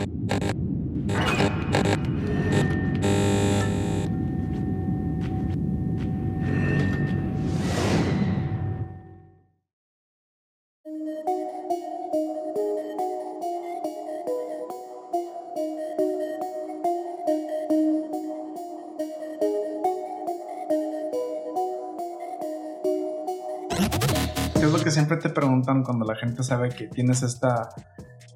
[0.00, 0.06] ¿Qué
[24.66, 27.70] es lo que siempre te preguntan cuando la gente sabe que tienes esta,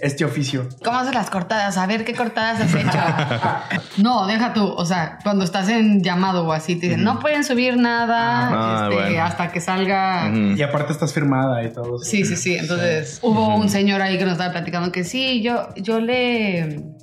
[0.01, 0.69] este oficio?
[0.85, 1.77] ¿Cómo haces las cortadas?
[1.79, 2.99] A ver qué cortadas has hecho.
[4.03, 4.67] no, deja tú.
[4.67, 8.89] O sea, cuando estás en llamado o así, te dicen, no pueden subir nada Ah,
[8.91, 9.23] este, bueno.
[9.25, 10.31] hasta que salga.
[10.35, 11.99] Y aparte estás firmada y todo.
[11.99, 12.55] Sí, sí, sí.
[12.57, 16.94] Entonces hubo un señor ahí que nos estaba platicando que sí, yo, yo le.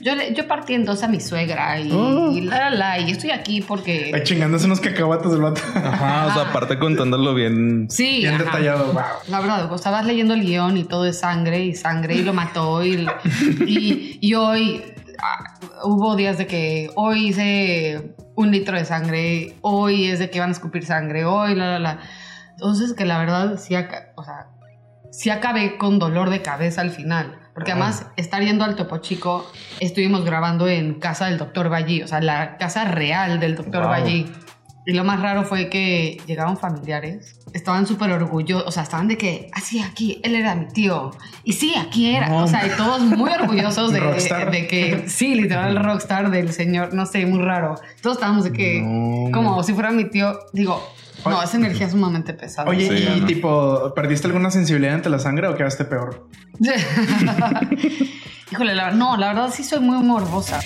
[0.00, 2.32] Yo, le, yo partí en dos a mi suegra y, Oh.
[2.32, 4.10] y la, la, la, y estoy aquí porque.
[4.14, 5.60] Ay, chingándose unos cacahuates del vato.
[5.74, 7.86] Ajá, o sea, aparte contándolo bien.
[7.90, 8.44] Sí, Bien ajá.
[8.44, 8.92] detallado.
[8.92, 9.02] Wow.
[9.28, 12.32] La verdad, o estabas leyendo el guion y todo es sangre y sangre y lo
[12.32, 13.06] mató y,
[13.66, 14.82] y, y hoy
[15.22, 15.54] ah,
[15.84, 20.48] hubo días de que hoy hice un litro de sangre, hoy es de que van
[20.48, 21.98] a escupir sangre, hoy la, la, la.
[22.52, 24.46] Entonces que la verdad sí, aca- o sea,
[25.12, 27.36] sí acabé con dolor de cabeza al final.
[27.54, 32.08] Porque además, estar yendo al Topo Chico, estuvimos grabando en casa del doctor Ballí, o
[32.08, 34.06] sea, la casa real del doctor Wow.
[34.86, 39.18] Y lo más raro fue que llegaron familiares, estaban súper orgullosos, o sea, estaban de
[39.18, 41.10] que, ah, sí, aquí, él era mi tío.
[41.44, 42.28] Y sí, aquí era.
[42.28, 42.44] No.
[42.44, 46.94] O sea, y todos muy orgullosos de, de que, sí, literal, el rockstar del señor,
[46.94, 47.74] no sé, muy raro.
[48.00, 49.30] Todos estábamos de que, No.
[49.32, 50.82] como si fuera mi tío, digo,
[51.24, 52.68] no, esa energía es sumamente pesada.
[52.68, 53.26] Oye, Sí, y ¿no?
[53.26, 56.28] tipo, ¿perdiste alguna sensibilidad ante la sangre o quedaste peor?
[58.52, 60.60] Híjole, la, no, la verdad sí soy muy morbosa.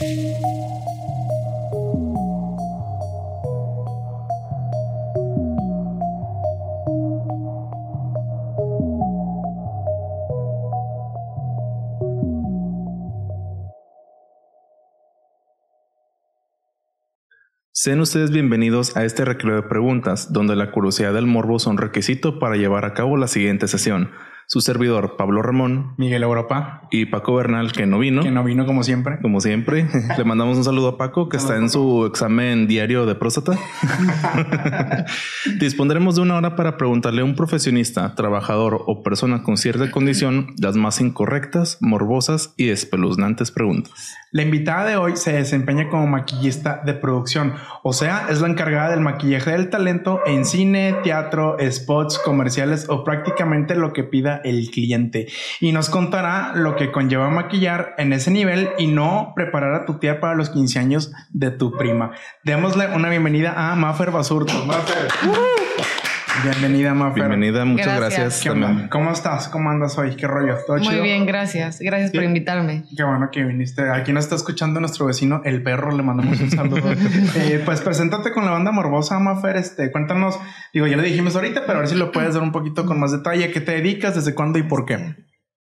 [17.85, 22.39] Sean ustedes bienvenidos a este recreo de preguntas, donde la curiosidad del morbo son requisito
[22.39, 24.11] para llevar a cabo la siguiente sesión.
[24.47, 28.23] Su servidor, Pablo Ramón, Miguel Europa, y Paco Bernal, que no vino.
[28.23, 29.19] que no vino como siempre.
[29.21, 29.87] Como siempre,
[30.17, 33.53] le mandamos un saludo a Paco que está en su examen diario de próstata.
[35.61, 40.55] Dispondremos de una hora para preguntarle a un profesionista, trabajador o persona con cierta condición
[40.59, 44.15] las más incorrectas, morbosas y espeluznantes preguntas.
[44.35, 48.91] La invitada de hoy se desempeña como maquillista de producción, o sea, es la encargada
[48.91, 54.73] del maquillaje del talento en cine, teatro, spots, comerciales o prácticamente lo que pida el
[54.73, 55.29] cliente.
[55.61, 60.01] Y nos contará lo que conlleva maquillar en ese nivel y no preparar a tu
[60.01, 62.11] tía para los 15 años de tu prima.
[62.43, 64.53] Démosle una bienvenida a Mafer Basurto.
[66.43, 67.29] Bienvenida, Mafer.
[67.29, 68.45] Bienvenida, muchas Gracias.
[68.91, 69.49] ¿Cómo estás?
[69.49, 70.17] ¿Cómo andas hoy?
[70.17, 70.57] ¿Qué rollo?
[70.67, 71.03] ¿Todo Muy chido?
[71.03, 71.79] bien, gracias.
[71.81, 72.85] Gracias por invitarme.
[72.97, 73.89] Qué bueno que viniste.
[73.91, 75.97] Aquí nos está escuchando nuestro vecino, el perro.
[75.97, 76.93] Le mandamos un saludo.
[77.37, 79.57] Eh, pues preséntate con la banda morbosa, Mafer.
[79.57, 80.39] Este, cuéntanos.
[80.73, 82.99] Digo, ya le dijimos ahorita, pero a ver si lo puedes dar un poquito con
[82.99, 83.45] más detalle.
[83.45, 84.15] ¿A qué te dedicas?
[84.15, 85.15] ¿Desde cuándo y por qué?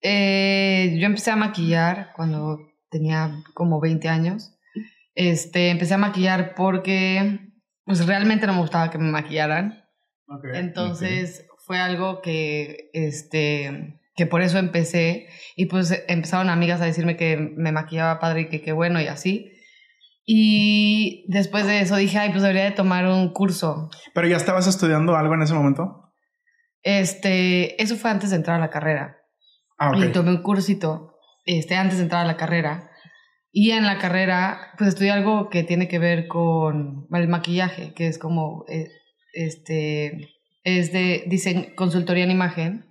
[0.02, 2.58] Eh, yo empecé a maquillar cuando
[2.91, 4.56] tenía como 20 años.
[5.14, 7.41] Este, empecé a maquillar porque
[7.84, 9.79] pues realmente no me gustaba que me maquillaran.
[10.54, 17.16] Entonces fue algo que, este, que por eso empecé y pues empezaron amigas a decirme
[17.16, 19.52] que me maquillaba padre y que qué bueno y así.
[20.24, 23.90] Y después de eso dije, ay, pues debería de tomar un curso.
[24.14, 26.12] Pero ya estabas estudiando algo en ese momento.
[26.82, 29.16] Este, eso fue antes de entrar a la carrera.
[29.78, 32.90] Ah, Y tomé un cursito este, antes de entrar a la carrera.
[33.52, 38.06] Y en la carrera, pues estudié algo que tiene que ver con el maquillaje, que
[38.06, 38.86] es como, eh,
[39.32, 40.28] este,
[40.64, 42.86] es de diseño, consultoría en imagen.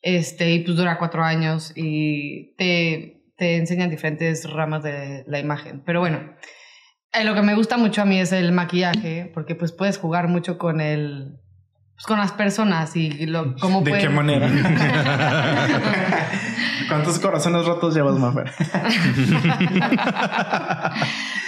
[0.00, 5.82] Este, y pues dura cuatro años y te, te enseñan diferentes ramas de la imagen.
[5.84, 6.36] Pero bueno,
[7.12, 10.28] eh, lo que me gusta mucho a mí es el maquillaje, porque pues puedes jugar
[10.28, 11.40] mucho con el,
[11.98, 14.48] pues, con las personas y lo, cómo ¿De qué manera?
[16.88, 18.50] ¿Cuántos corazones rotos llevas, Mafer?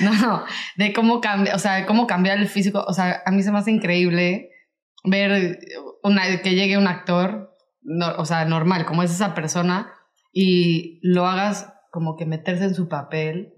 [0.00, 0.44] No,
[0.76, 2.84] de cómo cambia, o sea, cómo cambiar el físico.
[2.86, 4.50] O sea, a mí se me hace increíble
[5.04, 5.58] ver
[6.02, 9.92] una, que llegue un actor, no- o sea, normal, como es esa persona,
[10.32, 13.52] y lo hagas como que meterse en su papel,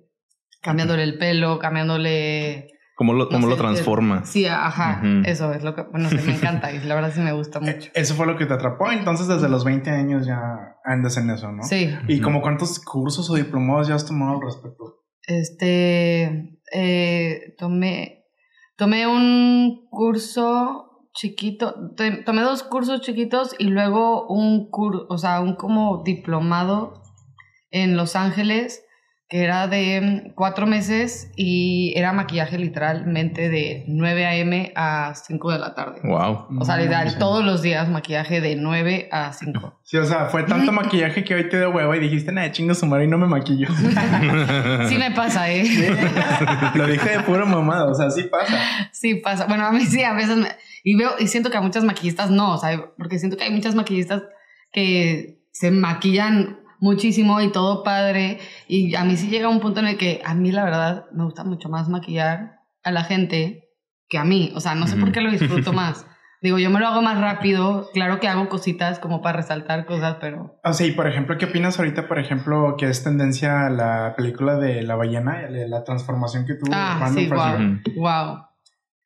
[0.60, 2.68] cambiándole el pelo, cambiándole...
[3.02, 4.24] ¿Cómo lo, no cómo sé, lo transforma?
[4.24, 7.32] Sí, ajá, eso es lo que, bueno, sí, me encanta y la verdad sí me
[7.32, 7.90] gusta mucho.
[7.94, 8.92] Eso fue lo que te atrapó.
[8.92, 11.64] Entonces, desde los 20 años ya andas en eso, ¿no?
[11.64, 15.02] Sí, ¿Y como cuántos cursos o diplomados ya has tomado al respecto?
[15.26, 18.26] este, eh, tomé,
[18.76, 21.74] tomé un curso chiquito,
[22.24, 27.02] tomé dos cursos chiquitos y luego un curso, o sea, un como diplomado
[27.72, 28.84] en Los Ángeles
[29.32, 34.72] que era de cuatro meses y era maquillaje literalmente de 9 a.m.
[34.76, 36.00] a 5 de la tarde.
[36.04, 36.48] Wow.
[36.60, 37.18] O sea, literal, manches.
[37.18, 39.80] todos los días maquillaje de 9 a 5.
[39.84, 42.74] Sí, o sea, fue tanto maquillaje que hoy te dio huevo y dijiste, nada, chingo
[42.74, 43.68] su madre y no me maquillo.
[44.88, 45.64] Sí me pasa, ¿eh?
[46.74, 48.58] Lo dije de pura mamada, o sea, sí pasa.
[48.92, 49.46] Sí pasa.
[49.46, 50.48] Bueno, a mí sí, a veces me...
[50.84, 53.50] Y veo, y siento que a muchas maquillistas no, o sea, porque siento que hay
[53.50, 54.24] muchas maquillistas
[54.72, 58.38] que se maquillan muchísimo y todo padre.
[58.68, 61.24] Y a mí sí llega un punto en el que a mí la verdad me
[61.24, 63.70] gusta mucho más maquillar a la gente
[64.08, 64.52] que a mí.
[64.54, 66.06] O sea, no sé por qué lo disfruto más.
[66.42, 67.88] Digo, yo me lo hago más rápido.
[67.94, 70.58] Claro que hago cositas como para resaltar cosas, pero...
[70.64, 74.56] O sea, y por ejemplo, ¿qué opinas ahorita, por ejemplo, que es tendencia la película
[74.56, 77.80] de La Ballena, la, la transformación que tuvo Ah, sí, wow.
[77.94, 78.38] Wow.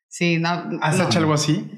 [0.08, 0.48] Sí, no,
[0.80, 1.04] ¿Has no.
[1.04, 1.70] hecho algo así?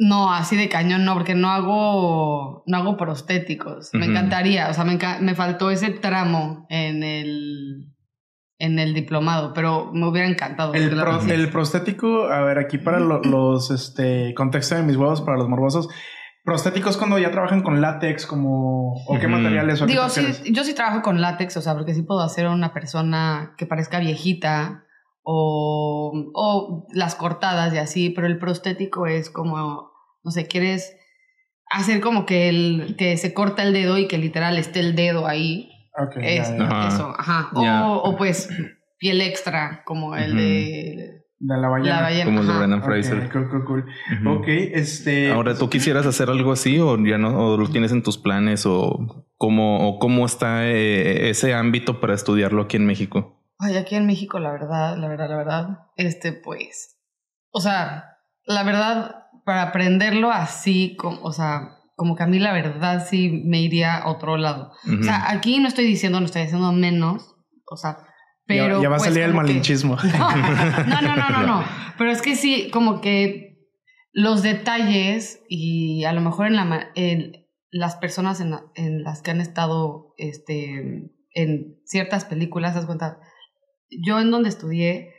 [0.00, 3.90] No, así de cañón no, porque no hago, no hago prostéticos.
[3.94, 7.92] Me encantaría, o sea, me, enca- me faltó ese tramo en el,
[8.60, 10.72] en el diplomado, pero me hubiera encantado.
[10.74, 15.36] El, pro- prostético, a ver, aquí para lo- los, este, contexto de mis huevos, para
[15.36, 15.88] los morbosos,
[16.44, 20.52] prostéticos cuando ya trabajan con látex, como, o qué materiales, o a qué Digo, sí,
[20.52, 23.98] yo sí trabajo con látex, o sea, porque sí puedo hacer una persona que parezca
[23.98, 24.84] viejita
[25.22, 29.87] o, o las cortadas y así, pero el prostético es como,
[30.28, 30.94] no sé, quieres
[31.70, 35.26] hacer como que, el, que se corta el dedo y que literal esté el dedo
[35.26, 35.70] ahí.
[36.20, 36.50] Es.
[36.50, 37.50] Eso, ajá.
[37.54, 38.48] O, o pues
[38.98, 41.96] piel extra, como el de De la ballena.
[41.96, 42.24] la ballena.
[42.26, 43.30] Como el de Ok, Fraser.
[43.32, 43.86] cool, cool, cool.
[44.20, 44.30] Ujú.
[44.40, 45.30] Ok, este...
[45.32, 47.36] Ahora, ¿tú quisieras hacer algo así o ya no?
[47.54, 48.66] ¿O lo tienes en tus planes?
[48.66, 53.40] ¿O cómo, o cómo está eh, ese ámbito para estudiarlo aquí en México?
[53.58, 56.96] Ay, aquí en México, la verdad, la verdad, la verdad, este, pues,
[57.50, 59.17] o sea, la verdad,
[59.48, 63.96] para aprenderlo así, como, o sea, como que a mí la verdad sí me iría
[63.96, 64.72] a otro lado.
[65.00, 67.34] O sea, aquí no estoy diciendo, no estoy diciendo menos,
[67.70, 68.04] o sea, Ya-
[68.46, 68.82] pero...
[68.82, 69.96] ya, va a pues, salir el que- malinchismo.
[70.18, 71.64] No, no, no, no, no.
[71.96, 73.56] Pero es que sí, como que
[74.12, 79.02] los detalles y a lo mejor en, la, ma- en las personas en, la- en
[79.02, 83.18] las que han estado este, en ciertas películas, ¿te das cuenta?
[84.04, 85.14] Yo en donde estudié,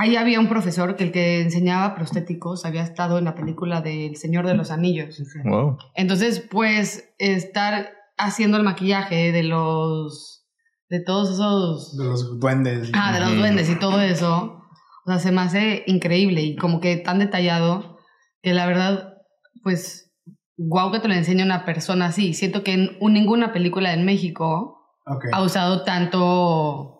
[0.00, 4.06] ahí había un profesor que el que enseñaba prostéticos había estado en la película de
[4.06, 5.20] El Señor de los Anillos.
[5.44, 5.76] Wow.
[5.94, 10.46] Entonces, pues, estar haciendo el maquillaje de los...
[10.88, 11.96] de todos esos...
[11.96, 12.90] De los duendes.
[12.94, 14.62] Ah, de los duendes y todo eso.
[15.04, 17.98] O sea, se me hace increíble y como que tan detallado
[18.42, 19.14] que la verdad,
[19.62, 20.12] pues,
[20.56, 22.34] guau que te lo enseña una persona así.
[22.34, 25.24] Siento que en un- ninguna película en México Ok.
[25.32, 26.97] ha usado tanto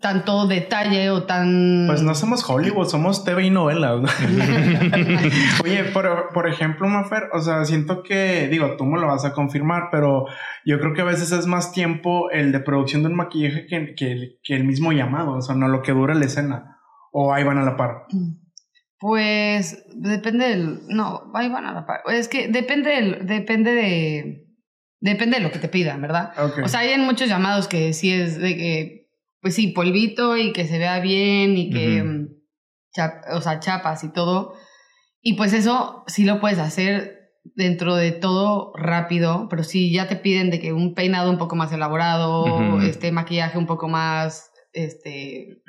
[0.00, 1.84] tanto detalle o tan...
[1.86, 4.00] Pues no somos Hollywood, somos TV y novelas.
[4.00, 4.08] ¿no?
[5.64, 9.32] Oye, por, por ejemplo, Mafer, o sea, siento que, digo, tú me lo vas a
[9.32, 10.26] confirmar, pero
[10.64, 13.94] yo creo que a veces es más tiempo el de producción de un maquillaje que,
[13.94, 16.78] que, el- que el mismo llamado, o sea, no lo que dura la escena.
[17.12, 18.06] O ahí van a la par.
[18.98, 20.80] Pues depende del...
[20.88, 22.00] No, ahí van a la par.
[22.08, 24.40] Es que depende del, depende de...
[25.00, 26.32] Depende de lo que te pidan, ¿verdad?
[26.64, 29.03] O sea, hay en muchos llamados que sí es de que,
[29.44, 32.28] pues sí, polvito y que se vea bien y que, mm,
[32.96, 34.54] chap- o sea, chapas y todo.
[35.20, 40.16] Y pues eso sí lo puedes hacer dentro de todo rápido, pero si ya te
[40.16, 45.62] piden de que un peinado un poco más elaborado, este maquillaje un poco más, este,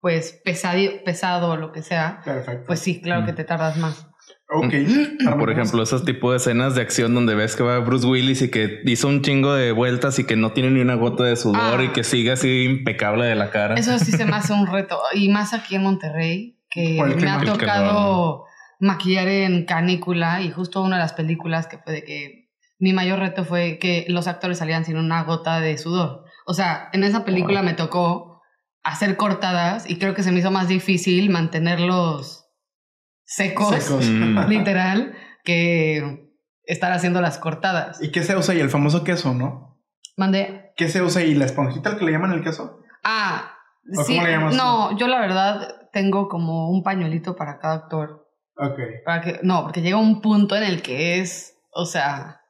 [0.00, 2.64] pues pesado, pesado o lo que sea, Perfecto.
[2.68, 3.26] pues sí, claro Mm.
[3.26, 4.06] que te tardas más.
[4.52, 4.74] Ok.
[5.38, 8.50] Por ejemplo, esos tipos de escenas de acción donde ves que va Bruce Willis y
[8.50, 11.80] que hizo un chingo de vueltas y que no tiene ni una gota de sudor
[11.80, 11.84] Ah.
[11.84, 13.74] y que sigue así impecable de la cara.
[13.76, 14.98] Eso sí se me hace un reto.
[15.14, 17.44] Y más aquí en Monterrey, que me ha clima.
[17.44, 18.44] Tocado
[18.80, 20.40] maquillar en canícula.
[20.42, 24.06] Y justo una de las películas que fue de que mi mayor reto fue que
[24.08, 26.24] los actores salían sin una gota de sudor.
[26.46, 27.66] O sea, en esa película Wow.
[27.66, 28.40] me tocó
[28.82, 32.39] hacer cortadas y creo que se me hizo más difícil mantenerlos
[33.34, 34.06] secos, Secos.
[34.06, 34.38] Mm.
[34.48, 36.28] literal, que
[36.64, 38.02] estar haciendo las cortadas.
[38.02, 38.54] ¿Y qué se usa?
[38.54, 39.80] Y el famoso queso, ¿no?
[40.16, 40.72] Mandé.
[40.76, 41.22] ¿Qué se usa?
[41.22, 42.80] ¿Y la esponjita al que le llaman el queso?
[43.04, 43.54] Ah,
[43.96, 44.14] ¿O sí.
[44.14, 48.26] cómo le llamas No, yo la verdad tengo como un pañuelito para cada actor.
[48.56, 48.78] Ok.
[49.04, 52.40] Para que, no, porque llega un punto en el que es, o sea,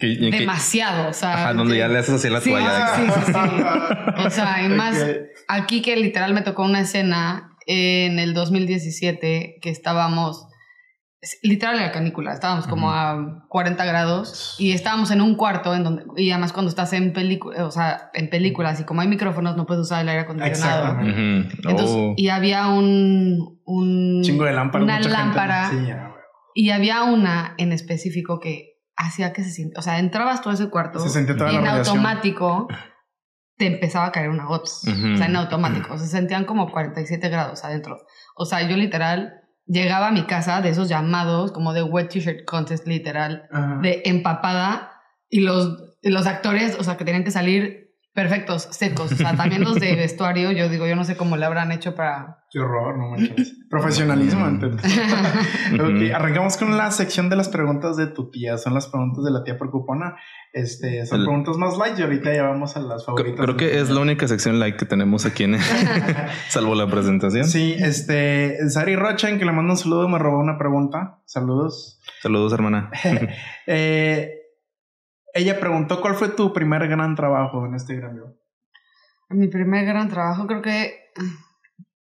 [0.00, 1.34] Que- que- demasiado, o sea.
[1.34, 2.94] ajá, donde que- ya le haces así la Sí, toalla.
[2.96, 3.32] sí, sí, sí.
[4.26, 4.98] O sea, y más
[5.48, 10.46] aquí que literal me tocó una escena en el 2017 que estábamos,
[11.20, 15.74] es- literal en la canícula, estábamos como a 40 grados y estábamos en un cuarto
[15.74, 19.08] en donde, y además cuando estás en película, o sea, en películas y como hay
[19.08, 20.98] micrófonos no puedes usar el aire acondicionado.
[21.00, 22.14] Entonces, Oh.
[22.16, 24.84] y había un, un Chingo de lámparas.
[24.84, 26.20] una mucha gente- lámpara Sí, ya, güey.
[26.54, 30.70] y había una en específico que hacía que se sintiera, o sea, entrabas todo ese
[30.70, 31.96] cuarto Se sentía toda y en la radiación.
[31.98, 32.68] automático
[33.58, 34.70] te empezaba a caer una gota.
[34.84, 35.14] Ujú.
[35.14, 35.98] O sea, en automático.
[35.98, 37.98] Se sentían como 47 grados adentro.
[38.34, 42.44] O sea, yo literal llegaba a mi casa de esos llamados como de wet t-shirt
[42.46, 43.48] contest literal,
[43.82, 44.92] de empapada
[45.28, 47.87] y los, los actores, o sea, que tenían que salir
[48.18, 49.12] perfectos, secos.
[49.12, 51.94] O sea, también los de vestuario, yo digo, yo no sé cómo le habrán hecho
[51.94, 52.44] para...
[52.50, 53.54] Qué horror, no manches.
[53.70, 54.78] Profesionalismo ante todo.
[55.84, 58.58] Ok, arrancamos con la sección de las preguntas de tu tía.
[58.58, 60.16] Son las preguntas de la tía preocupona.
[60.52, 63.38] Este, son El- preguntas más light y ahorita ya vamos a las favoritas.
[63.44, 65.58] Creo que es la única sección like que tenemos aquí en
[66.48, 67.44] salvo la presentación.
[67.44, 71.20] Sí, este, Sari Rocha, en que le mando un saludo, me robó una pregunta.
[71.26, 72.00] Saludos.
[72.22, 72.90] Saludos, hermana.
[73.66, 74.37] Eh,
[75.34, 78.36] ella preguntó cuál fue tu primer gran trabajo en este gremio.
[79.30, 80.94] Mi primer gran trabajo creo que...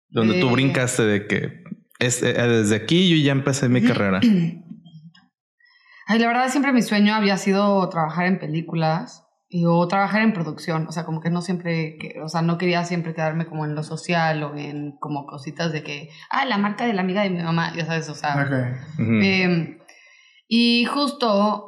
[0.09, 0.51] Donde tú Eh.
[0.53, 1.63] brincaste de que
[1.99, 4.21] es, eh, desde aquí yo ya empecé mi carrera.
[6.09, 10.31] Ay, la verdad siempre mi sueño había sido trabajar en películas y, o trabajar en
[10.33, 13.65] producción, o sea, como que no siempre, que, o sea, no quería siempre quedarme como
[13.65, 17.23] en lo social o en como cositas de que, ah, la marca de la amiga
[17.23, 18.35] de mi mamá, ya sabes, o sea.
[18.35, 19.01] Ok.
[19.01, 19.13] Ujú.
[19.21, 19.77] eh,
[20.47, 21.66] y justo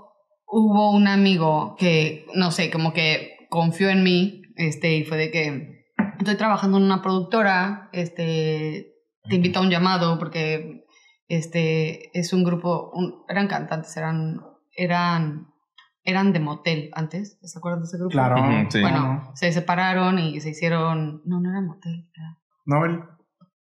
[0.51, 5.31] hubo un amigo que, no sé, como que confió en mí, este, y fue de
[5.31, 5.85] que
[6.19, 8.93] estoy trabajando en una productora, este,
[9.29, 10.85] te invito a un llamado porque
[11.27, 14.41] este es un grupo, un- eran cantantes, eran,
[14.75, 15.47] eran,
[16.03, 18.11] eran de motel antes, ¿se acuerdan de ese grupo?
[18.11, 18.37] Claro.
[18.69, 18.81] Sí.
[18.81, 23.03] Bueno, se separaron y se hicieron, no, no era motel, era- Nobel,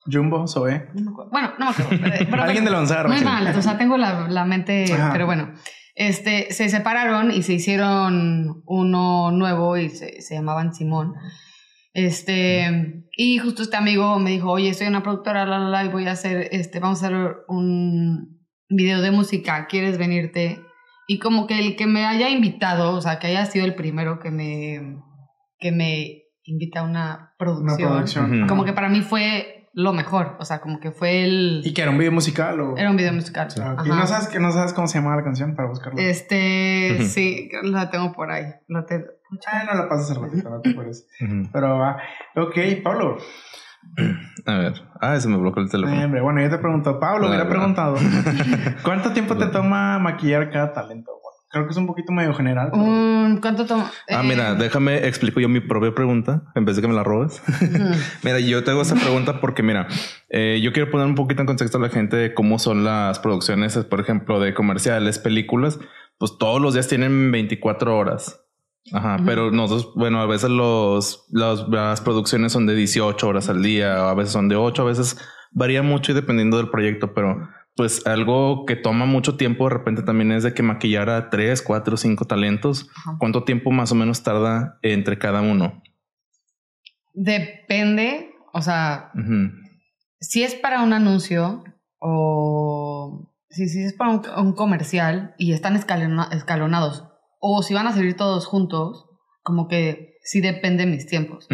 [0.07, 0.89] Jumbo, Zoe.
[0.95, 1.31] no me acuerdo.
[1.31, 1.91] Bueno, no me acuerdo.
[2.03, 3.09] pero- pero- Alguien de Lonzar.
[3.09, 3.25] muy sí.
[3.25, 5.11] mal, o sea, tengo la, la mente, Ajá.
[5.13, 5.53] pero bueno.
[5.95, 11.15] Este, se separaron y se hicieron uno nuevo y se, se llamaban Simón.
[11.93, 15.89] Este, y justo este amigo me dijo, oye, en una productora, la, la, la, y
[15.89, 20.61] voy a hacer, este, vamos a hacer un video de música, ¿quieres venirte?
[21.07, 24.19] Y como que el que me haya invitado, o sea, que haya sido el primero
[24.19, 24.97] que me,
[25.59, 28.39] que me invita a una Una producción, producción.
[28.39, 28.47] Ujú.
[28.49, 31.63] como que para mí fue lo mejor, o sea, como que fue el...
[31.65, 32.77] ¿Y que era un video musical o...?
[32.77, 33.49] Era un video musical.
[33.61, 33.75] Ah.
[33.79, 33.85] Ajá.
[33.85, 36.01] ¿No sabes, que no sabes cómo se llama la canción para buscarla?
[36.03, 38.47] Este, sí, la tengo por ahí.
[38.69, 39.05] La te-
[39.53, 41.09] Ah, no la pasas al ratito, no te puedes.
[41.53, 41.97] Pero va.
[42.37, 43.19] Ok, Pablo.
[44.47, 44.75] A ver.
[45.01, 46.01] Ah, se me bloqueó el teléfono.
[46.01, 47.97] Eh, hombre, bueno, yo te pregunto, Pablo, hubiera preguntado.
[48.85, 51.11] ¿Cuánto tiempo te toma maquillar cada talento?
[51.55, 52.69] Creo que es un poquito medio general.
[52.73, 53.91] pero- Un- ¿Cuánto toma?
[54.11, 57.05] Ah, Eh, mira, déjame explico yo mi propia pregunta en vez de que me la
[57.05, 57.41] robes.
[58.25, 59.87] Mira, yo te hago esa pregunta porque, mira,
[60.29, 63.19] eh, yo quiero poner un poquito en contexto a la gente de cómo son las
[63.21, 65.79] producciones, por ejemplo, de comerciales, películas.
[66.19, 68.41] Pues todos los días tienen 24 horas.
[68.93, 69.25] Ajá, Ujú.
[69.25, 74.11] pero nosotros, bueno, a veces los, los- las producciones son de 18 horas al día,
[74.11, 75.17] a veces son de 8, a veces
[75.53, 80.03] varía mucho y dependiendo del proyecto, pero pues algo que toma mucho tiempo de repente
[80.03, 82.89] también es de que maquillar a 3, 4, 5 talentos.
[82.97, 83.17] Ajá.
[83.19, 85.83] ¿Cuánto tiempo más o menos tarda entre cada uno?
[87.13, 89.13] Depende, o sea,
[90.21, 91.63] si es para un anuncio
[92.01, 97.05] o si, si es para un, un comercial y están escalona- escalonados
[97.41, 99.07] o si van a salir todos juntos,
[99.43, 101.47] como que sí depende mis tiempos.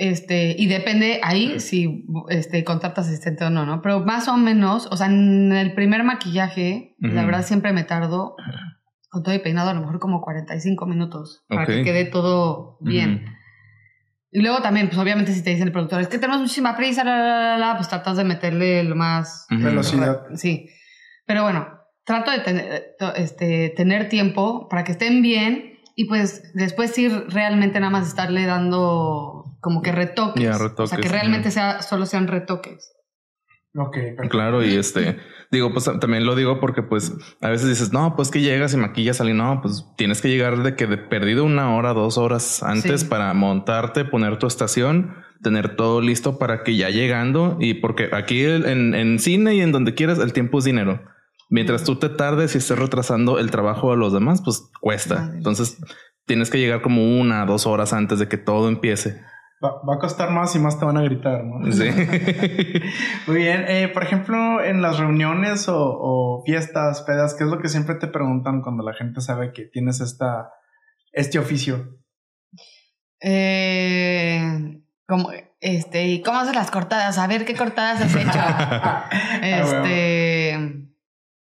[0.00, 3.82] Este, y depende ahí si este, contratas asistente o no, ¿no?
[3.82, 8.36] Pero más o menos, o sea, en el primer maquillaje, la verdad siempre me tardo
[9.10, 13.24] con todo y peinado a lo mejor como 45 minutos para que quede todo bien.
[14.30, 17.02] Y luego también, pues obviamente si te dice el productor, es que tenemos muchísima prisa,
[17.02, 19.46] la, la, la, la, pues tratas de meterle lo más...
[19.50, 20.26] Velocidad.
[20.34, 20.68] Sí.
[21.26, 21.66] Pero bueno,
[22.04, 27.08] trato de tener, to- este, tener tiempo para que estén bien y pues después sí
[27.08, 30.48] realmente nada más estarle dando como que retoques.
[30.48, 32.92] O sea, retoques, que realmente sea, solo sean retoques.
[33.74, 34.28] Ok, perfecto.
[34.30, 35.18] Claro, y este,
[35.52, 38.76] digo, pues también lo digo porque pues a veces dices, no, pues que llegas y
[38.78, 42.62] maquillas y no, pues tienes que llegar de que de perdido una hora, dos horas
[42.62, 43.06] antes Sí.
[43.06, 48.42] para montarte, poner tu estación, tener todo listo para que ya llegando y porque aquí
[48.44, 51.00] en, en cine y en donde quieras el tiempo es dinero.
[51.50, 55.30] Mientras tú te tardes y estés retrasando el trabajo de los demás, pues cuesta.
[55.34, 55.78] Entonces
[56.26, 59.20] tienes que llegar como una, dos horas antes de que todo empiece.
[59.64, 61.72] Va, va a costar más y más te van a gritar, ¿no?
[61.72, 61.90] Sí.
[63.26, 63.64] Muy bien.
[63.66, 67.96] Eh, por ejemplo, en las reuniones o, o fiestas, pedas, ¿qué es lo que siempre
[67.96, 70.52] te preguntan cuando la gente sabe que tienes esta,
[71.12, 71.98] este oficio?
[73.20, 77.18] Eh, como, este, ¿y cómo haces las cortadas?
[77.18, 78.38] A ver qué cortadas has hecho.
[78.40, 79.08] Ah,
[79.40, 80.88] este,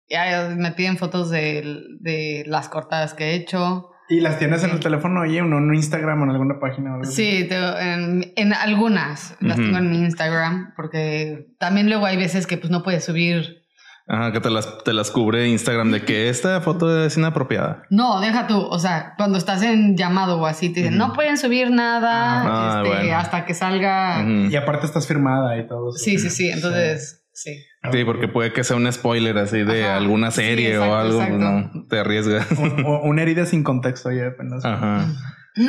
[0.09, 3.91] ya me piden fotos de, de las cortadas que he hecho.
[4.09, 6.93] ¿Y las tienes en el teléfono oye, en un Instagram o en alguna página?
[6.93, 7.11] o algo?
[7.11, 12.47] Sí, tengo- en, en algunas las tengo en mi Instagram, porque también luego hay veces
[12.47, 13.63] que pues no puedes subir
[14.09, 17.83] Ajá, que te las, te las cubre Instagram de que esta foto es inapropiada.
[17.91, 18.57] No, deja tú.
[18.61, 22.83] O sea, cuando estás en llamado o así, te dicen, no pueden subir nada Ah,
[22.85, 23.17] este, bueno.
[23.17, 24.25] hasta que salga.
[24.49, 25.89] Y aparte estás firmada y todo.
[25.89, 25.99] eso.
[25.99, 26.49] Sí, sí, sí.
[26.51, 27.51] Entonces, sí.
[27.53, 27.65] Sí,
[28.05, 29.97] porque puede que sea un spoiler así de Ajá.
[29.97, 31.39] alguna Sí, serie exacto, o algo, exacto.
[31.39, 32.51] no, te arriesgas.
[32.59, 34.65] Un- un- una herida sin contexto ya apenas.
[34.65, 35.07] Ajá.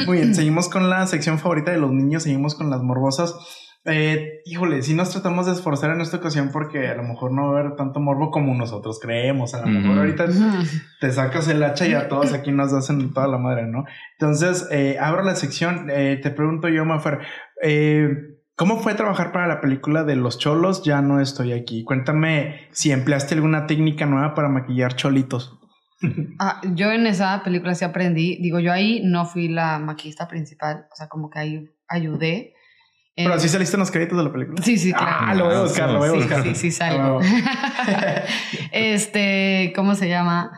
[0.05, 3.33] Muy bien, seguimos con la sección favorita de los niños, seguimos con las morbosas.
[3.89, 7.51] Eh, híjole, si nos tratamos de esforzar en esta ocasión porque a lo mejor no
[7.53, 9.53] va a haber tanto morbo como nosotros creemos.
[9.53, 10.25] A lo mejor ahorita
[10.99, 13.85] te sacas el hacha y a todos aquí nos hacen toda la madre, ¿no?
[14.19, 15.87] Entonces, eh, abro la sección.
[15.89, 17.19] eh, te pregunto yo, Mafer,
[17.63, 18.09] eh,
[18.57, 20.83] ¿cómo fue trabajar para la película de Los Cholos?
[20.83, 21.85] Ya no estoy aquí.
[21.85, 25.57] Cuéntame si empleaste alguna técnica nueva para maquillar cholitos.
[26.39, 28.37] Ah, yo en esa película sí aprendí.
[28.41, 30.85] Digo, yo ahí no fui la maquillista principal.
[30.91, 32.53] O sea, como que ahí ayudé.
[33.15, 34.61] Pero Eh, así saliste en los créditos de la película.
[34.61, 35.07] Sí, sí, claro.
[35.21, 36.43] Ah, lo voy a buscar, lo voy a Sí, buscar.
[36.43, 37.19] sí, sí, salgo.
[37.23, 38.21] Ah,
[38.71, 40.51] este, ¿cómo se llama?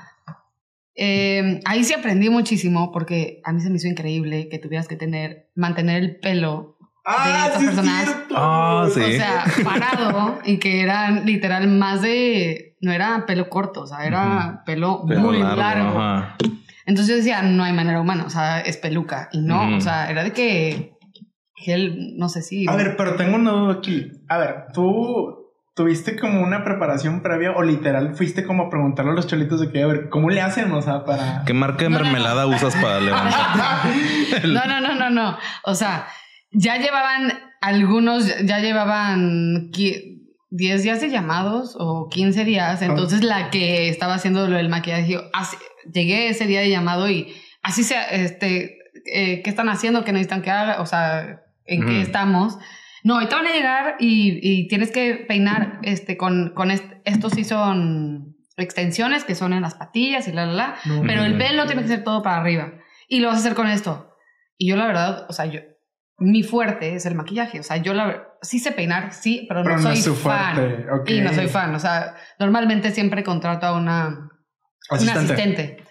[0.95, 4.97] Eh, ahí sí aprendí muchísimo porque a mí se me hizo increíble que tuvieras que
[4.97, 6.77] tener, mantener el pelo
[7.17, 8.15] Ah, estas sí personas.
[8.35, 9.01] Ah, sí.
[9.01, 12.75] O sea, parado y que eran literal más de.
[12.81, 15.99] No era pelo corto, o sea, era pelo, muy largo.
[15.99, 16.35] ajá.
[16.85, 19.29] Entonces yo decía, no hay manera humana, o sea, es peluca.
[19.31, 20.93] Y no, o sea, era de que.
[21.55, 22.67] Gel, no sé si.
[22.69, 24.11] A ver, pero tengo una duda aquí.
[24.29, 25.35] A ver, tú
[25.75, 29.71] tuviste como una preparación previa o literal fuiste como a preguntarle a los cholitos de
[29.71, 30.71] que, a ver, ¿cómo le hacen?
[30.71, 31.43] O sea, para.
[31.45, 32.11] ¿Qué marca de No, no, no.
[32.11, 33.85] mermelada usas para levantar?
[34.45, 35.37] No, no, no, no, no.
[35.65, 36.07] O sea,
[36.51, 40.17] ya llevaban algunos, ya llevaban qui-
[40.51, 42.81] 10 días de llamados o 15 días.
[42.81, 45.57] Entonces la que estaba haciendo lo del maquillaje, así-
[45.93, 48.77] llegué ese día de llamado y así sea, este,
[49.13, 50.03] eh, ¿qué están haciendo?
[50.03, 50.81] ¿Qué necesitan que haga?
[50.81, 52.57] O sea, ¿en qué estamos?
[53.03, 57.33] No, ahorita van a llegar y, y tienes que peinar este, con, con est- estos
[57.33, 60.75] sí son extensiones que son en las patillas y la, la, la.
[60.85, 61.01] No.
[61.03, 62.73] Pero el pelo tiene que ser todo para arriba.
[63.07, 64.09] Y lo vas a hacer con esto.
[64.57, 65.61] Y yo la verdad, o sea, yo,
[66.19, 67.59] mi fuerte es el maquillaje.
[67.59, 70.15] O sea, yo la sí sé peinar, sí, pero, Pero no no soy es su
[70.15, 70.55] fan.
[70.55, 71.13] fuerte.
[71.13, 71.73] Y no soy fan.
[71.75, 74.29] O sea, normalmente siempre contrato a una,
[74.89, 75.19] Asistente.
[75.19, 75.83] una asistente.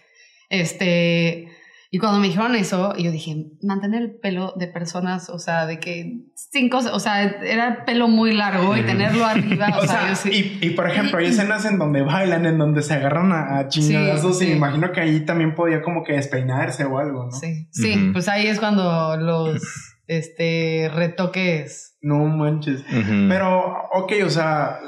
[0.51, 1.49] Este,
[1.91, 5.79] y cuando me dijeron eso, yo dije, mantener el pelo de personas, o sea, de
[5.79, 10.09] que cinco, o sea, era pelo muy largo y tenerlo arriba, o, O sea, sea,
[10.09, 10.59] yo sí.
[10.61, 13.69] y, y, por ejemplo, hay escenas en donde bailan, en donde se agarran a, a
[13.69, 17.31] chingadazos Sí, y me imagino que ahí también podía como que despeinarse o algo, ¿no?
[17.33, 19.63] Sí, sí, pues ahí es cuando los
[20.09, 21.97] este retoques.
[22.01, 22.85] No manches.
[23.29, 24.81] Pero, ok, o sea,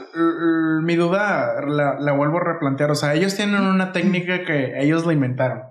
[0.82, 2.90] mi duda la, la vuelvo a replantear.
[2.90, 5.62] O sea, ellos tienen una técnica que ellos la inventaron.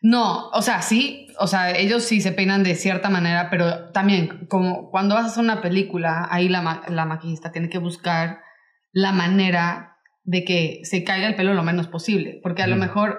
[0.00, 4.46] No, o sea, sí, o sea, ellos sí se peinan de cierta manera, pero también
[4.48, 8.40] como cuando vas a hacer una película, ahí la, ma- la maquillista tiene que buscar
[8.92, 13.18] la manera de que se caiga el pelo lo menos posible, porque a lo mejor,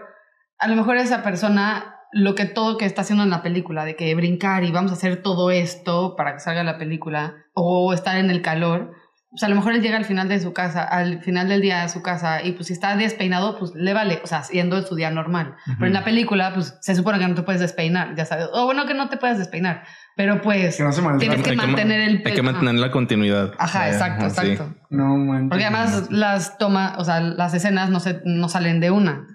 [0.57, 3.95] a lo mejor esa persona lo que todo que está haciendo en la película, de
[3.95, 8.17] que brincar y vamos a hacer todo esto para que salga la película, o estar
[8.17, 8.91] en el calor,
[9.31, 11.61] o sea, a lo mejor él llega al final de su casa, al final del
[11.61, 14.81] día de su casa, y pues si está despeinado, pues le vale, o sea, siendo
[14.81, 15.53] su día normal.
[15.77, 18.47] Pero en la película, pues se supone que no te puedes despeinar, ya sabes.
[18.53, 19.83] O bueno, que no te puedes despeinar,
[20.15, 22.43] pero pues Que no se tienes que Hay ma- mantener el Hay que pelo.
[22.51, 23.51] mantener la continuidad.
[23.59, 24.47] Ajá, Eh, exacto, sí.
[24.53, 24.75] exacto.
[24.89, 25.47] No.
[25.47, 29.27] Porque además las tomas, o sea, las escenas no, se, no salen de una.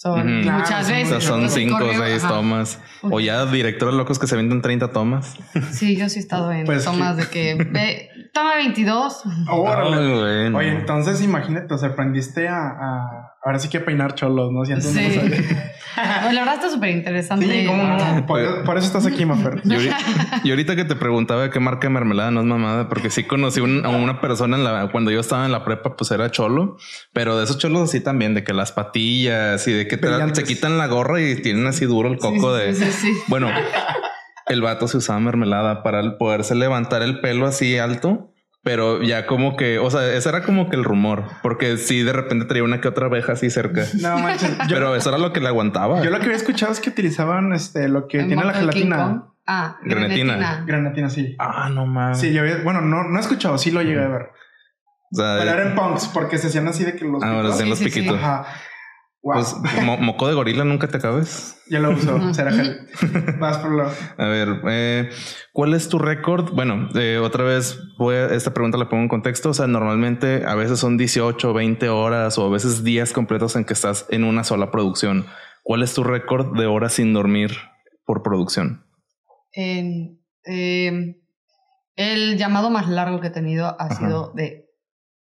[0.00, 0.42] Son.
[0.42, 1.08] Claro, muchas O veces.
[1.08, 2.34] sea, son cinco o seis ajá.
[2.34, 2.80] tomas.
[3.02, 5.36] O ya directores locos que se venden 30 tomas.
[5.72, 9.22] Sí, yo sí he estado en Pues tomas de que ve, toma 22.
[9.50, 9.96] Órale.
[9.96, 10.58] Ay, bueno.
[10.58, 14.64] Oye, entonces imagínate, o sea, aprendiste a, a- ahora sí que a peinar cholos, ¿no?
[14.64, 15.00] Si antes no
[16.22, 17.46] Pues la verdad está súper interesante.
[17.46, 17.66] Sí.
[18.26, 19.60] Por, por eso estás aquí, Mafer.
[19.64, 19.96] Y ahorita,
[20.44, 23.60] y ahorita que te preguntaba qué marca de mermelada no es mamada, porque sí conocí
[23.60, 26.76] un- a una persona en la, cuando yo estaba en la prepa, pues era cholo,
[27.12, 30.44] pero de esos cholos así también, de que las patillas y de que te, se
[30.44, 32.74] quitan la gorra y tienen así duro el coco de.
[32.74, 33.12] Sí, sí, sí.
[33.28, 33.50] Bueno,
[34.46, 38.32] el vato se usaba mermelada para poderse levantar el pelo así alto.
[38.68, 42.12] Pero ya como que, o sea, ese era como que el rumor, porque sí de
[42.12, 43.84] repente traía una que otra abeja así cerca.
[44.00, 44.50] No manches.
[44.68, 46.02] Yo, Pero eso era lo que le aguantaba.
[46.02, 49.24] yo lo que había escuchado es que utilizaban este, lo que El tiene la gelatina.
[49.46, 50.34] Ah, Granatina.
[50.36, 50.64] granatina.
[50.66, 51.34] Granatina, sí.
[51.38, 52.18] Ah, no mames.
[52.20, 54.22] Sí, yo había, bueno, no, no he escuchado, sí lo llegué a ver.
[55.10, 57.22] O sea, Pero era en punks, porque se hacían así de que los.
[57.22, 57.90] ah, ahora sí, Sí, los sí, sí.
[58.00, 58.18] piquitos.
[58.18, 58.44] Ajá.
[59.20, 59.34] Wow.
[59.34, 61.56] Pues mo- moco de gorila nunca te acabes.
[61.68, 62.32] ya lo uso.
[62.32, 62.88] Será gel.
[63.40, 63.82] Vas por lo.
[64.16, 65.10] A ver, eh,
[65.52, 66.52] ¿cuál es tu récord?
[66.52, 69.50] Bueno, eh, otra vez, voy a- esta pregunta la pongo en contexto.
[69.50, 73.64] O sea, normalmente a veces son 18, 20 horas o a veces días completos en
[73.64, 75.26] que estás en una sola producción.
[75.64, 77.50] ¿Cuál es tu récord de horas sin dormir
[78.06, 78.86] por producción?
[79.52, 81.16] En, eh,
[81.96, 83.96] el llamado más largo que he tenido ha Ajá.
[83.96, 84.67] sido de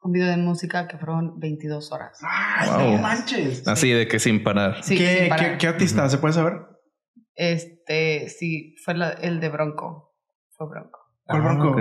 [0.05, 2.19] un video de música que fueron 22 horas.
[2.23, 2.93] ¡Ay, Wow.
[2.97, 3.67] no manches!
[3.67, 4.77] Así de que sin parar.
[4.83, 5.53] Sí, ¿Qué, sin parar.
[5.53, 6.09] qué- qué artista?
[6.09, 6.55] ¿Se puede saber?
[7.35, 10.15] Este, sí, fue la- el de Bronco.
[10.57, 10.99] Fue Bronco.
[11.25, 11.77] ¿Cuál Ah, Bronco?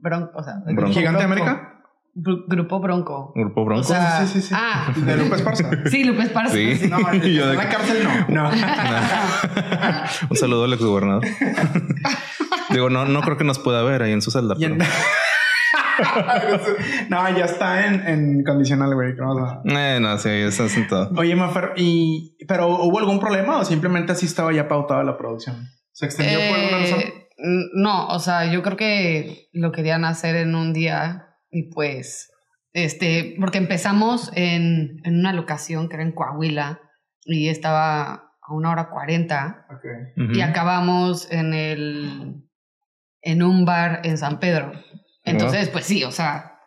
[0.00, 0.92] Bronco, o sea, el Bronco.
[0.92, 1.42] ¿Gigante Bronco.
[1.42, 1.68] América?
[2.14, 3.32] Gru- grupo Bronco.
[3.34, 3.80] Grupo Bronco.
[3.80, 4.54] O sea, sí, sí, sí.
[4.56, 5.70] Ah, De Lupe Esparza.
[5.86, 6.52] sí, Lupe Esparza.
[6.54, 6.76] Sí.
[6.76, 6.88] sí.
[6.88, 8.10] No, Yo de- la cárcel no.
[8.44, 8.50] No.
[10.30, 11.24] Un saludo al exgobernador.
[12.70, 14.54] Digo, no, no creo que nos pueda ver ahí en su celda.
[14.58, 14.76] Pero-
[17.08, 19.14] no, ya está en, en condicional, güey.
[19.14, 21.10] ¿qué vamos a- Eh, no, sí, ahí está sentado.
[21.16, 25.68] Oye, Mafer, ¿y, pero hubo algún problema o simplemente así estaba ya pautada la producción?
[25.92, 27.00] ¿Se extendió por alguna razón?
[27.00, 31.70] Eh, n- no, o sea, yo creo que lo querían hacer en un día y
[31.70, 32.30] pues,
[32.72, 36.80] este, porque empezamos en, en una locación que era en Coahuila
[37.24, 39.84] y estaba a una hora cuarenta Ok.
[40.24, 40.32] Ujú.
[40.32, 42.42] y acabamos en el,
[43.20, 44.72] en un bar en San Pedro.
[45.24, 46.58] Entonces, pues sí, o sea,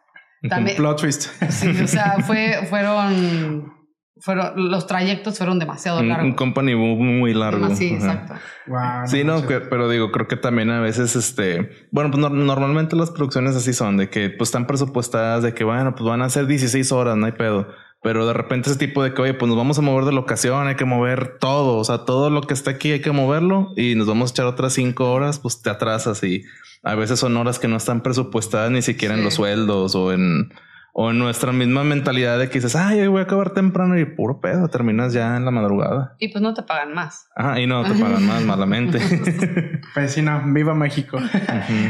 [0.49, 1.23] también, Plot twist.
[1.49, 3.73] sí, o sea, fue, fueron,
[4.21, 6.35] fueron, los trayectos fueron demasiado Un, un largos.
[6.35, 7.75] company muy, largo.
[7.75, 8.35] Sí, exacto.
[8.67, 12.31] Wow, Sí, no, que- pero digo, creo que también a veces, este, bueno, pues nor-
[12.31, 16.21] normalmente las producciones así son, de que pues están presupuestadas, de que bueno, pues van
[16.21, 17.67] a ser 16 horas, no hay pedo.
[18.05, 20.67] Pero de repente ese tipo de que, oye, pues nos vamos a mover de locación,
[20.67, 23.95] hay que mover todo, o sea, todo lo que está aquí hay que moverlo y
[23.95, 26.43] nos vamos a echar otras cinco horas, pues te atrasas y
[26.83, 30.53] a veces son horas que no están presupuestadas ni siquiera en los sueldos o en,
[30.93, 34.05] o en nuestra misma mentalidad de que dices, ay, hoy voy a acabar temprano y
[34.05, 36.15] puro pedo, terminas ya en la madrugada.
[36.19, 37.27] Y pues no te pagan más.
[37.35, 38.99] Ajá, y no te pagan más malamente.
[39.95, 41.17] Pues sí, no, viva México.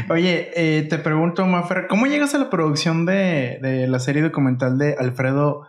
[0.08, 4.78] Oye, eh, te pregunto, Mafer, ¿cómo llegas a la producción de, de la serie documental
[4.78, 5.66] de Alfredo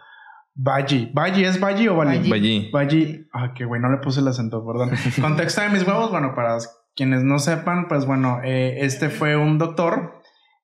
[0.59, 1.11] Baggi?
[1.13, 2.17] ¿Baggi es Baggi o Bali?
[2.17, 2.33] Baggi.
[2.33, 2.69] Allí.
[2.71, 3.27] Baggi.
[3.31, 4.89] Ah, qué güey, no le puse el acento, perdón.
[5.21, 6.57] Contexto de mis huevos, bueno, para
[6.95, 10.13] quienes no sepan, pues bueno, eh, este fue un doctor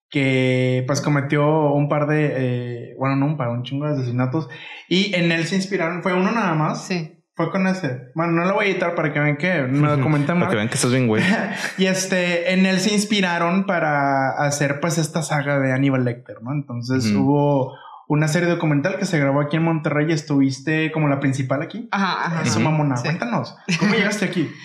[0.09, 4.47] que pues cometió un par de, eh, bueno, no un par, un chingo de asesinatos
[4.87, 7.19] y en él se inspiraron, fue uno nada más, Sí.
[7.35, 8.11] fue con ese.
[8.13, 10.69] Bueno, no lo voy a editar para que vean que me documenté Para que vean
[10.69, 11.23] que estás bien, güey.
[11.79, 16.51] Y este, en él se inspiraron para hacer pues esta saga de Aníbal Lecter, ¿no?
[16.51, 17.73] Entonces hubo
[18.07, 21.87] una serie documental que se grabó aquí en Monterrey y estuviste como la principal aquí.
[21.91, 22.41] Ajá, ajá.
[22.43, 23.03] Eso, mamona, Sí.
[23.03, 24.49] cuéntanos, ¿cómo llegaste aquí?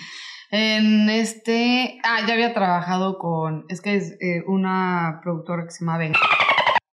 [0.51, 1.99] En este.
[2.03, 3.65] Ah, ya había trabajado con.
[3.69, 6.13] Es que es eh, una productora que se llama Ben.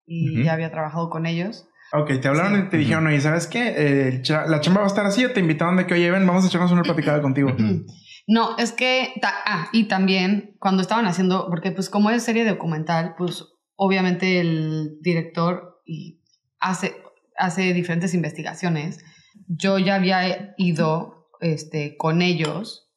[0.06, 1.66] Y ya había trabajado con ellos.
[1.94, 2.60] Ok, te hablaron Sí.
[2.66, 3.74] y te dijeron, oye, ¿sabes qué?
[3.76, 6.44] Eh, cha- la chamba va a estar así, te invitaron de que, oye, ven, vamos
[6.44, 7.50] a echarnos una platicada contigo.
[8.28, 9.12] No, es que.
[9.22, 11.46] ta- ah, y también cuando estaban haciendo.
[11.48, 13.44] Porque, pues, como es serie documental, pues,
[13.76, 16.20] obviamente el director y
[16.68, 16.96] hace,
[17.38, 19.04] hace diferentes investigaciones.
[19.48, 22.90] Yo ya había ido este, con ellos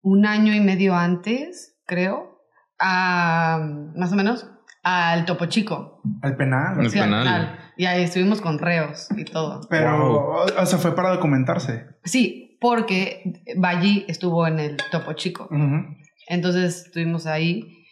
[0.00, 2.40] un año y medio antes, creo,
[2.78, 3.60] a,
[3.96, 4.46] más o menos,
[4.82, 6.02] al Topo Chico.
[6.22, 6.90] Al penal.
[6.90, 7.58] Sí, al penal.
[7.76, 9.62] Y ahí estuvimos con reos y todo.
[9.70, 10.46] Pero, Wow.
[10.58, 11.86] o, sea, fue para documentarse.
[12.04, 15.48] Sí, porque Balli estuvo en el Topo Chico.
[16.28, 17.83] Entonces estuvimos ahí.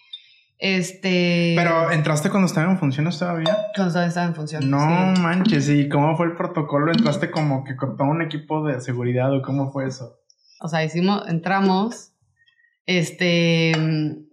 [0.65, 1.55] Este.
[1.57, 3.57] Pero, ¿entraste cuando estaba en funciones todavía?
[3.75, 4.71] Cuando estaba en función.
[4.71, 4.79] No
[5.17, 5.21] sí.
[5.21, 6.93] manches, ¿y cómo fue el protocolo?
[6.93, 10.21] ¿Entraste como que con todo un equipo de seguridad o cómo fue eso?
[10.61, 12.13] O sea, hicimos, entramos.
[12.87, 13.73] Este.
[13.77, 14.29] mm,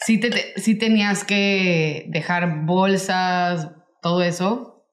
[0.00, 3.70] Sí, te, te- sí tenías que dejar bolsas,
[4.02, 4.84] todo eso.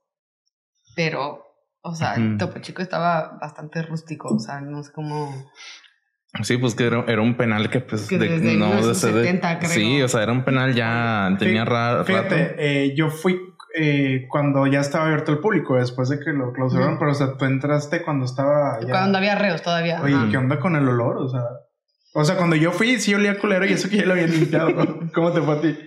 [0.96, 1.44] Pero,
[1.82, 2.38] o sea, el Ujú.
[2.38, 4.30] Topo Chico estaba bastante rústico.
[4.34, 5.32] O sea, no sé cómo.
[6.44, 9.60] Sí, pues que era, era un penal que pues Que desde de, no, de, 1970
[9.60, 9.70] creo.
[9.70, 12.06] Sí, o sea, era un penal ya tenía Fí- ra- rato.
[12.06, 13.40] Fíjate, eh, yo fui
[13.78, 17.38] eh, cuando ya estaba abierto el público, después de que lo clausuraron, pero o sea,
[17.38, 18.90] tú entraste cuando estaba ya...
[18.90, 20.02] Cuando había reos todavía.
[20.02, 20.16] Oye.
[20.32, 21.18] ¿qué onda con el olor?
[21.18, 21.42] O sea,
[22.14, 25.10] o sea, cuando yo fui sí olía culero y eso que ya lo había limpiado.
[25.14, 25.78] ¿Cómo te fue a ti?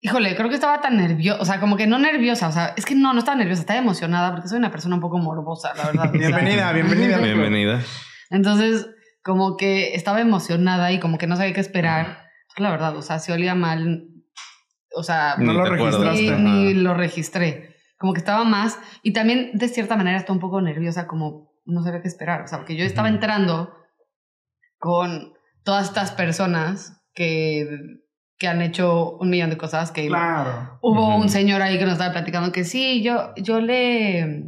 [0.00, 2.84] Híjole, creo que estaba tan nerviosa, o sea, como que no nerviosa, o sea, es
[2.84, 5.86] que no, no estaba nerviosa, estaba emocionada porque soy una persona un poco morbosa, la
[5.86, 6.10] verdad.
[6.12, 7.18] Bienvenida, bienvenida.
[7.18, 7.80] Bienvenida.
[8.30, 8.88] Entonces,
[9.26, 12.22] como que estaba emocionada y como que no sabía qué esperar.
[12.58, 14.06] La verdad, o sea, si olía mal,
[14.94, 16.00] o sea, No Ni lo te acuerdas.
[16.00, 16.42] registraste.
[16.42, 16.80] ni, ni Ajá.
[16.80, 17.76] lo registré.
[17.98, 21.82] Como que estaba más y también de cierta manera estaba un poco nerviosa, como no
[21.82, 23.74] sabía qué esperar, o sea, porque yo estaba entrando
[24.78, 25.32] con
[25.64, 27.66] todas estas personas que,
[28.38, 30.78] que han hecho un millón de cosas que Claro.
[30.82, 34.44] Hubo un señor ahí que nos estaba platicando que sí, yo, yo le.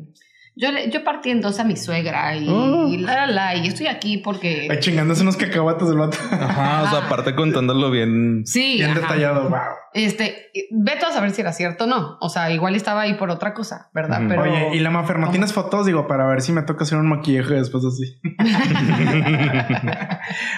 [0.60, 2.88] Yo, le, yo partí en dos a mi suegra y, Oh.
[2.88, 4.66] y la, la, la, y estoy aquí porque.
[4.68, 6.18] Ay, chingándose unos cacahuates del vato.
[6.32, 8.42] Ajá, o sea, aparte contándolo bien.
[8.44, 9.00] Sí, Bien ajá.
[9.00, 9.58] detallado, wow.
[9.94, 12.18] Este, vete a saber si era cierto o no.
[12.20, 14.20] O sea, igual estaba ahí por otra cosa, ¿verdad?
[14.28, 14.42] Pero.
[14.42, 15.86] Oye, y la Mafer, ¿no tienes fotos?
[15.86, 18.18] Digo, para ver si me toca hacer un maquillaje después así.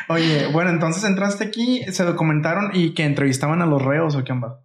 [0.08, 4.32] Oye, bueno, entonces entraste aquí, se documentaron y que entrevistaban a los reos o qué
[4.32, 4.60] onda.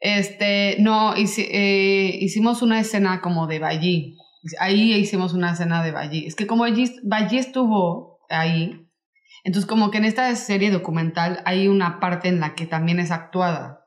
[0.00, 4.16] Este, no, eh, hicimos una escena como de Ballí.
[4.60, 6.26] Ahí hicimos una escena de Ballí.
[6.26, 6.64] Es que como
[7.04, 8.88] Ballí estuvo ahí,
[9.44, 13.10] entonces como que en esta serie documental hay una parte en la que también es
[13.10, 13.80] actuada.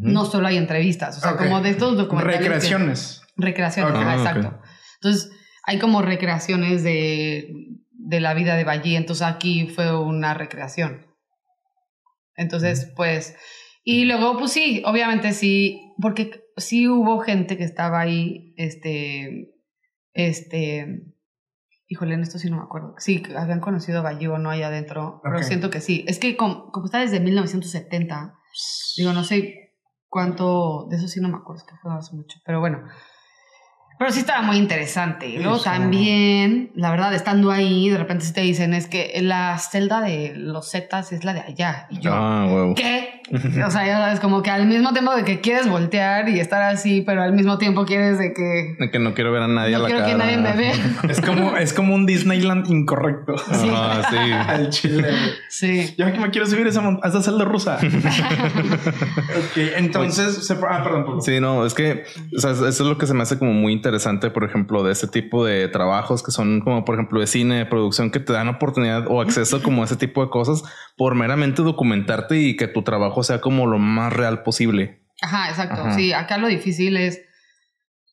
[0.00, 2.38] No solo hay entrevistas, o sea, como de estos documentales.
[2.38, 3.22] que- Recreaciones.
[3.36, 4.60] Recreaciones, Ah, exacto.
[5.00, 5.30] Entonces,
[5.64, 7.48] hay como recreaciones de,
[7.92, 11.06] de la vida de Ballí, entonces aquí fue una recreación.
[12.36, 13.36] Entonces, pues,
[13.84, 19.50] y luego, pues sí, obviamente sí, porque sí hubo gente que estaba ahí, este,
[20.14, 21.04] este,
[21.88, 24.68] híjole, en esto sí no me acuerdo, sí, habían conocido a Ballí o no allá
[24.68, 26.04] adentro, pero siento que sí.
[26.08, 28.34] Es que como, como está desde 1970,
[28.96, 29.72] Digo, no sé
[30.08, 32.82] cuánto, de eso sí no me acuerdo, es que fue hace mucho, pero bueno.
[33.98, 35.28] Pero sí estaba muy interesante.
[35.38, 40.00] Luego también, la verdad, estando ahí, de repente sí te dicen, es que la celda
[40.00, 41.86] de los Zetas es la de allá.
[41.90, 42.72] Y yo, Ah.
[42.76, 43.13] ¿qué?
[43.32, 46.60] O sea, ya sabes, como que al mismo tiempo de que quieres voltear y estar
[46.62, 49.72] así, pero al mismo tiempo quieres de que De que no quiero ver a nadie
[49.72, 50.12] no a la quiero cara.
[50.12, 50.74] que nadie me vea.
[51.08, 53.36] Es como, es como un Disneyland incorrecto.
[53.38, 53.68] Sí.
[53.72, 54.16] Ajá, sí.
[54.48, 55.08] Al chile.
[55.48, 55.94] Sí.
[55.96, 57.78] Yo que me quiero subir a esa, a esa celda rusa.
[57.80, 60.46] ok, entonces.
[60.46, 61.04] se- ah, perdón.
[61.04, 61.22] perdón.
[61.22, 62.04] Sí, no, es que
[62.36, 64.92] o sea, eso es lo que se me hace como muy interesante, por ejemplo, de
[64.92, 68.32] ese tipo de trabajos que son como, por ejemplo, de cine, de producción, que te
[68.32, 70.62] dan oportunidad o acceso como a ese tipo de cosas
[70.96, 75.04] por meramente documentarte y que tu trabajo sea como lo más real posible.
[75.22, 75.82] Ajá, exacto.
[75.82, 75.94] Ajá.
[75.94, 77.20] Sí, acá lo difícil es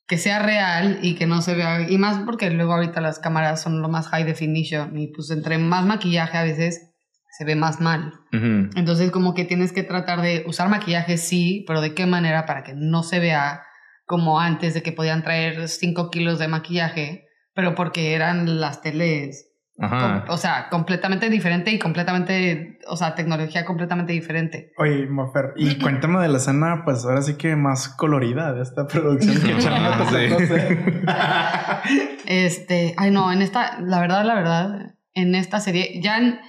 [0.08, 1.90] que sea real y que no se vea.
[1.90, 5.58] Y más porque luego ahorita las cámaras son lo más high definition y pues entre
[5.58, 6.90] más maquillaje a veces
[7.38, 8.14] se ve más mal.
[8.32, 12.64] Entonces como que tienes que tratar de usar maquillaje, sí, pero de qué manera para
[12.64, 13.64] que no se vea
[14.06, 19.51] como antes de que podían traer 5 kilos de maquillaje, pero porque eran las teles.
[19.82, 20.24] Ajá.
[20.26, 24.72] com- o sea, completamente diferente y completamente, o sea, tecnología completamente diferente.
[24.78, 28.86] Oye, Mofer, y cuéntame de la escena, pues ahora sí que más colorida de esta
[28.88, 29.62] producción que te
[30.46, 31.06] sí.
[32.26, 36.39] Este, ay no, en esta, la verdad, la verdad, en esta serie, ya, en-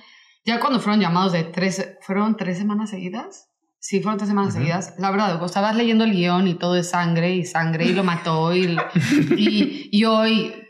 [0.45, 3.49] ya cuando fueron llamados de tres, ¿fueron tres semanas seguidas?
[3.79, 4.95] Sí, fueron tres semanas seguidas.
[4.99, 8.05] La verdad, o estabas leyendo el guion y todo es sangre y sangre y lo
[8.05, 8.77] mató y,
[9.37, 10.62] y, y hoy ah,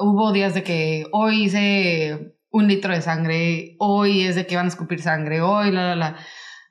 [0.00, 4.66] hubo días de que hoy hice un litro de sangre, hoy es de que van
[4.66, 6.16] a escupir sangre, hoy la, la, la.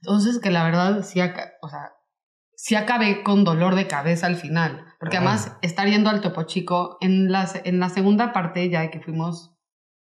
[0.01, 1.19] Entonces, que la verdad, sí,
[1.61, 1.91] o sea,
[2.55, 4.83] sí acabé con dolor de cabeza al final.
[4.99, 5.19] Porque Ah.
[5.19, 8.99] además, estar yendo al Topo Chico, en la, se- en la segunda parte, ya que
[8.99, 9.53] fuimos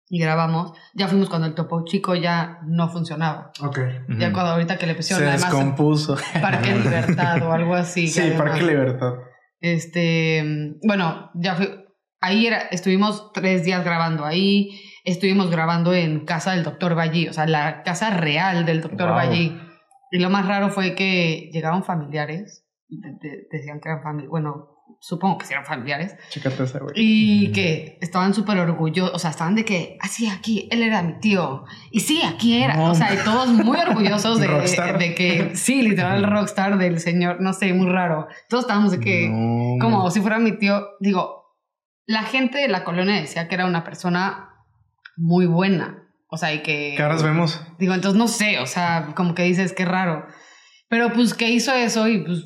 [0.09, 3.51] y grabamos, ya fuimos cuando el Topo Chico ya no funcionaba.
[3.61, 3.79] ok.
[4.19, 4.35] Ya Ujú.
[4.35, 6.17] cuando ahorita que le Se pusieron además descompuso.
[6.41, 8.07] Parque Libertad o algo así.
[8.09, 9.13] Sí, además- Parque Libertad.
[9.61, 11.69] este, bueno, ya fui,
[12.25, 17.33] ahí era, estuvimos tres días grabando ahí, estuvimos grabando en casa del doctor Ballí, o
[17.33, 19.33] sea, la casa real del doctor Wow.
[20.13, 24.69] Y lo más raro fue que llegaron familiares, de- de- decían que eran familiares, bueno,
[25.01, 26.93] supongo que eran familiares, Chécate esa, güey.
[26.97, 31.19] y que estaban súper orgullosos, o sea, estaban de que, así aquí, él era mi
[31.19, 32.93] tío, y sí, aquí era, No.
[32.93, 37.53] o sea, y todos muy orgullosos de, de que, sí, literal, rockstar del señor, no
[37.53, 38.29] sé, muy raro.
[38.49, 39.79] Todos estábamos de que, No.
[39.81, 41.44] como si fuera mi tío, digo,
[42.07, 44.51] la gente de la colonia decía que era una persona
[45.17, 46.95] muy buena, o sea, y que...
[46.97, 47.61] Caras vemos.
[47.79, 50.27] Digo, entonces no sé, o sea, como que dices, qué raro.
[50.89, 52.45] Pero pues que hizo eso y pues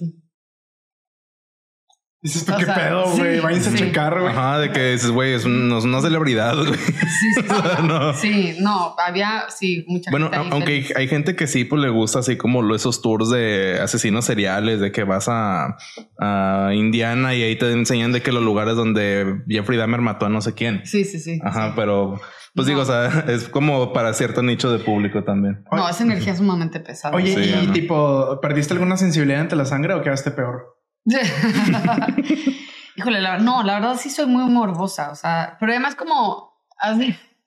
[2.29, 3.37] Dices tú, O qué sea, pedo, güey.
[3.37, 3.77] sí, Váyanse sí.
[3.77, 4.31] a checar, güey.
[4.33, 6.75] Ajá, de que dices, güey, es, una celebridad, güey.
[6.75, 6.93] sí,
[7.35, 7.83] sí, sí.
[7.85, 8.13] no.
[8.13, 10.49] Sí, no, había, sí, mucha Bueno, gente.
[10.51, 14.81] aunque hay, gente que sí, pues le gusta así como esos tours de asesinos seriales,
[14.81, 15.79] de que vas a,
[16.21, 20.29] a Indiana y ahí te enseñan de que los lugares donde Jeffrey Dahmer mató a
[20.29, 20.83] no sé quién.
[20.85, 21.41] Sí, sí, sí.
[21.43, 21.73] Ajá, sí.
[21.77, 22.21] pero
[22.55, 22.71] pues No.
[22.73, 25.65] digo, o sea, es como para cierto nicho de público también.
[25.73, 27.15] No, esa energía es sumamente pesada.
[27.17, 30.77] Oye, Sí, y tipo, ¿perdiste alguna sensibilidad ante la sangre o quedaste peor?
[32.97, 36.59] Híjole, la, no, la verdad sí soy muy morbosa, o sea, pero además como,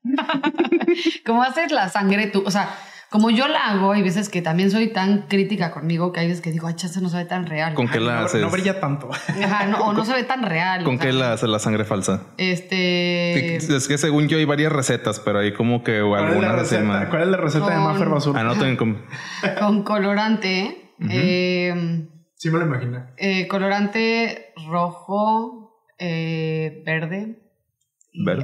[1.26, 2.70] como haces la sangre tú, o sea,
[3.10, 6.42] como yo la hago, hay veces que también soy tan crítica conmigo que hay veces
[6.42, 7.74] que digo, ay, chance no se ve tan real.
[7.74, 8.40] ¿Con qué la no, haces?
[8.42, 9.10] No brilla tanto.
[9.12, 10.86] Ajá, no, o no se ve tan real.
[10.86, 12.28] ¿Con sea, qué la hace la sangre falsa?
[12.38, 13.58] Este...
[13.60, 16.32] Sí, es que según yo hay varias recetas, pero hay como que ¿Cuál es la
[16.32, 17.10] algunas así receta?
[17.10, 18.40] ¿Cuál es la receta de Con- Maffer Basura?
[18.40, 19.06] Anoten con-
[19.60, 22.08] con colorante, eh,
[22.41, 23.04] Sí me lo imaginé.
[23.17, 27.39] eh, colorante rojo, eh, verde,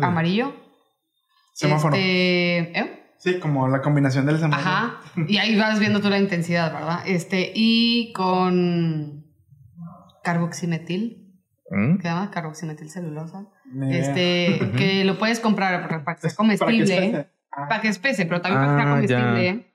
[0.03, 0.53] amarillo.
[1.53, 1.95] Semáforo.
[1.95, 3.13] Este, ¿eh?
[3.17, 4.69] Sí, como la combinación del semáforo.
[4.69, 4.99] Ajá.
[5.27, 6.99] Y ahí vas viendo tú la intensidad, ¿verdad?
[7.07, 9.25] Este, y con
[10.23, 11.33] carboximetil,
[11.71, 11.97] ¿Mm?
[11.97, 13.47] que llama carboximetil celulosa.
[13.89, 16.93] Este, que lo puedes comprar para, para que sea Para que comestible.
[17.05, 17.29] espese.
[17.51, 17.67] Ah.
[17.67, 19.25] Para que espese, pero también para que sea Ah, ya.
[19.31, 19.66] comestible.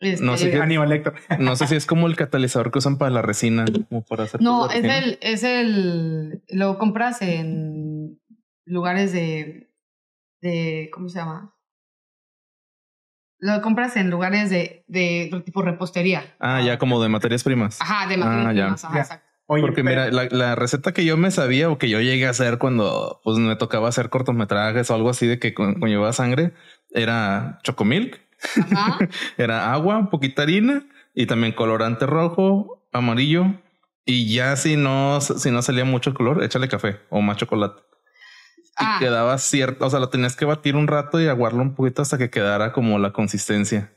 [0.00, 1.14] Este, No sé qué- Aníbal Lecter.
[1.40, 4.40] No sé si es como el catalizador que usan para la resina, como para hacer.
[4.40, 4.98] No, es resina.
[4.98, 8.20] el, es el, lo compras en
[8.64, 9.70] lugares de,
[10.40, 11.54] de, ¿cómo se llama?
[13.40, 16.34] Lo compras en lugares de, de tipo repostería.
[16.40, 17.80] Ah, ya como de materias primas.
[17.80, 18.62] Ajá, de materias Ah, ya.
[18.64, 19.00] primas, ajá, Ya.
[19.02, 19.28] exacto.
[19.50, 22.26] Oye, Porque pero- mira, la, la receta que yo me sabía o que yo llegué
[22.26, 26.12] a hacer cuando pues me tocaba hacer cortometrajes o algo así de que con- conllevaba
[26.12, 26.52] sangre
[26.90, 28.20] era chocomilk,
[28.60, 28.98] Ajá.
[29.38, 33.46] era agua, un poquita harina y también colorante rojo, amarillo
[34.04, 37.82] y ya si no si no salía mucho color, échale café o más chocolate.
[38.76, 41.74] Ah, Y quedaba cierto, o sea, lo tenías que batir un rato y aguarlo un
[41.74, 43.92] poquito hasta que quedara como la consistencia.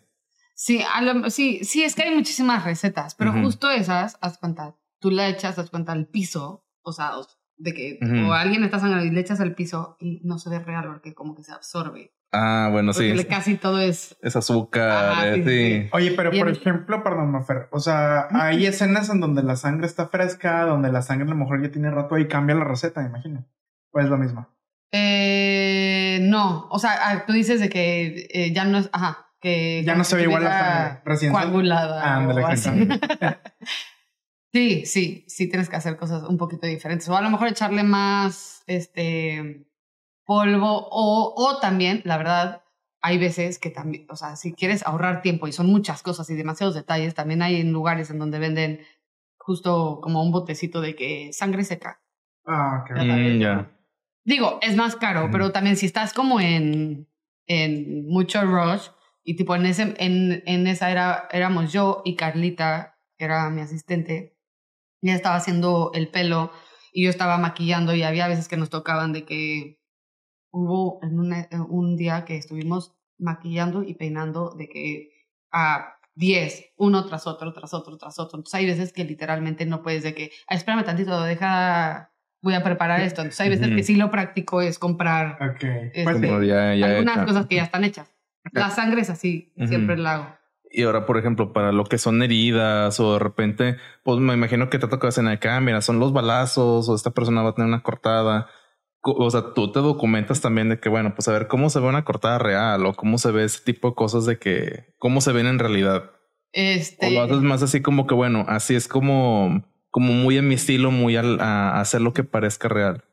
[0.55, 4.75] sí, a lo- sí, sí, es que hay muchísimas recetas, pero justo esas, haz cuenta,
[4.99, 7.11] tú la echas, haz cuenta, al piso, o sea,
[7.57, 10.59] de que o alguien está sangrando y le echas al piso y no se ve
[10.59, 12.11] real porque como que se absorbe.
[12.33, 13.25] Ah, bueno, Porque sí.
[13.25, 14.15] casi todo es...
[14.21, 15.81] Es azúcar, Ajá, eh, sí, sí.
[15.83, 15.89] sí.
[15.91, 20.07] Oye, pero por ejemplo, perdón, Mafer, o sea, hay escenas en donde la sangre está
[20.07, 23.07] fresca, donde la sangre a lo mejor ya tiene rato y cambia la receta, me
[23.07, 23.45] imagino.
[23.91, 24.47] O es lo mismo.
[24.93, 29.83] Eh, no, o sea, ah, tú dices de que eh, ya no es, ajá, que
[29.85, 32.69] Ya no se ve igual la sangre recién coagulada Ándale, o así.
[32.69, 33.07] exactamente.
[34.53, 37.83] sí, sí, sí tienes que hacer cosas un poquito diferentes o a lo mejor echarle
[37.83, 39.65] más, este,
[40.25, 42.63] polvo o, o también, la verdad,
[43.01, 46.35] hay veces que también, o sea, si quieres ahorrar tiempo y son muchas cosas y
[46.35, 48.81] demasiados detalles, también hay en lugares en donde venden
[49.37, 52.01] justo como un botecito de que sangre seca.
[52.45, 52.97] Ah, ok.
[52.97, 53.03] Ya.
[53.03, 53.71] Mm, ya.
[54.23, 57.07] Digo, es más caro, pero también si estás como en,
[57.47, 58.89] en mucho rush
[59.23, 63.61] y tipo en, ese, en, en esa era éramos yo y Carlita, que era mi
[63.61, 64.37] asistente,
[65.01, 66.51] ella estaba haciendo el pelo
[66.93, 69.80] y yo estaba maquillando y había veces que nos tocaban de que
[70.51, 75.11] hubo en una- en un día que estuvimos maquillando y peinando de que
[75.51, 78.37] a 10, uno tras otro, tras otro, tras otro.
[78.39, 82.11] Entonces hay veces que literalmente no puedes de que, "Ah, espérame tantito, deja,
[82.41, 83.21] voy a preparar esto.
[83.21, 85.63] Entonces hay veces que sí lo practico es comprar Ok.
[85.63, 86.15] Este, Pues.
[86.17, 87.25] Como ya, ya algunas hecha.
[87.25, 88.11] cosas que ya están hechas.
[88.51, 90.27] La sangre es así, siempre la hago.
[90.73, 94.69] Y ahora, por ejemplo, para lo que son heridas o de repente, pues me imagino
[94.69, 97.67] que te toca en acá, mira, son los balazos o esta persona va a tener
[97.67, 98.47] una cortada.
[99.03, 101.87] O sea, tú te documentas también de que, bueno, pues a ver cómo se ve
[101.87, 105.31] una cortada real o cómo se ve ese tipo de cosas de que, cómo se
[105.31, 106.11] ven en realidad.
[106.53, 110.47] Este, O lo haces más así como que, bueno, así es como, como muy en
[110.47, 113.03] mi estilo, muy al, a hacer lo que parezca real.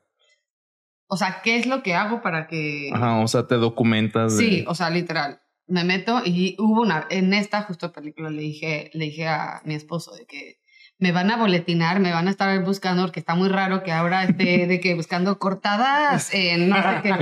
[1.07, 2.91] o sea, ¿qué es lo que hago para que...
[2.93, 4.37] Ajá, o sea, te documentas.
[4.37, 5.41] de- Sí, o sea, literal.
[5.65, 9.73] Me meto y hubo una, en esta justo película le dije, le dije a mi
[9.73, 10.58] esposo de que
[10.99, 14.23] me van a boletinar, me van a estar buscando, porque está muy raro que ahora
[14.25, 17.13] esté de que buscando cortadas en no sé qué,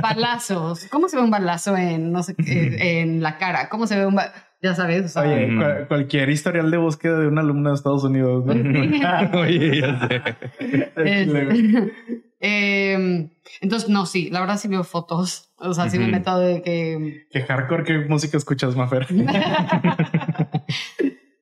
[0.00, 0.86] balazos.
[0.90, 3.68] ¿Cómo se ve un balazo en no sé qué, en la cara?
[3.68, 5.04] ¿Cómo se ve un ba- ya sabes?
[5.06, 5.56] O sea, Oye, Ujú.
[5.56, 8.44] cual- cualquier historial de búsqueda de un alumno de Estados Unidos.
[8.46, 8.52] ¿no?
[9.40, 10.22] Oye, ya sé.
[10.96, 11.92] Este,
[12.40, 13.30] em,
[13.60, 15.50] entonces, no, sí, la verdad sí veo fotos.
[15.56, 17.26] O sea, sí me meto de que.
[17.30, 19.06] Qué hardcore, qué música escuchas, Mafer.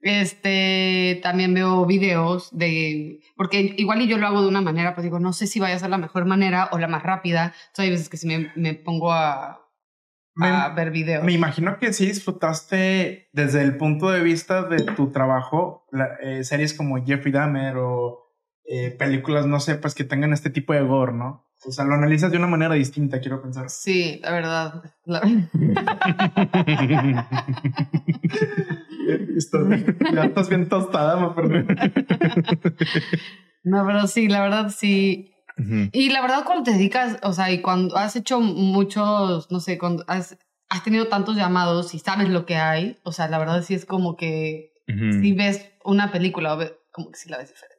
[0.03, 3.21] Este, también veo videos de.
[3.37, 5.77] Porque igual y yo lo hago de una manera, pues digo, no sé si vaya
[5.77, 7.53] a ser la mejor manera o la más rápida.
[7.69, 9.61] Entonces, hay veces que sí me, me pongo a,
[10.41, 11.25] a Me, ver videos.
[11.25, 16.45] me imagino que sí disfrutaste desde el punto de vista de tu trabajo, la- eh,
[16.45, 18.27] series como Jeffrey Dahmer o
[18.65, 21.50] eh, películas, no sé, pues que tengan este tipo de gore, ¿no?
[21.66, 23.68] O sea, lo analizas de una manera distinta, quiero pensar.
[23.68, 24.83] Sí, la verdad.
[25.05, 25.20] la-
[29.37, 31.66] Estás- ya estás bien tostada, Mafer.
[33.64, 35.35] No, pero sí, la verdad sí.
[35.92, 39.77] Y la verdad, cuando te dedicas, o sea, y cuando has hecho muchos, no sé,
[39.77, 40.38] cuando has,
[40.70, 43.85] has tenido tantos llamados y sabes lo que hay, o sea, la verdad sí es
[43.85, 44.73] como que
[45.20, 46.57] si ves una película,
[46.92, 47.70] como que sí la ves diferente.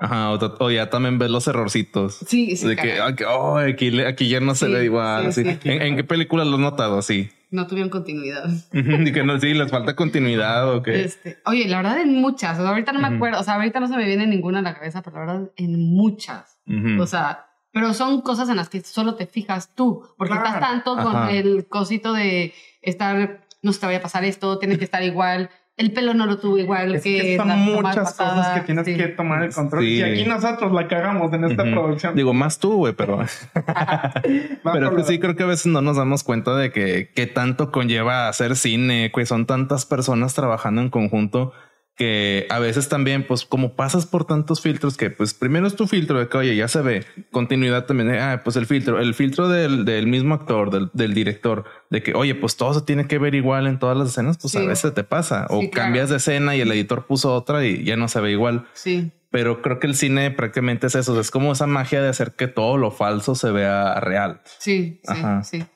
[0.00, 2.18] Ajá, o, o ya también ves los errorcitos.
[2.26, 2.66] Sí, sí.
[2.68, 2.98] de que, caray.
[3.00, 5.32] ay, que, oh, aquí, aquí ya no se Sí, ve igual.
[5.32, 5.58] sí, así.
[5.62, 5.68] sí.
[5.70, 7.30] ¿En, en qué película lo has notado así?
[7.50, 8.48] No tuvieron continuidad.
[8.72, 11.04] y que no, sí, les falta continuidad o qué.
[11.04, 12.58] Este, oye, la verdad, en muchas.
[12.58, 14.62] O sea, ahorita no me acuerdo, o sea, ahorita no se me viene ninguna a
[14.62, 16.58] la cabeza, pero la verdad, en muchas.
[16.66, 17.02] Ujú.
[17.02, 20.46] O sea, pero son cosas en las que solo te fijas tú, porque Claro.
[20.46, 21.32] estás tanto con Ajá.
[21.32, 25.50] el cosito de estar, no se te vaya a pasar esto, tiene que estar igual,
[25.76, 28.34] el pelo no lo tuvo igual Es que, que son muchas pasada.
[28.36, 28.96] cosas que tienes Sí.
[28.96, 29.82] que tomar el control.
[29.82, 29.94] Sí.
[29.94, 32.14] Y aquí nosotros la cagamos en esta producción.
[32.14, 33.18] Digo, más tú, güey, pero,
[34.62, 37.26] pero que la- sí creo que a veces no nos damos cuenta de que, qué
[37.26, 41.52] tanto conlleva hacer cine, que son tantas personas trabajando en conjunto
[42.00, 45.86] que a veces también, pues como pasas por tantos filtros que pues primero es tu
[45.86, 49.50] filtro de que, oye, ya se ve, continuidad también, ah, pues el filtro, el filtro
[49.50, 53.18] del, del mismo actor, del, del, director, de que, oye, pues todo se tiene que
[53.18, 56.56] ver igual en todas las escenas, pues a veces te pasa, o cambias de escena
[56.56, 58.66] y el editor puso otra y ya no se ve igual.
[58.72, 59.12] Sí.
[59.30, 62.48] Pero creo que el cine prácticamente es eso, es como esa magia de hacer que
[62.48, 64.40] todo lo falso se vea real.
[64.58, 65.66] Sí, sí, sí.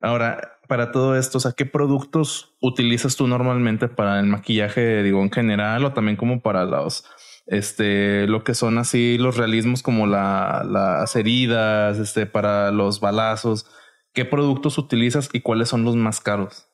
[0.00, 5.20] Ahora, para todo esto, o sea, ¿qué productos utilizas tú normalmente para el maquillaje, digo,
[5.20, 7.04] en general o también como para los,
[7.48, 13.66] este, lo que son así los realismos como la, las heridas, este, para los balazos?
[14.14, 16.70] ¿Qué productos utilizas y cuáles son los más caros?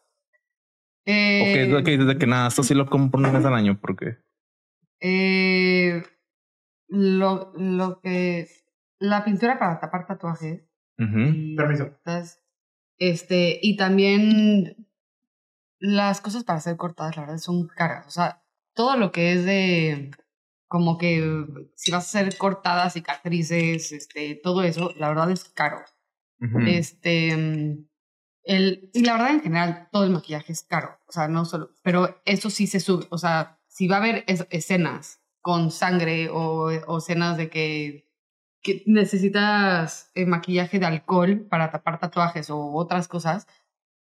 [1.06, 3.30] Eh, ¿O qué es lo que dices de que nada, esto sí lo compro una
[3.30, 3.80] vez al año?
[3.80, 4.18] ¿Por qué?
[5.00, 6.02] Eh,
[6.88, 8.46] lo, lo que...
[8.98, 10.68] La pintura para tapar tatuajes.
[10.98, 11.96] Permiso.
[12.98, 14.88] Este, y también
[15.78, 18.06] las cosas para ser cortadas, la verdad, son caras.
[18.06, 18.42] O sea,
[18.74, 20.10] todo lo que es de
[20.68, 21.22] como que
[21.76, 25.78] si vas a hacer cortadas, cicatrices, este, todo eso, la verdad es caro.
[26.66, 27.30] Este,
[28.42, 31.70] el, y la verdad en general todo el maquillaje es caro, o sea, no solo,
[31.82, 36.66] pero eso sí se sube, o sea, si va a haber escenas con sangre o,
[36.86, 38.05] o escenas de que
[38.62, 43.46] que necesitas eh, maquillaje de alcohol para tapar tatuajes o otras cosas,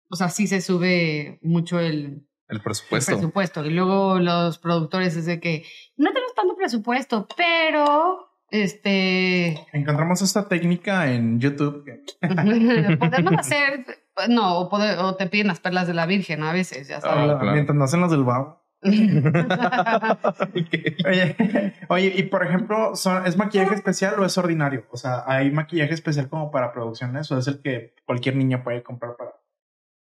[0.09, 3.11] o sea, sí se sube mucho el, el presupuesto.
[3.11, 3.65] El presupuesto.
[3.65, 5.65] Y luego los productores es de que
[5.97, 9.65] no tenemos tanto presupuesto, pero este.
[9.73, 11.83] Encontramos esta técnica en YouTube.
[12.99, 13.85] Podemos hacer.
[14.29, 17.35] No, o, o, te piden las perlas de la Virgen a veces, ya sabes.
[17.35, 18.62] Ah, mientras no hacen las del babo.
[21.05, 24.85] oye, oye, y por ejemplo, son, ¿es maquillaje especial o es ordinario?
[24.91, 28.83] O sea, ¿hay maquillaje especial como para producciones o es el que cualquier niña puede
[28.83, 29.31] comprar para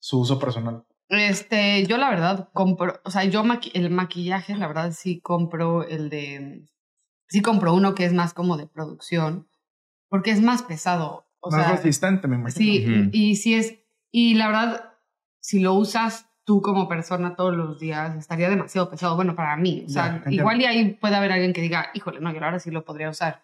[0.01, 0.85] su uso personal?
[1.09, 6.09] Este, yo la verdad compro, o sea, yo el maquillaje, la verdad sí compro el
[6.09, 6.65] de,
[7.29, 9.49] sí compro uno que es más como de producción,
[10.09, 11.29] porque es más pesado.
[11.41, 12.55] O más resistente, me imagino.
[12.55, 13.79] Sí, y si es,
[14.11, 14.95] y la verdad,
[15.41, 19.17] si lo usas tú como persona todos los días estaría demasiado pesado.
[19.17, 19.85] Bueno, para mí.
[19.87, 22.71] O sea, igual y ahí puede haber alguien que diga, híjole, no, yo ahora sí
[22.71, 23.43] lo podría usar.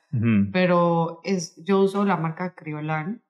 [0.53, 3.23] Pero es, yo uso la marca Criolan.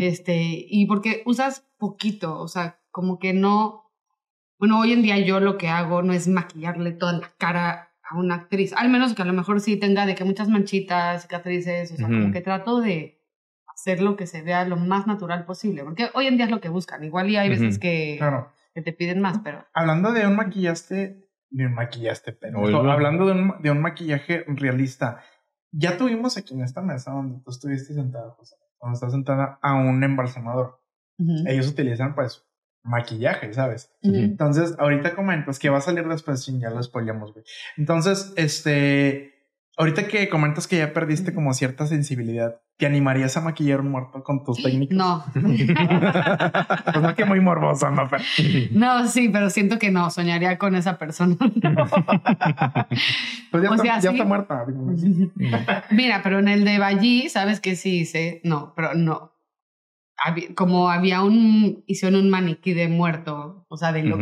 [0.00, 3.90] Este, y porque usas poquito, o sea, como que no.
[4.58, 8.16] Bueno, hoy en día yo lo que hago no es maquillarle toda la cara a
[8.16, 8.72] una actriz.
[8.74, 12.06] Al menos que a lo mejor sí tenga de que muchas manchitas, cicatrices, o sea,
[12.06, 13.20] como que trato de
[13.66, 15.82] hacer lo que se vea lo más natural posible.
[15.82, 17.02] Porque hoy en día es lo que buscan.
[17.02, 18.14] Igual y hay veces que.
[18.18, 19.64] Claro que te piden más, pero...
[19.72, 25.20] Hablando de un maquillaje, de un maquillaje, pero hablando de un, de un maquillaje realista,
[25.70, 29.74] ya tuvimos aquí en esta mesa donde tú estuviste sentada, José, donde estás sentada a
[29.74, 30.80] un embalsamador.
[31.46, 32.44] Ellos utilizan pues
[32.82, 33.92] maquillaje, ¿sabes?
[34.02, 37.44] Entonces, ahorita comentas que va a salir después, ya lo spoilamos, güey.
[37.76, 39.33] Entonces, este,
[39.76, 44.22] Ahorita que comentas que ya perdiste como cierta sensibilidad, ¿te animarías a maquillar un muerto
[44.22, 44.96] con tus técnicas?
[44.96, 45.24] No.
[45.32, 48.08] pues no que muy morbosa, ¿no?
[48.70, 51.36] No, sí, pero siento que no, soñaría con esa persona.
[53.50, 54.64] pues ya, está, ya está, muerta.
[55.90, 58.40] Mira, pero en el de Ballí, ¿sabes qué sí hice?
[58.44, 59.32] No, pero no.
[60.54, 64.18] como había un, hicieron un maniquí de muerto, o sea, de lo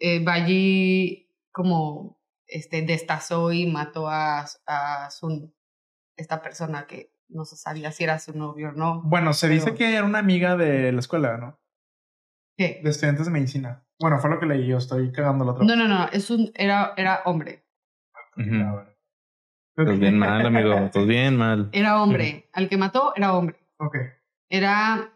[0.00, 2.21] eh, Ballí como
[2.52, 5.52] este, destazó y mató a, a su,
[6.16, 9.02] esta persona que no se sabía si era su novio o no.
[9.02, 11.58] Bueno, se dice que era una amiga de la escuela, ¿no?
[12.56, 12.80] ¿Qué?
[12.82, 13.84] De estudiantes de medicina.
[13.98, 16.52] Bueno, fue lo que leí yo, estoy cagando la otra No, no, no, es un,
[16.54, 17.64] era, era hombre.
[18.36, 21.70] Estás bien mal, amigo, estás bien mal.
[21.72, 23.58] Era hombre, al que mató era hombre.
[23.78, 23.96] Ok.
[24.48, 25.12] Era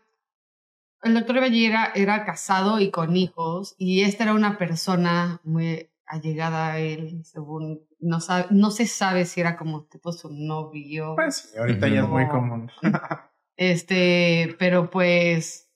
[1.02, 6.72] el doctor Bellera era casado y con hijos y esta era una persona muy allegada
[6.72, 11.14] a él, según no sabe, no se sabe si era como tipo su novio.
[11.16, 12.70] Pues ahorita ya es muy común.
[13.56, 15.66] este, pero pues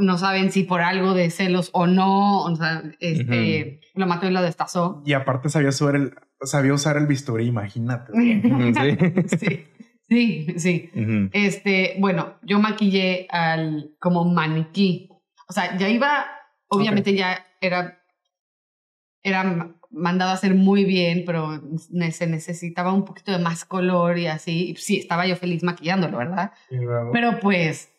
[0.00, 4.30] no saben si por algo de celos o no, o sea, este, lo mató y
[4.30, 5.02] lo destazó.
[5.06, 8.12] Y aparte sabía usar el, sabía usar el bisturí, imagínate.
[9.38, 9.66] sí.
[10.08, 10.90] Sí, sí.
[11.32, 15.08] Este, bueno, yo maquillé al como maniquí.
[15.48, 16.26] O sea, ya iba,
[16.68, 17.98] obviamente ya era
[19.26, 21.60] era mandado a hacer muy bien, pero
[22.12, 24.74] se necesitaba un poquito de más color y así.
[24.78, 26.52] sí, estaba yo feliz maquillándolo, ¿verdad?
[27.12, 27.90] Pero pues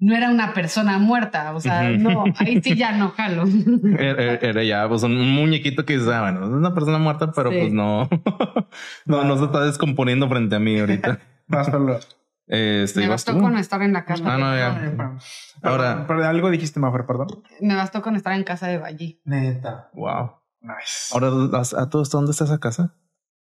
[0.00, 3.44] no era una persona muerta, o sea, no, ahí sí ya no jalo.
[3.98, 8.08] Era, ya pues un muñequito que ah, bueno, es una persona muerta, pero pues no,
[9.06, 11.20] no, no se está descomponiendo frente a mí ahorita.
[12.46, 14.22] Este, me bastó con estar en la casa.
[14.26, 15.16] Ah, no, ya.
[15.62, 17.28] Ahora, pero algo dijiste, Mafer, perdón.
[17.62, 19.18] Me bastó con estar en casa de Valle.
[19.24, 19.88] Neta.
[19.94, 20.43] Wow.
[20.64, 21.12] Nice.
[21.12, 22.96] Ahora, ¿a, a todo esto dónde está esa casa?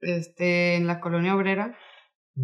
[0.02, 1.78] Este, en la colonia obrera.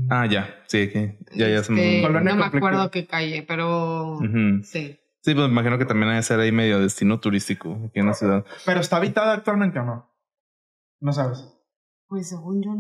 [0.09, 0.63] Ah, ya.
[0.67, 4.63] Sí, que ya, ya se Este, no me acuerdo qué calle, pero Ujú.
[4.63, 4.97] sí.
[5.23, 8.07] Sí, pues me imagino que también ha de ser ahí medio destino turístico aquí en
[8.07, 8.45] la ciudad.
[8.65, 10.09] Pero está habitada actualmente o no?
[11.01, 11.45] No sabes.
[12.07, 12.71] Pues según yo,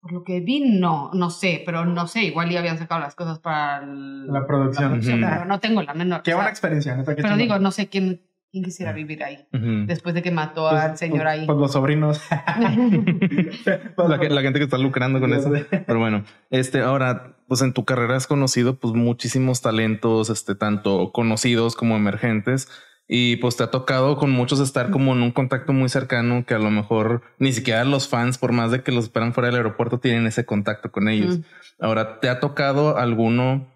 [0.00, 3.14] por lo que vi, no, no sé, pero no sé, igual ya habían sacado las
[3.16, 4.98] cosas para el- La producción.
[4.98, 5.06] Ujú.
[5.20, 6.22] pero no tengo la menor.
[6.22, 9.46] Qué o sea, buena experiencia, qué pero digo, no sé quién, quién quisiera vivir ahí
[9.52, 9.86] Ujú.
[9.86, 11.46] después de que mató Pues- al señor pues- ahí.
[11.46, 12.20] Pues los sobrinos.
[13.96, 15.50] la, que- la gente que está lucrando con eso.
[15.70, 21.12] Pero bueno, este, ahora, pues en tu carrera has conocido pues muchísimos talentos, este, tanto
[21.12, 22.68] conocidos como emergentes.
[23.10, 26.52] Y pues te ha tocado con muchos estar como en un contacto muy cercano que
[26.52, 29.56] a lo mejor ni siquiera los fans, por más de que los esperan fuera del
[29.56, 31.38] aeropuerto, tienen ese contacto con ellos.
[31.38, 31.42] Mm.
[31.80, 33.66] Ahora, ¿te ha tocado alguno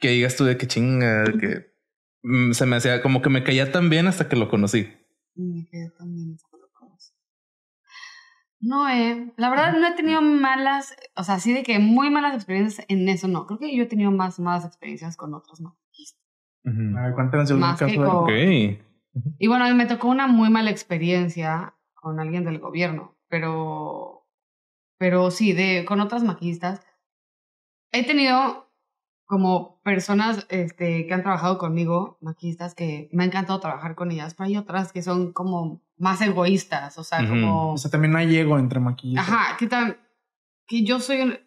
[0.00, 1.62] que digas tú de que chinga, de que mm,
[2.52, 4.88] se me hacía como que me caía tan bien hasta que lo conocí?
[5.34, 7.14] Me quedé también con los codos.
[8.60, 9.32] No, eh.
[9.36, 13.08] La verdad no he tenido malas, o sea, sí de que muy malas experiencias en
[13.08, 13.46] eso, no.
[13.46, 16.20] Creo que yo he tenido más malas experiencias con otros maquillistas.
[16.66, 18.30] A ver, cuéntanos que caso de- con- Ok.
[19.38, 24.26] Y bueno, a mí me tocó una muy mala experiencia con alguien del gobierno, pero,
[24.98, 26.80] pero sí, de, con otras maquillistas.
[27.92, 28.69] He tenido
[29.30, 34.34] como personas este, que han trabajado conmigo, maquillistas, que me ha encantado trabajar con ellas,
[34.34, 37.28] pero hay otras que son como más egoístas, o sea, Ujú.
[37.30, 37.72] como...
[37.74, 39.28] O sea, también hay ego entre maquillistas.
[39.28, 40.00] Ajá, que tal,
[40.66, 41.38] que yo soy un-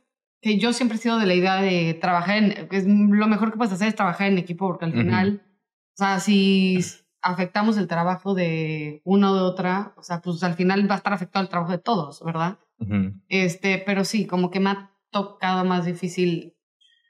[0.41, 3.51] que yo siempre he sido de la idea de trabajar en, que es lo mejor
[3.51, 5.01] que puedes hacer es trabajar en equipo porque al Ujú.
[5.01, 5.41] final,
[5.93, 6.79] o sea, si
[7.21, 10.97] afectamos el trabajo de una o de otra, o sea, pues al final va a
[10.99, 12.59] estar afectado el trabajo de todos, ¿verdad?
[12.79, 13.13] Ujú.
[13.27, 16.52] Este, pero sí, como que me ha tocado más difícil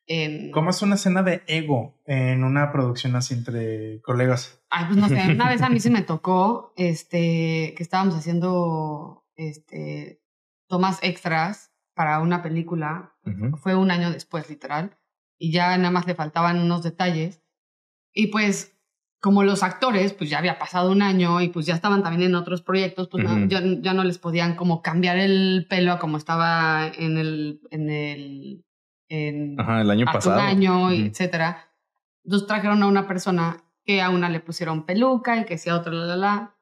[0.07, 0.51] en...
[0.51, 4.61] ¿Cómo es una escena de ego en una producción así entre colegas?
[4.69, 9.25] Ay, pues no sé, una vez a mí se me tocó, este, que estábamos haciendo,
[9.35, 10.21] este,
[10.67, 13.55] tomas extras para una película Ujú.
[13.57, 14.97] fue un año después, literal,
[15.37, 17.41] y ya nada más le faltaban unos detalles.
[18.13, 18.77] Y pues,
[19.19, 22.35] como los actores, pues ya había pasado un año y pues ya estaban también en
[22.35, 23.47] otros proyectos, pues no- Ujú.
[23.47, 27.89] ya, ya no les podían como cambiar el pelo a como estaba en el, en
[27.89, 28.65] el,
[29.09, 30.35] en Ajá, el año pasado.
[30.35, 31.07] un año, y Ujú.
[31.09, 31.69] etcétera.
[32.23, 35.91] Entonces trajeron a una persona que a una le pusieron peluca y que sea otra,
[35.91, 36.55] la, la, la.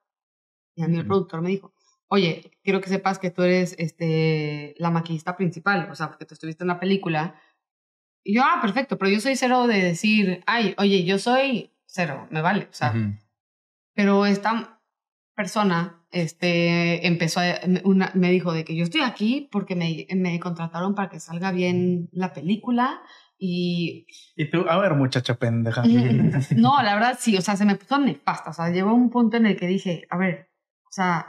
[0.75, 1.07] Y a mí el Ujú.
[1.07, 1.73] productor me dijo,
[2.07, 6.33] oye, quiero que sepas que tú eres este, la maquillista principal, o sea, porque tú
[6.33, 7.35] estuviste en la película.
[8.23, 12.27] Y yo, ah, perfecto, pero yo soy cero de decir, ay, oye, yo soy cero,
[12.29, 13.13] me vale, o sea, Ujú.
[13.93, 14.80] pero esta
[15.41, 20.05] persona este, empezó a, me- una, me dijo de que yo estoy aquí porque me,
[20.15, 23.01] me contrataron para que salga bien la película
[23.37, 25.81] y Y tú, a ver, muchacha pendeja.
[26.55, 29.37] no, la verdad sí, o sea, se me puso nefasta, o sea, llegó un punto
[29.37, 30.51] en el que dije, a ver,
[30.85, 31.25] o sea,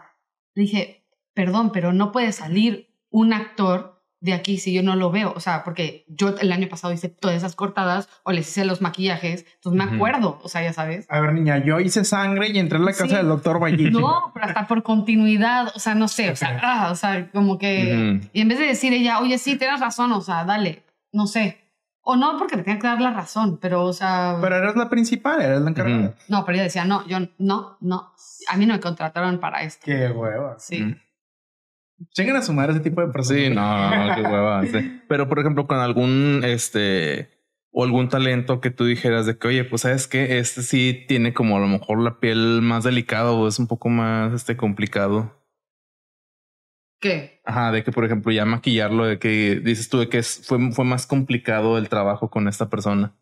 [0.55, 5.11] le dije, perdón, pero no puede salir un actor de aquí si yo no lo
[5.11, 8.65] veo, o sea, porque yo el año pasado hice todas esas cortadas o les hice
[8.65, 11.07] los maquillajes, entonces me acuerdo, o sea, ya sabes.
[11.11, 13.15] A ver, niña, yo hice sangre y entré a la casa Sí.
[13.17, 13.91] del doctor Vallí.
[13.91, 17.59] No, pero hasta por continuidad, o sea, no sé, o sea, ah, o sea, como
[17.59, 18.19] que...
[18.21, 18.29] Ujú.
[18.33, 21.59] Y en vez de decir ella, oye, sí, tienes razón, o sea, dale, no sé.
[22.05, 24.37] O no porque me tenga que dar la razón, pero, o sea...
[24.41, 26.01] Pero eres la principal, eres la encargada.
[26.01, 26.15] Ujú.
[26.29, 28.13] No, pero ella decía, no, yo no, no,
[28.49, 29.83] a mí no me contrataron para esto.
[29.85, 30.57] Qué hueva.
[30.59, 30.83] Sí.
[30.83, 30.95] Ujú.
[32.17, 33.43] Lleguen a sumar ese tipo de personas.
[33.43, 34.67] Sí, no, qué hueva.
[34.67, 35.01] sí.
[35.09, 37.31] Pero, por ejemplo, con algún, este,
[37.71, 41.33] o algún talento que tú dijeras de que, oye, pues sabes que este sí tiene
[41.35, 45.39] como a lo mejor la piel más delicada o es un poco más, este, complicado.
[47.01, 47.41] ¿Qué?
[47.45, 50.71] Ajá, de que, por ejemplo, ya maquillarlo, de que dices tú de que es- fue,
[50.73, 53.17] fue más complicado el trabajo con esta persona.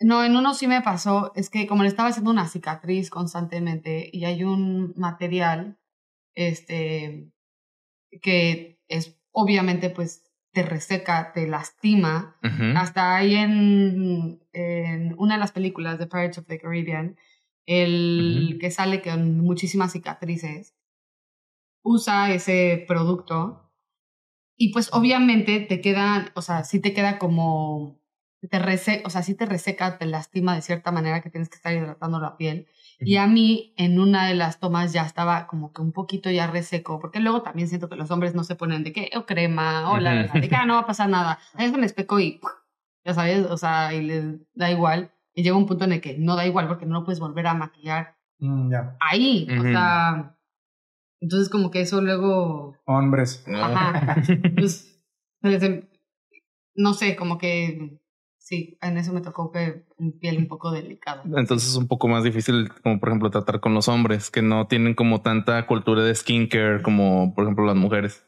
[0.00, 4.10] No, en uno sí me pasó, es que como le estaba haciendo una cicatriz constantemente
[4.12, 5.78] y hay un material,
[6.36, 7.30] este,
[8.20, 12.36] que es obviamente pues te reseca, te lastima.
[12.76, 17.16] Hasta ahí en, en una de las películas de Pirates of the Caribbean,
[17.66, 20.74] el que sale con muchísimas cicatrices,
[21.82, 23.72] usa ese producto
[24.56, 28.00] y pues obviamente te queda, o sea, sí te queda como,
[28.48, 31.56] te reseca, o sea, sí te reseca, te lastima de cierta manera que tienes que
[31.56, 32.68] estar hidratando la piel.
[33.00, 36.46] Y a mí en una de las tomas ya estaba como que un poquito ya
[36.46, 39.90] reseco, porque luego también siento que los hombres no se ponen de que, o crema,
[39.90, 40.40] o la, Ujú.
[40.40, 41.38] de que "Ah, no va a pasar nada.
[41.54, 42.40] A veces me especo y,
[43.04, 44.24] ya sabes, o sea, y les
[44.54, 45.12] da igual.
[45.34, 47.46] Y llega un punto en el que no da igual porque no lo puedes volver
[47.46, 48.96] a maquillar Mm, ya.
[49.00, 49.46] ahí.
[49.58, 50.36] O sea,
[51.20, 53.44] entonces como que eso luego, Hombres.
[53.48, 53.92] ajá,
[54.56, 55.00] pues,
[55.42, 55.88] se em-
[56.76, 58.00] no sé, como que
[58.44, 61.22] sí, en eso me tocó que un piel un poco delicada.
[61.24, 64.66] Entonces es un poco más difícil, como por ejemplo, tratar con los hombres que no
[64.66, 68.26] tienen como tanta cultura de skincare como por ejemplo las mujeres.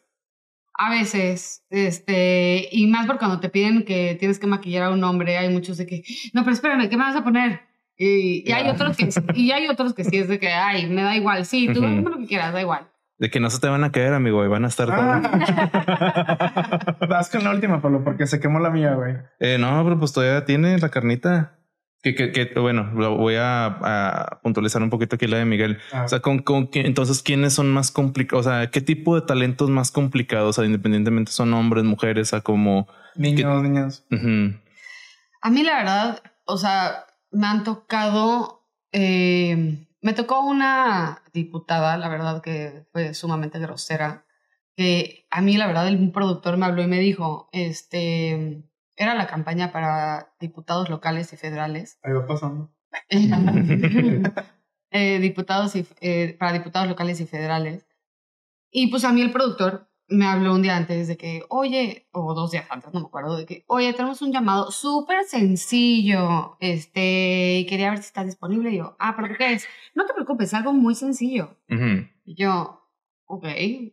[0.78, 5.04] A veces, este, y más por cuando te piden que tienes que maquillar a un
[5.04, 6.02] hombre, hay muchos de que,
[6.32, 7.60] no, pero espérame, ¿qué me vas a poner?
[7.96, 11.02] Y, y hay otros que, y hay otros que sí es de que, ay, me
[11.02, 12.90] da igual, sí, tú hazme lo que quieras, da igual.
[13.18, 15.22] De que no se te van a caer, amigo, y van a estar Ah.
[17.08, 19.14] Vas con la última, Pablo, porque se quemó la mía, güey.
[19.40, 21.52] Eh, no, pero pues todavía tiene la carnita.
[22.02, 25.78] Que, que, que bueno, lo voy a, a puntualizar un poquito aquí la de Miguel.
[25.92, 26.04] Ah.
[26.04, 28.46] O sea, con, con entonces, ¿quiénes son más complicados?
[28.46, 30.50] O sea, ¿qué tipo de talentos más complicados?
[30.50, 32.86] O sea, independientemente son hombres, mujeres, o sea, como...
[33.16, 34.04] niños, niñas.
[35.40, 38.62] A mí la verdad, o sea, me han tocado,
[38.92, 44.24] eh, me tocó una diputada, la verdad que fue sumamente grosera,
[44.76, 48.62] que a mí la verdad el productor me habló y me dijo, este,
[48.94, 51.98] era la campaña para diputados locales y federales.
[52.04, 52.72] Ahí va pasando.
[54.92, 57.88] eh, diputados y, eh, para diputados locales y federales.
[58.70, 62.32] Y pues a mí el productor me habló un día antes de que, oye, o
[62.34, 67.58] dos días antes, no me acuerdo, de que, oye, tenemos un llamado súper sencillo, este,
[67.60, 68.70] y quería ver si estás disponible.
[68.70, 69.66] Y yo, ah, pero ¿qué es?
[69.94, 71.56] No te preocupes, es algo muy sencillo.
[72.24, 72.82] Y yo,
[73.26, 73.46] ok,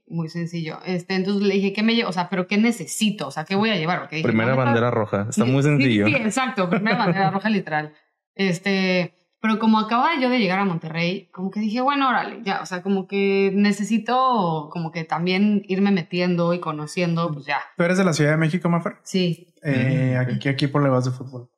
[0.08, 0.80] muy sencillo.
[0.86, 2.10] Este, entonces le dije, ¿qué me llevo?
[2.10, 3.28] O sea, ¿pero qué necesito?
[3.28, 4.00] O sea, ¿qué voy a llevar?
[4.00, 5.28] Porque dije, Primera "No me bandera roja.
[5.30, 6.06] Está Sí, muy sí, sencillo.
[6.08, 7.94] Sí, exacto, primera bandera roja literal.
[8.36, 9.14] Este,
[9.44, 12.66] pero como acababa yo de llegar a Monterrey, como que dije, bueno, órale, ya, o
[12.66, 17.58] sea, como que necesito como que también irme metiendo y conociendo, pues ya.
[17.76, 18.96] ¿Tú eres de la Ciudad de México, Mafer?
[19.04, 19.54] Sí.
[19.62, 21.50] Eh, ¿a ¿Qué equipo le vas de fútbol?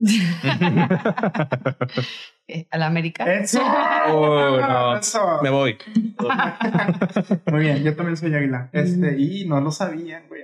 [2.68, 3.32] ¿A la América?
[3.32, 3.62] Eso.
[4.08, 4.96] Oh, no.
[4.96, 5.38] Eso.
[5.40, 5.78] Me voy.
[7.46, 8.70] Muy bien, yo también soy águila.
[8.72, 10.42] Este, y no lo sabían, güey.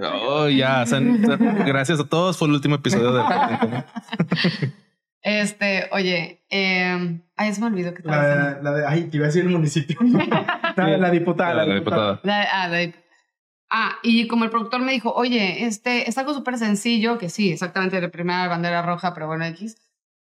[0.00, 0.84] Oh, ya.
[1.66, 2.38] gracias a todos.
[2.38, 3.24] Fue el último episodio de
[5.22, 8.62] Este, oye, eh, ay, se me olvidó que estaba La, haciendo.
[8.62, 9.96] la de, ay, te iba a decir el municipio.
[10.76, 11.54] la, la diputada.
[11.54, 12.12] La La, diputada.
[12.14, 12.20] diputada.
[12.24, 12.92] La- ah, la-
[13.70, 17.52] ah, y como el productor me dijo, oye, este es algo súper sencillo, que sí,
[17.52, 19.76] exactamente de primera bandera roja, pero bueno, X.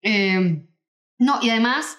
[0.03, 0.67] Eh,
[1.19, 1.97] no, y además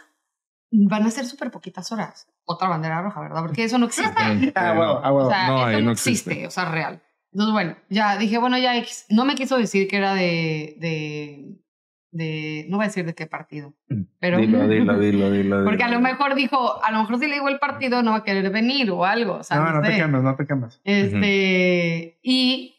[0.70, 2.28] van a ser súper poquitas horas.
[2.44, 3.40] Otra bandera roja, ¿verdad?
[3.42, 4.52] Porque eso no existe.
[4.54, 5.28] Ah, huevo, ah, huevo.
[5.28, 6.30] O sea, No, eso ahí no no existe.
[6.32, 6.46] existe.
[6.46, 7.02] o sea, real.
[7.32, 9.06] Entonces, bueno, ya dije, bueno, ya X.
[9.08, 11.61] No me quiso decir que era de, de,
[12.12, 13.74] de, no voy a decir de qué partido,
[14.20, 14.38] pero...
[14.38, 15.64] Dilo, dilo, dilo, dilo.
[15.64, 18.18] Porque a lo mejor dijo, a lo mejor si le digo el partido no va
[18.18, 19.36] a querer venir o algo.
[19.36, 20.80] O sea, no, no te quemes, no te quemes.
[20.84, 22.76] Este, y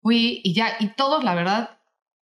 [0.00, 1.78] fui y ya, y todos, la verdad,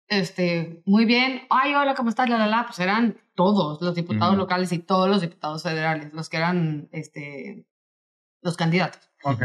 [0.06, 1.42] este, muy bien.
[1.50, 2.30] Ay, hola, ¿cómo estás?
[2.30, 2.64] La, la, la.
[2.64, 7.66] Pues eran todos los diputados locales y todos los diputados federales, los que eran, este,
[8.42, 9.10] los candidatos.
[9.24, 9.42] Ok.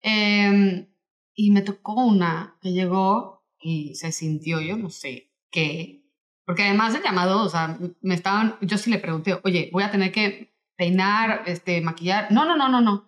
[0.00, 0.86] Em,
[1.34, 6.04] y me tocó una que llegó y se sintió, yo no sé qué,
[6.44, 9.90] porque además del llamado, o sea, me estaban, yo sí le pregunté, oye, voy a
[9.90, 12.30] tener que peinar, este, maquillar.
[12.30, 13.04] No, no, no, no, no.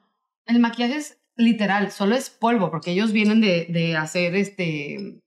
[0.46, 5.20] El maquillaje es literal, solo es polvo, porque ellos vienen de, de hacer, este,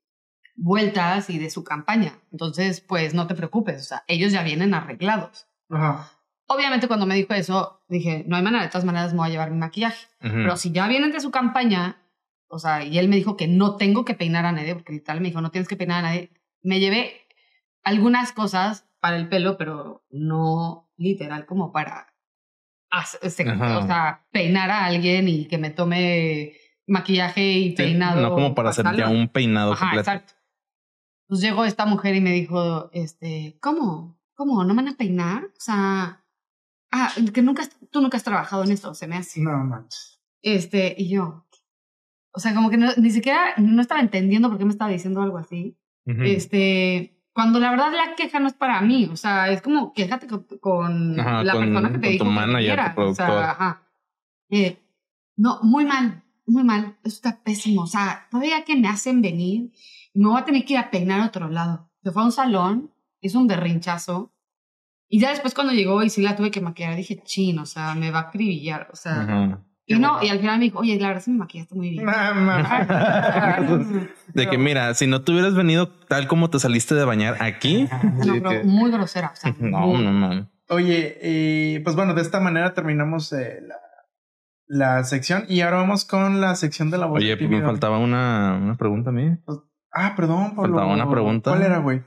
[0.55, 2.19] vueltas y de su campaña.
[2.31, 5.47] Entonces, pues no te preocupes, o sea, ellos ya vienen arreglados.
[5.69, 6.11] Ajá.
[6.47, 9.31] Obviamente cuando me dijo eso, dije, no hay manera, de todas maneras me voy a
[9.31, 10.07] llevar mi maquillaje.
[10.19, 12.01] Pero si ya vienen de su campaña,
[12.49, 15.21] o sea, y él me dijo que no tengo que peinar a nadie, porque literal
[15.21, 16.29] me dijo, no tienes que peinar a nadie.
[16.63, 17.13] Me llevé
[17.83, 22.13] algunas cosas para el pelo, pero no literal como para
[22.91, 23.79] hacer- este, Ajá.
[23.79, 26.53] o sea, peinar a alguien y que me tome
[26.87, 28.21] maquillaje y Sí, peinado.
[28.21, 30.11] no como para hacer ya un peinado Ajá, completo.
[30.11, 30.33] exacto.
[31.27, 34.19] Pues llegó esta mujer y me dijo, este, ¿cómo?
[34.35, 34.63] ¿Cómo?
[34.63, 35.45] ¿No me van a peinar?
[35.45, 36.25] O sea,
[36.91, 39.39] ah, que nunca, has- tú nunca has trabajado en esto, se me hace.
[39.41, 40.21] No manches.
[40.41, 41.47] Este, y yo,
[42.33, 45.21] o sea, como que no- ni siquiera, no estaba entendiendo por qué me estaba diciendo
[45.21, 45.77] algo así.
[46.11, 46.23] Ujú.
[46.23, 50.27] Este, cuando la verdad la queja no es para mí, o sea, es como quéjate
[50.27, 53.15] con, con Ajá, la con- persona que te dijo tu que manager, tu quieras, o
[53.15, 53.81] sea, ajá.
[54.49, 54.77] Eh,
[55.37, 59.71] no, muy mal, muy mal, eso está pésimo, o sea, todavía que me hacen venir,
[60.13, 61.89] me voy a tener que ir a peinar a otro lado.
[62.03, 62.91] Se fue a un salón,
[63.21, 64.33] hizo un berrinchazo,
[65.07, 67.95] y ya después cuando llegó y sí la tuve que maquillar, dije, chin, o sea,
[67.95, 69.63] me va a acribillar, o sea, Ajá.
[69.95, 72.05] Y no, y al final me dijo, oye, la verdad sí me maquillaste muy bien.
[74.33, 77.87] De que mira, si no te hubieras venido tal como te saliste de bañar aquí.
[78.25, 80.49] No, pero muy grosera, o sea, No, muy- no, no.
[80.69, 83.75] Oye, eh, pues bueno, de esta manera terminamos eh, la,
[84.67, 87.17] la sección y ahora vamos con la sección de la voz.
[87.19, 89.35] Oye, pues me faltaba una, una pregunta a mí.
[89.93, 90.75] Ah, perdón, Pablo.
[90.75, 91.51] faltaba una pregunta.
[91.51, 92.01] ¿Cuál era, güey?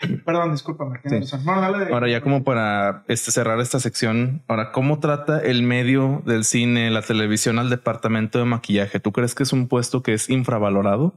[0.24, 1.00] Perdón, discúlpame.
[1.04, 1.36] Sí.
[1.44, 5.62] No, dale de- Ahora ya como para este, cerrar esta sección, ahora, ¿cómo trata el
[5.62, 9.00] medio del cine, la televisión al departamento de maquillaje?
[9.00, 11.14] ¿Tú crees que es un puesto que es infravalorado?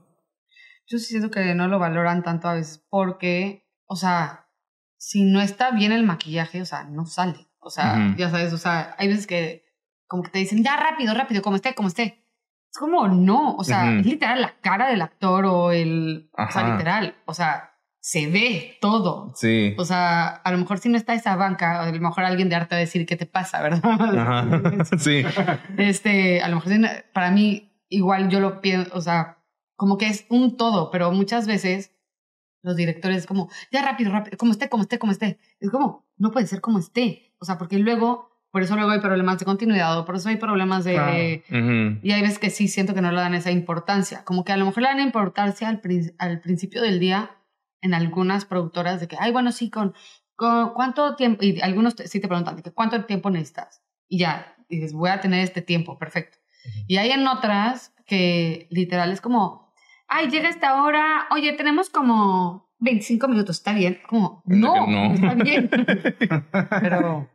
[0.87, 4.47] Yo sí siento que no lo valoran tanto a veces porque, o sea,
[4.97, 7.47] si no está bien el maquillaje, o sea, no sale.
[7.59, 8.17] O sea, Ujú.
[8.17, 9.63] ya sabes, o sea, hay veces que
[10.07, 12.19] como que te dicen, ya rápido, rápido, como esté, como esté.
[12.69, 13.99] Es como, no, o sea, Ujú.
[14.01, 16.29] es literal la cara del actor o el...
[16.33, 16.71] O sea, Ajá.
[16.73, 17.72] literal, o sea,
[18.05, 19.31] se ve todo.
[19.33, 19.75] Sí.
[19.77, 22.55] O sea, a lo mejor si no está esa banca, a lo mejor alguien de
[22.55, 23.81] arte va a decir, ¿qué te pasa, verdad?
[24.19, 24.83] Ajá.
[24.97, 25.23] Sí.
[25.77, 26.73] Este, a lo mejor
[27.13, 29.37] para mí, igual yo lo pienso, o sea,
[29.77, 31.91] como que es un todo, pero muchas veces
[32.61, 35.39] los directores como, ya rápido, rápido, como esté, como esté, como esté.
[35.61, 37.33] Es como, no puede ser como esté.
[37.39, 40.35] O sea, porque luego, por eso luego hay problemas de continuidad, o por eso hay
[40.35, 41.41] problemas de...
[41.47, 41.65] Claro.
[41.65, 41.99] Ujú.
[42.03, 44.25] Y hay veces que sí siento que no le dan esa importancia.
[44.25, 47.31] Como que a lo mejor le dan importancia al, prin- al principio del día
[47.83, 49.93] en algunas productoras de que, ay, bueno, sí, con,
[50.35, 53.83] con cuánto tiempo, y algunos te- sí te preguntan de que cuánto tiempo necesitas.
[54.07, 56.37] Y ya, dices, voy a tener este tiempo, perfecto.
[56.87, 59.73] Y hay en otras que literal es como,
[60.07, 63.99] ay, llega esta hora, oye, tenemos como 25 minutos, ¿está bien?
[64.07, 65.13] Como, no, No.
[65.13, 65.69] está bien.
[66.81, 67.29] Pero,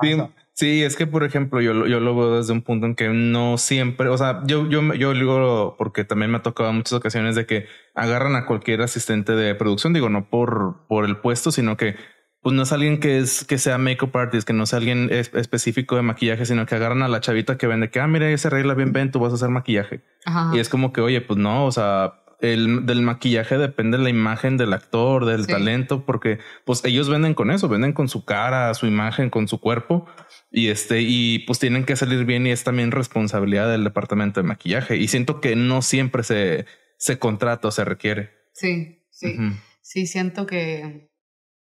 [0.00, 0.16] Sí.
[0.54, 3.08] Sí, es que por ejemplo, yo, lo- yo lo veo desde un punto en que
[3.08, 6.92] no siempre, o sea, yo, yo, yo digo, porque también me ha tocado en muchas
[6.94, 11.50] ocasiones de que agarran a cualquier asistente de producción, digo, no por, por el puesto,
[11.50, 11.96] sino que
[12.42, 15.32] pues no es alguien que es que sea makeup artist, que no sea alguien es-
[15.34, 18.50] específico de maquillaje, sino que agarran a la chavita que vende que, ah, mira, ese
[18.50, 20.00] regla bien, ven, tú vas a hacer maquillaje.
[20.24, 20.50] ajá.
[20.52, 24.56] Y es como que, oye, pues no, o sea, el, del maquillaje depende la imagen
[24.56, 25.52] del actor, del Sí.
[25.52, 29.60] talento, porque pues ellos venden con eso, venden con su cara, su imagen, con su
[29.60, 30.06] cuerpo.
[30.54, 34.46] Y este, y pues tienen que salir bien y es también responsabilidad del departamento de
[34.46, 34.96] maquillaje.
[34.96, 36.66] Y siento que no siempre se,
[36.98, 38.30] se contrata o se requiere.
[38.52, 39.34] Sí, sí.
[39.80, 41.10] Sí, siento que.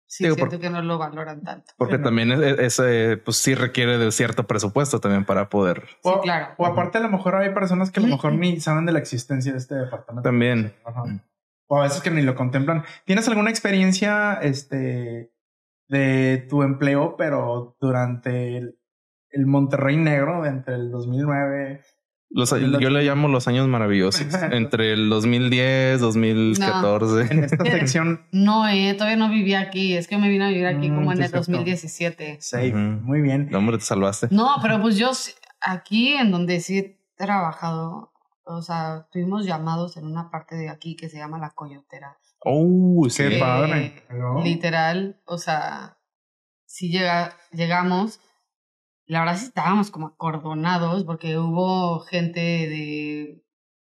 [0.10, 1.74] Sí, Digo, siento por- que no lo valoran tanto.
[1.78, 2.06] Porque Sí, no.
[2.06, 5.84] también es, es, pues sí requiere de cierto presupuesto también para poder.
[5.88, 6.54] Sí, O, claro.
[6.58, 9.00] o aparte a lo mejor hay personas que a lo mejor ni saben de la
[9.00, 10.22] existencia de este departamento.
[10.30, 10.74] También.
[10.86, 11.04] Ajá.
[11.68, 12.86] O a veces que ni lo contemplan.
[13.06, 15.34] ¿Tienes alguna experiencia este,
[15.88, 18.78] de tu empleo, pero durante el,
[19.30, 21.82] el Monterrey Negro, entre el 2009?
[22.30, 24.28] Los, yo le llamo los años maravillosos.
[24.52, 27.34] entre el 2010, 2014.
[27.34, 29.96] En esta sección, No, eh, todavía no vivía aquí.
[29.96, 31.52] Es que me vine a vivir aquí Mm, como en sí, el cierto.
[31.52, 32.38] 2017.
[32.42, 32.70] safe.
[32.70, 32.78] Ujú.
[32.80, 33.48] Muy bien.
[33.50, 34.28] No, hombre, te salvaste.
[34.32, 35.32] No, pero pues yo sí-
[35.62, 38.12] aquí en donde sí he trabajado,
[38.44, 42.18] o sea, tuvimos llamados en una parte de aquí que se llama La Coyotera.
[42.44, 43.08] Oh.
[43.16, 44.04] Qué Eh, padre.
[44.12, 44.44] ¿no?
[44.44, 45.98] Literal, o sea,
[46.66, 48.20] si llega, llegamos,
[49.06, 53.44] la verdad sí estábamos como acordonados porque hubo gente de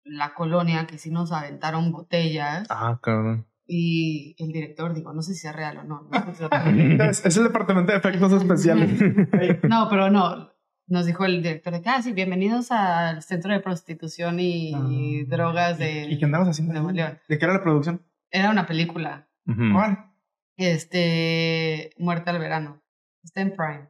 [0.04, 3.46] la colonia que sí nos aventaron botellas Ah, cabrón.
[3.68, 6.08] y el director, digo, no sé si es real o no.
[6.10, 9.00] no es el departamento de efectos especiales.
[9.70, 10.50] No, pero no.
[10.88, 15.26] Nos dijo el director de que, ah, sí, bienvenidos al centro de prostitución y, Ah.
[15.28, 16.74] drogas de ¿Y qué andabas haciendo?
[16.92, 17.20] León.
[17.30, 18.02] ¿De qué era la producción?
[18.32, 19.28] Era una película.
[19.46, 20.12] ¿Cuál?
[20.58, 22.82] este, Muerte al Verano.
[23.24, 23.90] Está en Prime.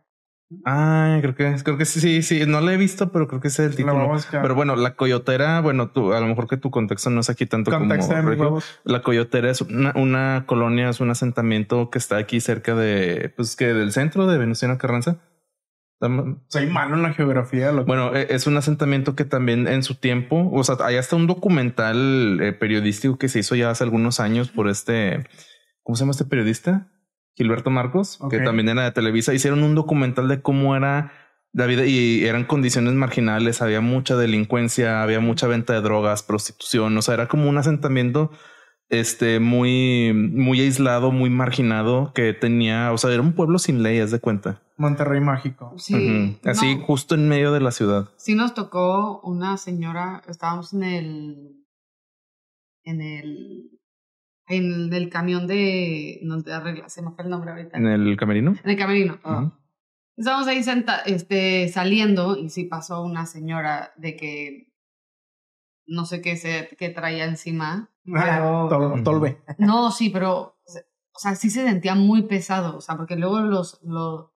[0.66, 2.46] Ah, creo que, creo que sí, sí, sí.
[2.46, 4.18] No la he visto, pero creo que ese es el título.
[4.32, 7.46] Pero bueno, la coyotera, bueno, tú, a lo mejor que tu contexto no es aquí
[7.46, 8.60] tanto Contexto como regio.
[8.84, 13.56] La coyotera es una, una colonia, es un asentamiento que está aquí cerca de, pues
[13.56, 15.20] que del centro de Venustiano Carranza.
[16.48, 17.72] Soy malo en la geografía.
[17.72, 21.16] Lo Bueno, e- es un asentamiento que también en su tiempo, o sea, hay hasta
[21.16, 25.28] un documental eh, periodístico que se hizo ya hace algunos años por este,
[25.84, 26.88] ¿cómo se llama este periodista?
[27.36, 29.34] Gilberto Marcos, que también era de Televisa.
[29.34, 31.12] Hicieron un documental de cómo era
[31.54, 36.98] la vida y eran condiciones marginales, había mucha delincuencia, había mucha venta de drogas, prostitución,
[36.98, 38.32] o sea, era como un asentamiento
[38.92, 44.00] este muy muy aislado, muy marginado que tenía, o sea, era un pueblo sin ley,
[44.00, 44.62] haz de cuenta.
[44.78, 45.74] Monterrey mágico.
[45.78, 46.38] Sí.
[46.44, 48.10] Así no, justo en medio de la ciudad.
[48.18, 51.66] sí nos tocó una señora, estábamos en el,
[52.84, 53.80] en el,
[54.48, 57.78] en el camión de, no te arregla, se me fue el nombre ahorita.
[57.78, 58.56] En el camerino.
[58.64, 59.20] En el camerino.
[60.18, 64.71] Estábamos ahí senta este, saliendo y sí pasó una señora de que
[65.88, 67.90] no sé qué, se, qué traía encima.
[68.06, 69.04] Tol- Ujú.
[69.04, 69.42] Tolbe.
[69.58, 70.58] No, sí, pero,
[71.14, 74.32] o sea, sí se sentía muy pesado, o sea, porque luego los, los,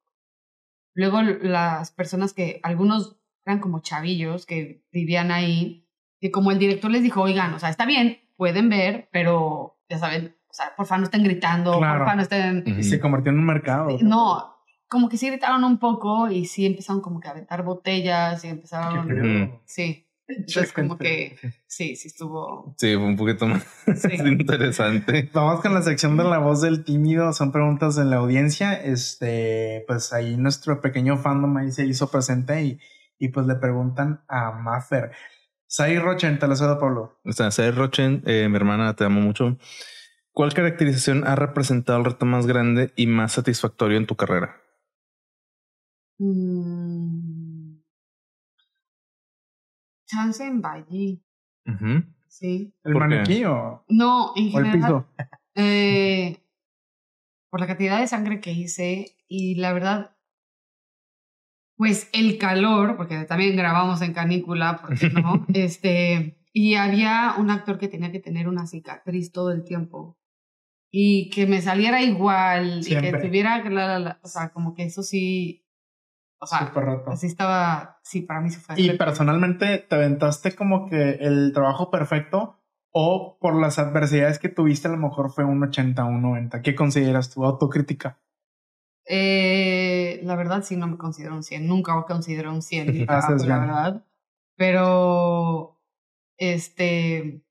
[0.93, 5.87] luego las personas que, algunos eran como chavillos que vivían ahí,
[6.19, 9.97] que como el director les dijo, oigan, o sea, está bien, pueden ver, pero, ya
[9.99, 11.99] saben, o sea, porfa no estén gritando, Claro.
[11.99, 12.83] porfa no estén...
[12.83, 13.97] Se convirtió en un mercado.
[14.01, 14.55] No,
[14.87, 18.47] como que sí gritaron un poco y sí empezaron como que a aventar botellas y
[18.47, 19.59] empezaron...
[19.65, 22.73] Sí, entonces como que sí, sí estuvo...
[22.77, 23.63] Sí, fue un poquito más
[23.95, 24.15] Sí.
[24.23, 25.29] interesante.
[25.33, 27.31] Vamos con la sección de la voz del tímido.
[27.33, 28.73] Son preguntas de la audiencia.
[28.73, 32.79] Este, pues ahí nuestro pequeño fandom ahí se hizo presente y,
[33.19, 35.11] y pues le preguntan a Maffer.
[35.67, 37.19] Sai Rochen, te lo cedo, Pablo.
[37.25, 39.57] O sea, Sai Rochen, eh, mi hermana, te amo mucho.
[40.31, 44.57] ¿Cuál caracterización ha representado el reto más grande y más satisfactorio en tu carrera?
[46.19, 47.14] Mm.
[50.05, 51.21] Chance en Valle.
[51.65, 52.03] Ujú.
[52.27, 52.73] Sí.
[52.83, 54.73] ¿El maniquí o, No, en o el general.
[54.73, 55.07] piso?
[55.55, 56.37] eh,
[57.49, 60.15] por la cantidad de sangre que hice y la verdad,
[61.77, 67.77] pues el calor, porque también grabamos en canícula, porque no, este, y había un actor
[67.77, 70.17] que tenía que tener una cicatriz todo el tiempo
[70.91, 74.83] y que me saliera igual y que tuviera, la, la, la, o sea, como que
[74.83, 75.64] eso sí,
[76.39, 77.11] o sea, Súper roto.
[77.11, 78.79] así estaba, sí, para mí sí fue.
[78.79, 82.59] Y personalmente, ¿te aventaste como que el trabajo perfecto
[82.91, 86.61] o por las adversidades que tuviste a lo mejor fue un 80, un 90?
[86.61, 88.19] ¿Qué consideras tu autocrítica?
[89.07, 92.91] Eh, la verdad sí no me considero un 100, nunca voy a considerar un 100,
[92.91, 94.05] mi Haces trabajo, la verdad.
[94.57, 95.81] Pero,
[96.37, 97.43] este,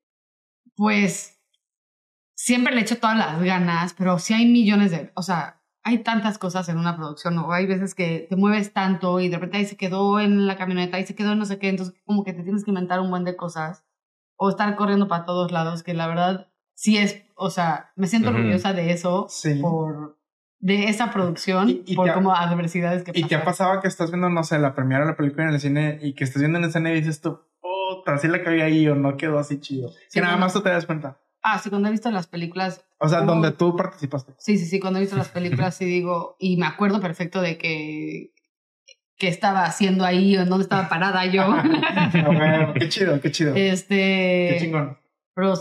[0.75, 1.39] pues,
[2.35, 6.37] siempre le echo todas las ganas, pero sí hay millones de, o sea, hay tantas
[6.39, 9.65] cosas en una producción, o hay veces que te mueves tanto y de repente ahí
[9.65, 12.33] se quedó en la camioneta, ahí se quedó en no sé qué, entonces como que
[12.33, 13.85] te tienes que inventar un buen de cosas
[14.35, 18.29] o estar corriendo para todos lados, que la verdad sí es, o sea, me siento
[18.31, 18.39] Ujú.
[18.39, 19.59] orgullosa de eso, Sí.
[19.61, 20.17] por
[20.59, 23.87] de esa producción, Y- y por ha- como adversidades que ¿Y te ha pasado que
[23.87, 26.41] estás viendo, no sé, la premiera de la película en el cine y que estás
[26.41, 29.37] viendo en el cine y dices tú, puta, sí la cagué ahí o no quedó
[29.37, 29.89] así chido?
[29.89, 30.45] Sí, que nada bueno.
[30.47, 31.19] más tú te das cuenta.
[31.47, 34.33] Ah, sí, cuando he visto las películas, O sea, donde tú participaste.
[34.39, 37.57] sí, sí, sí, cuando he visto las películas sí digo, y me acuerdo perfecto de
[37.59, 38.31] que
[39.17, 41.43] que estaba haciendo ahí o en dónde estaba parada yo.
[42.79, 43.55] Qué chido, qué chido.
[43.55, 44.97] este, qué chingón.
[45.33, 45.53] pero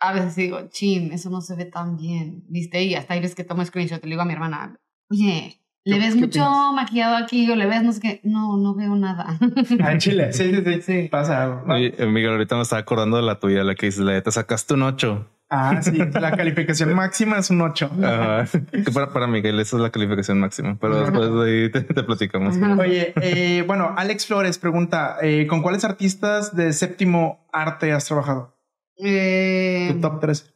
[0.00, 2.82] a veces digo, chin, eso no se ve tan bien, ¿viste?
[2.82, 4.76] Y hasta ahí ves que tomo screenshot le digo a mi hermana,
[5.10, 6.72] oye, ¿le ¿Qué- ves mucho opinas?
[6.74, 8.20] maquillado aquí o le ves no sé qué?
[8.24, 9.38] No, no veo nada.
[9.82, 10.32] Ah, en Chile.
[10.32, 10.82] Sí, sí, sí.
[10.82, 11.08] Sí.
[11.10, 11.62] Pasa algo.
[11.66, 11.74] ¿no?
[11.74, 14.22] Oye, eh, Miguel, ahorita me estaba acordando de la tuya, la que dices, la de
[14.22, 15.26] te sacaste un 8.
[15.52, 15.98] Ah, sí.
[16.12, 17.90] La calificación máxima es un 8.
[18.04, 18.44] Ajá.
[18.70, 22.02] que para, para Miguel esa es la calificación máxima, pero después de ahí te, te
[22.04, 22.56] platicamos.
[22.78, 28.56] Oye, eh, bueno, Alex Flores pregunta, eh, ¿con cuáles artistas de séptimo arte has trabajado?
[29.02, 30.54] Eh, Tu top 3.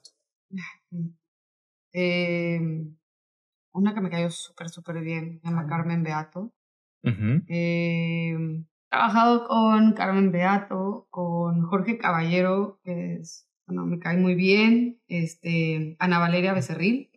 [1.92, 2.60] eh,
[3.74, 6.52] una que me cayó súper, súper bien, se llama Carmen Beato.
[7.02, 7.42] Ujú.
[7.48, 14.34] Eh, he trabajado con Carmen Beato, con Jorge Caballero, que es, bueno, me cae muy
[14.34, 15.00] bien.
[15.08, 17.10] Este, Ana Valeria Becerril.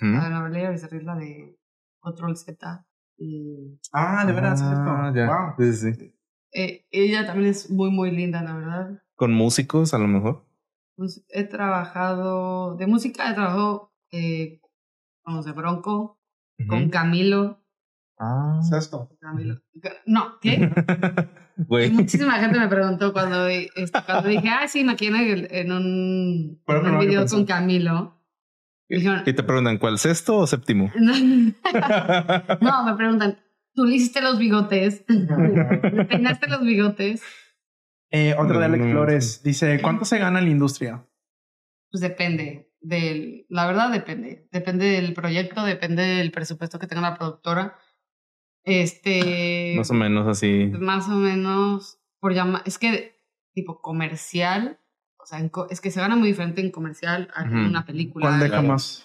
[0.00, 1.58] Ana Valeria Becerril, la de
[2.00, 2.86] Control Z.
[3.18, 5.14] Y, Ah, de es Ah, cierto.
[5.14, 5.26] ya.
[5.26, 5.54] Wow.
[5.58, 6.14] Sí, sí, sí.
[6.52, 9.02] eh, ella también es muy, muy linda, la verdad.
[9.14, 10.44] Con músicos, a lo mejor.
[10.96, 14.60] Pues he trabajado, de música he trabajado eh,
[15.26, 16.20] con los de Bronco,
[16.68, 16.88] con.
[16.88, 17.60] Camilo.
[18.18, 18.60] Ah.
[18.62, 19.10] Es esto.
[19.20, 19.60] Camilo.
[20.06, 20.70] No, ¿qué?
[21.56, 21.90] Güey.
[21.90, 26.86] Muchísima gente me preguntó cuando, este, cuando dije, ah, sí, me quieren en, un, en
[26.86, 28.22] un video con Camilo.
[28.88, 30.92] Y dijeron, Y te preguntan, ¿cuál sexto o séptimo?
[32.60, 33.38] no, me preguntan,
[33.74, 35.04] ¿tú le hiciste los bigotes?
[35.08, 37.22] ¿Le peinaste los bigotes?
[38.10, 41.08] Eh, otra de Alex Flores dice, ¿cuánto se gana en la industria?
[41.90, 47.16] Pues depende del, la verdad depende, depende del proyecto, depende del presupuesto que tenga la
[47.16, 47.78] productora.
[48.64, 50.70] Este, Más o menos así.
[50.78, 53.14] más o menos, por llamar, es que
[53.54, 54.80] tipo comercial,
[55.18, 58.26] o sea, en co- es que se gana muy diferente en comercial a una película
[58.26, 58.68] ¿Cuál deja claro.
[58.68, 59.02] más?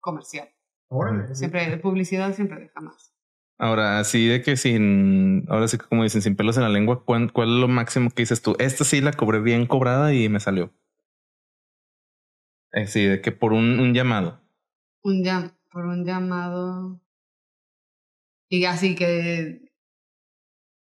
[0.00, 0.48] comercial.
[0.88, 1.34] Órale.
[1.34, 3.12] Siempre, de publicidad siempre deja más.
[3.58, 7.04] Ahora, así de que sin, ahora sí que como dicen, sin pelos en la lengua,
[7.04, 8.54] ¿cuál, cuál es lo máximo que dices tú?
[8.58, 10.72] Esta sí la cobré bien cobrada y me salió.
[12.76, 14.38] Eh, sí, de que por un, un llamado.
[15.02, 17.00] Un llam, por un llamado.
[18.50, 19.62] Y así que.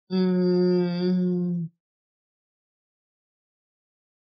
[0.10, 1.70] mm,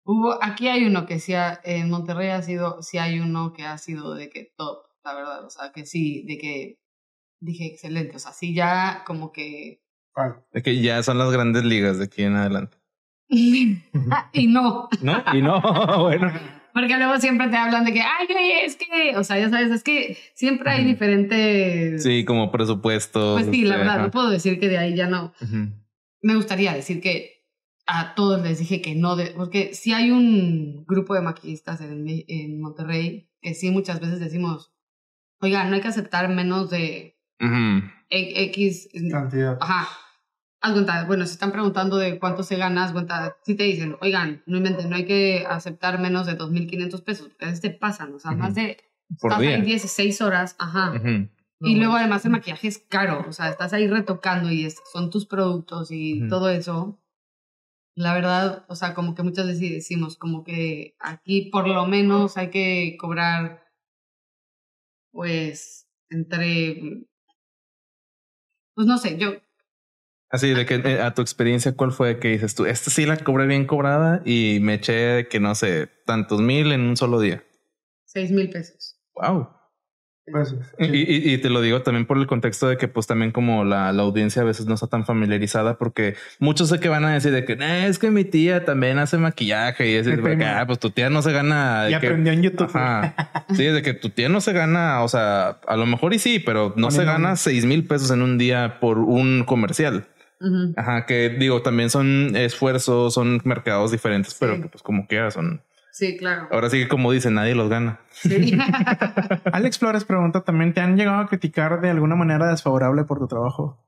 [0.04, 3.64] hubo, aquí hay uno que sí ha, en Monterrey ha sido, sí hay uno que
[3.64, 5.46] ha sido de que top, la verdad.
[5.46, 6.78] O sea, que sí, de que
[7.40, 8.16] dije excelente.
[8.16, 9.80] O sea, sí ya como que.
[10.12, 10.44] ¿Cuál?
[10.52, 12.76] De que ya son las grandes ligas de aquí en adelante.
[14.10, 14.88] Ah, y no.
[15.00, 15.24] ¿No?
[15.32, 15.60] Y no,
[16.02, 16.57] bueno.
[16.78, 18.26] Porque luego siempre te hablan de que, ay,
[18.64, 22.02] es que, o sea, ya sabes, es que siempre hay diferentes.
[22.04, 23.34] Sí, como presupuesto.
[23.34, 24.02] Pues sí, la este, verdad, ajá.
[24.04, 25.32] no puedo decir que de ahí ya no.
[26.22, 27.44] Me gustaría decir que
[27.86, 32.04] a todos les dije que no, de, porque sí hay un grupo de maquillistas en,
[32.04, 34.72] Me- en Monterrey que sí muchas veces decimos,
[35.40, 37.18] oiga, no hay que aceptar menos de
[38.10, 38.88] e- X.
[39.10, 39.58] Cantidad.
[39.60, 39.88] Ajá.
[40.60, 43.96] Haz cuenta, bueno, si están preguntando de cuánto se gana, haz cuenta, si te dicen,
[44.00, 47.70] oigan, no inventen, no hay que aceptar menos de 2.500 pesos, porque a veces te
[47.70, 48.76] pasan, o sea, más de,
[49.20, 49.54] Por estás día.
[49.56, 51.00] ahí 16 horas, ajá.
[51.60, 55.10] Y luego además el maquillaje es caro, o sea, estás ahí retocando y es- son
[55.10, 57.00] tus productos y todo eso.
[57.96, 62.36] la verdad, o sea, como que muchas veces decimos, como que aquí por lo menos
[62.36, 63.64] hay que cobrar,
[65.10, 67.04] pues, entre,
[68.74, 69.32] pues no sé, yo...
[70.30, 72.66] Así de que eh, a tu experiencia, ¿cuál fue que dices tú?
[72.66, 76.82] Esta sí la cobré bien cobrada y me eché que no sé, tantos mil en
[76.82, 77.42] un solo día.
[78.04, 78.96] Seis mil pesos.
[79.14, 79.48] Wow.
[80.30, 83.30] Pues, Y, y- y te lo digo también por el contexto de que pues también
[83.32, 87.06] como la, la audiencia a veces no está tan familiarizada porque muchos sé que van
[87.06, 90.20] a decir de que "Eh, es que mi tía también hace maquillaje y es de
[90.20, 90.44] que.
[90.44, 92.66] "Ah, pues tu tía no se gana y que- aprendió en YouTube.
[92.74, 93.46] Ajá.
[93.56, 96.38] Sí, de que tu tía no se gana, o sea, a lo mejor y sí,
[96.40, 100.06] pero no se gana seis mil pesos en un día por un comercial.
[100.76, 104.62] Ajá, que digo, también son esfuerzos, son mercados diferentes, pero Sí.
[104.62, 105.62] que pues como quiera son.
[105.90, 106.46] Sí, claro.
[106.52, 108.00] Ahora sí que como dicen, nadie los gana.
[108.10, 108.52] Sí.
[109.52, 113.26] Alex Flores pregunta también, ¿te han llegado a criticar de alguna manera desfavorable por tu
[113.26, 113.84] trabajo?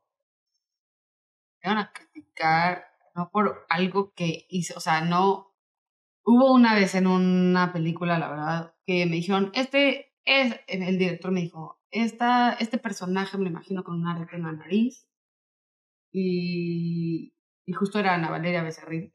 [1.62, 2.84] Me van a criticar,
[3.14, 5.46] no por algo que hice, o sea, no.
[6.24, 11.30] Hubo una vez en una película, la verdad, que me dijeron, este es, el director
[11.30, 15.06] me dijo, esta, este personaje me lo imagino con un arete en la nariz.
[16.12, 17.34] Y,
[17.64, 19.12] y justo era Ana Valeria Becerril.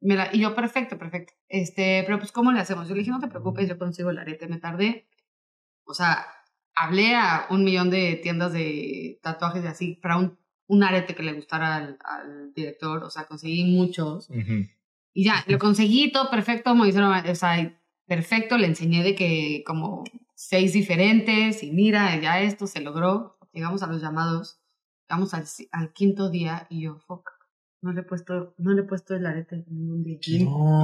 [0.00, 1.32] Me la, y yo, perfecto, perfecto.
[1.48, 2.88] Este, pero pues, ¿cómo le hacemos?
[2.88, 4.46] Yo le dije, no te preocupes, yo consigo el arete.
[4.48, 5.08] Me tardé,
[5.84, 6.26] o sea,
[6.74, 11.22] hablé a un millón de tiendas de tatuajes y así para un, un arete que
[11.22, 13.02] le gustara al, al director.
[13.04, 14.28] O sea, conseguí muchos.
[15.14, 19.62] Y ya, lo conseguí todo perfecto, me hicieron, o sea, perfecto, le enseñé de que
[19.64, 20.02] como
[20.34, 23.38] seis diferentes y mira, ya esto se logró.
[23.52, 24.60] Llegamos a los llamados,
[25.08, 27.28] llegamos al, al quinto día y yo, fuck,
[27.82, 30.18] no le he puesto, no le he puesto el arete en ningún día.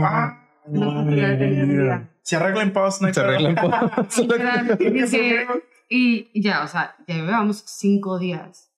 [0.03, 2.11] Ah, No, día.
[2.23, 5.47] Se arregla en post, no hay Se por- Literal, dije,
[5.89, 8.69] y y ya, o sea, ya llevábamos cinco días.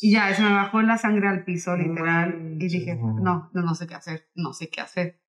[0.00, 2.56] Y ya, se me bajó la sangre al piso, literal.
[2.60, 5.20] Y dije, no, no, no sé qué hacer, no sé qué hacer.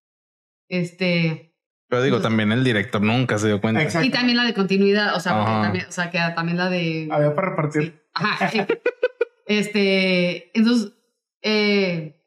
[0.67, 1.55] Este,
[1.89, 3.82] Pero digo, también el director nunca se dio cuenta.
[3.82, 4.07] Exacto.
[4.07, 7.07] y también la de continuidad, o sea, porque también, o sea, que también la de...
[7.11, 7.82] Había para repartir.
[7.84, 7.93] Sí.
[8.13, 8.59] Ajá, sí.
[9.49, 10.93] Este, entonces,
[11.41, 12.23] eh,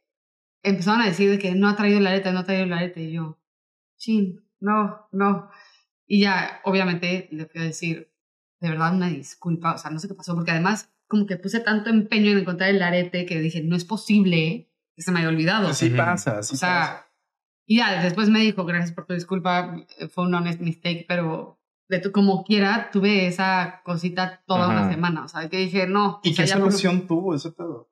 [0.65, 3.01] empezaron a decir de que no ha traído el arete, no ha traído el arete.
[3.01, 3.39] Y yo,
[3.97, 5.49] chin, no, no.
[6.05, 8.13] Y ya, obviamente, le fui a decir,
[8.61, 11.61] de verdad, una disculpa, o sea, no sé qué pasó, porque además, como que puse
[11.61, 15.29] tanto empeño en encontrar el arete que dije, no es posible que se me haya
[15.29, 15.69] olvidado.
[15.69, 17.07] Así pasa, así o sea, pasa.
[17.67, 19.77] y ya, después me dijo, gracias por tu disculpa,
[20.11, 21.62] fue un honest mistake, pero
[21.93, 24.73] de tu, como quiera, tuve esa cosita toda Ajá.
[24.73, 25.25] una semana.
[25.25, 26.21] O sea, que dije, no.
[26.25, 27.91] ¿Y qué ya por- solución tuvo ese pedo?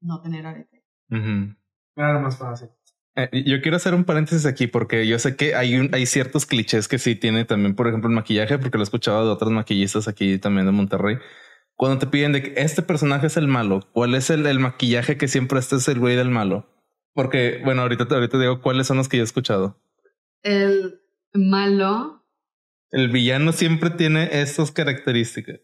[0.00, 0.84] No tener arete.
[1.10, 1.54] Ujú.
[1.96, 2.68] Nada más fácil.
[3.14, 6.44] Eh, yo quiero hacer un paréntesis aquí porque yo sé que hay un, hay ciertos
[6.44, 9.50] clichés que sí tiene también, por ejemplo, el maquillaje, porque lo he escuchado de otros
[9.52, 11.16] maquillistas aquí también de Monterrey.
[11.76, 15.16] Cuando te piden de que este personaje es el malo, ¿cuál es el, el maquillaje
[15.16, 16.68] que siempre este es el güey del malo?
[17.14, 19.80] Porque, bueno, ahorita, ahorita digo cuáles son los que yo he escuchado.
[20.42, 21.00] El
[21.32, 22.25] malo.
[22.90, 25.60] El villano siempre tiene estas características.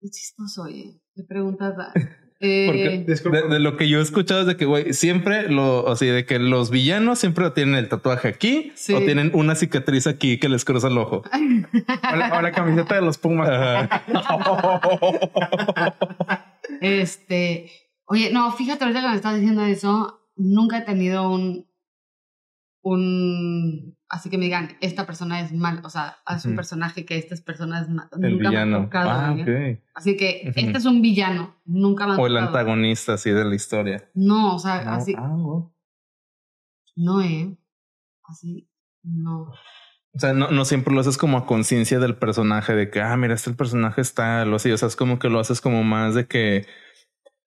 [0.00, 1.00] Qué chistoso, oye.
[1.14, 1.74] Te preguntas.
[2.44, 3.14] Eh, de,
[3.48, 6.26] de lo que yo he escuchado es de que, güey, siempre lo, o sea, de
[6.26, 8.94] que los villanos siempre tienen el tatuaje aquí Sí.
[8.94, 11.22] o tienen una cicatriz aquí que les cruza el ojo.
[12.12, 13.48] O la, o la camiseta de los Pumas.
[16.80, 17.70] Este.
[18.06, 21.68] Oye, no, fíjate, ahorita que me estás diciendo eso, nunca he tenido un.
[22.82, 23.96] Un.
[24.08, 25.80] Así que me digan, esta persona es mal.
[25.84, 28.08] O sea, es un personaje que esta persona es mal.
[28.20, 28.82] el nunca me villano.
[28.82, 29.36] tocado, Ah.
[29.94, 31.56] Así que este es un villano.
[31.64, 34.10] Nunca me O el antagonista así de la historia.
[34.14, 35.14] No, o sea, No, así.
[35.16, 35.36] ah.
[36.96, 37.56] No, ¿eh?
[38.24, 38.68] Así.
[39.02, 39.50] No.
[40.14, 43.16] O sea, no, no siempre lo haces como a conciencia del personaje, de que, ah,
[43.16, 44.70] mira, este personaje está, lo así.
[44.70, 46.66] O sea, es como que lo haces como más de que,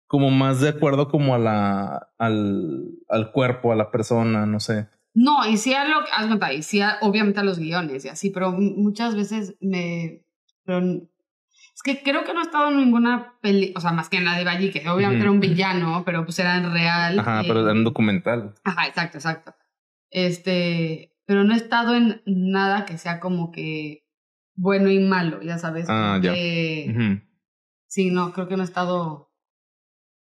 [0.07, 4.87] como más de acuerdo como a la, al, al cuerpo, a la persona, no sé.
[5.15, 8.09] No, y sí a lo haz cuenta, y sí a- obviamente a los guiones y
[8.09, 10.21] así, pero muchas veces me.
[10.65, 14.17] Pero es que creo que no he estado en ninguna peli, o sea, más que
[14.17, 17.17] en la de Valle, que obviamente era un villano, pero pues era en real.
[17.19, 18.53] Ajá, eh, pero era un documental.
[18.63, 19.55] Ajá, exacto, exacto.
[20.11, 24.05] Este, pero no he estado en nada que sea como que
[24.55, 25.85] bueno y malo, ya sabes.
[25.89, 26.33] Ah, ya.
[27.87, 29.31] Sí, no, creo que no he estado.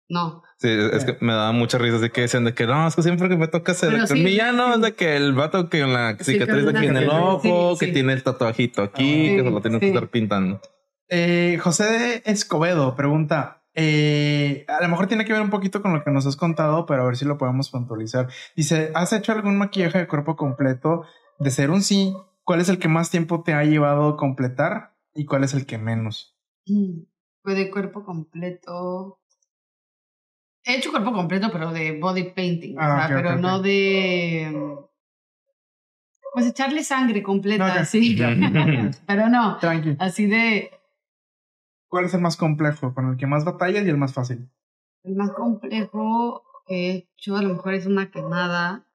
[0.10, 0.44] No.
[0.58, 3.04] Sí, es que me daba mucha risa de que decían de que no, es que
[3.04, 4.72] siempre que me toca Pero de que sí, villano sí.
[4.76, 7.74] es de que el vato que con la Sí, cicatriz con aquí en el ojo,
[7.76, 7.92] Sí, que sí.
[7.94, 9.92] tiene el tatuajito aquí, Sí, que se lo tiene que sí.
[9.94, 10.62] estar pintando.
[11.10, 16.04] Eh, José Escobedo pregunta, eh, a lo mejor tiene que ver un poquito con lo
[16.04, 18.30] que nos has contado, pero a ver si lo podemos puntualizar.
[18.56, 21.04] Dice, ¿has hecho algún maquillaje de cuerpo completo?
[21.38, 25.26] De ser un sí, ¿cuál es el que más tiempo te ha llevado completar y
[25.26, 26.38] cuál es el que menos?
[26.66, 27.02] Mm,
[27.44, 29.20] Fue de cuerpo completo.
[30.66, 32.76] He hecho cuerpo completo, pero de body painting.
[32.80, 34.78] Ah, o sea, ok, pero no de.
[36.34, 38.18] Pues echarle sangre completa, sí.
[39.08, 39.58] pero no.
[39.58, 39.96] Tranqui.
[40.00, 40.72] Así de.
[41.88, 42.94] ¿Cuál es el más complejo?
[42.96, 44.50] Con el que más batallas y el más fácil.
[45.04, 48.88] El más complejo que he hecho, a lo mejor es una quemada.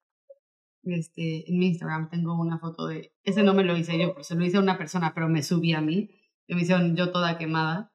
[0.83, 3.13] Este, en mi Instagram tengo una foto de.
[3.23, 5.41] Ese no me lo hice yo, pero se lo hice a una persona, pero me
[5.41, 6.11] subí a mí.
[6.47, 7.90] Y me hicieron yo toda quemada.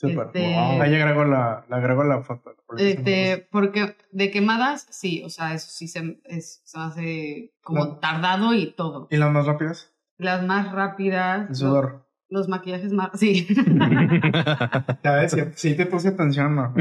[0.00, 0.26] Súper.
[0.28, 0.80] Este- Wow.
[0.82, 2.54] Ahí agrego la, le agrego la foto.
[2.78, 7.98] Este, porque de quemadas, sí, o sea, eso sí se, es, se me hace como
[7.98, 9.08] tardado y todo.
[9.10, 9.92] ¿Y las más rápidas?
[10.16, 11.48] Las más rápidas.
[11.50, 12.06] El sudor.
[12.28, 13.10] Los, maquillajes más.
[13.14, 13.46] Sí.
[15.04, 16.74] Ya ves, sí, sí te puse atención, ¿no?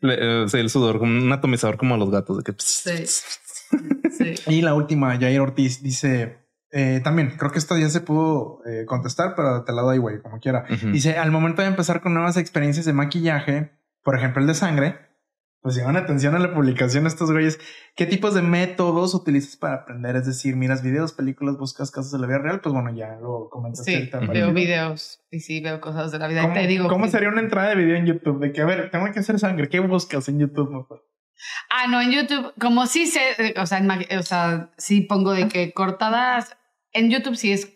[0.00, 2.38] Le- eh, sí, el sudor, como un atomizador como a los gatos.
[2.38, 2.54] De que...
[2.58, 3.06] Sí.
[4.10, 4.34] sí.
[4.48, 6.38] Y la última, Jair Ortiz dice,
[6.72, 10.20] eh, también, creo que esta ya se pudo eh, contestar, pero te la doy, güey,
[10.20, 10.64] como quiera.
[10.92, 14.96] Dice, al momento de empezar con nuevas experiencias de maquillaje, por ejemplo el de sangre,
[15.62, 17.58] pues llevan atención a la publicación estos güeyes.
[17.96, 20.14] ¿Qué tipos de métodos utilizas para aprender?
[20.14, 23.48] Es decir, miras videos, películas, buscas casos de la vida real, pues bueno, ya lo
[23.50, 24.18] comentaste Sí, ahorita.
[24.18, 24.52] Veo parecido.
[24.52, 26.42] videos y sí veo cosas de la vida.
[26.42, 26.88] ¿Cómo, y te digo.
[26.88, 28.38] cómo que- sería una entrada de video en YouTube?
[28.38, 29.68] De que, a ver, tengo que hacer sangre.
[29.68, 30.70] ¿Qué buscas en YouTube?
[30.70, 31.04] mejor?
[31.70, 33.82] Ah, no, en YouTube, como sí sé, o sea,
[34.18, 36.56] o sea, sí pongo de que cortadas.
[36.92, 37.72] En YouTube sí es,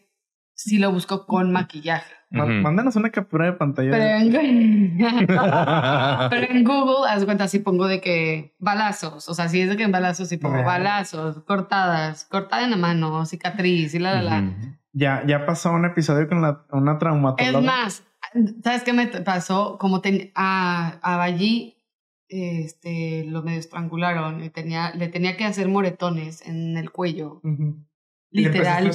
[0.54, 2.14] sí lo busco con maquillaje.
[2.32, 3.90] Mándanos una captura de pantalla.
[3.90, 4.98] Pero de- en,
[6.30, 9.28] pero en Google, haz cuenta, sí pongo de que balazos.
[9.28, 12.76] O sea, si es de que en balazos, sí pongo balazos, cortadas, cortada en la
[12.76, 14.52] mano, cicatriz y la, la, la.
[14.92, 17.61] Ya, ya pasó un episodio con la, una Es traumatóloga.
[17.61, 18.02] más,
[18.62, 19.76] ¿sabes qué me pasó?
[19.78, 21.76] Como ten- a, a Ballí,
[22.30, 27.40] este, lo medio estrangularon y tenía, le tenía que hacer moretones en el cuello.
[27.42, 27.84] Ujú.
[28.30, 28.90] Y Literal.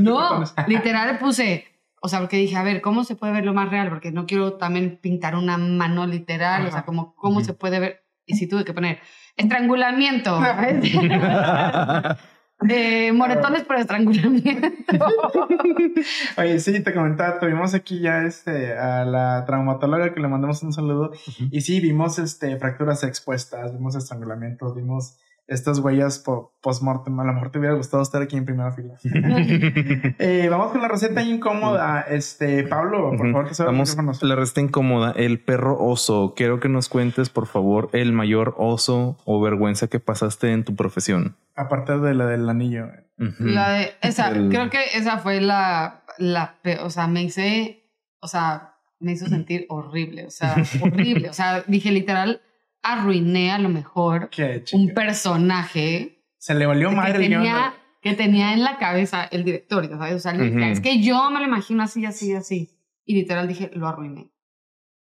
[0.00, 1.66] No, literal puse,
[2.00, 3.90] o sea, porque dije, a ver, ¿cómo se puede ver lo más real?
[3.90, 6.86] Porque no quiero también pintar una mano literal, o sea, Ajá.
[6.86, 7.44] como, ¿cómo Ujú.
[7.44, 8.04] se puede ver?
[8.24, 9.00] Y sí tuve que poner
[9.36, 10.40] estrangulamiento.
[12.68, 14.68] Eh, moretones por estrangulamiento.
[16.36, 20.72] Oye, sí, te comentaba, tuvimos aquí ya este a la traumatóloga que le mandamos un
[20.72, 21.12] saludo.
[21.50, 25.16] Y sí, vimos este fracturas expuestas, vimos estrangulamientos, vimos
[25.50, 27.18] estas huellas po- post-mortem.
[27.20, 28.94] A lo mejor te hubiera gustado estar aquí en primera fila.
[30.18, 32.00] Eh, vamos con la receta incómoda.
[32.02, 35.12] Este, Pablo, por favor, que Vamos, la receta incómoda.
[35.16, 36.34] El perro oso.
[36.36, 40.74] Quiero que nos cuentes, por favor, el mayor oso o vergüenza que pasaste en tu
[40.76, 41.36] profesión.
[41.56, 42.86] Aparte de la del anillo.
[43.18, 43.44] Ujú.
[43.44, 47.84] La de, esa, El- creo que esa fue la, la, o sea, me hice,
[48.20, 52.40] o sea, me hizo sentir horrible, o sea, horrible, o sea, dije literal,
[52.82, 54.30] arruiné a lo mejor
[54.72, 57.42] un personaje Se le valió que madre guion.
[57.42, 60.14] tenía, que tenía en la cabeza el director, ya ¿sabes?
[60.14, 62.70] O sea, es que yo me lo imagino así, así, así,
[63.04, 64.30] y literal dije, lo arruiné.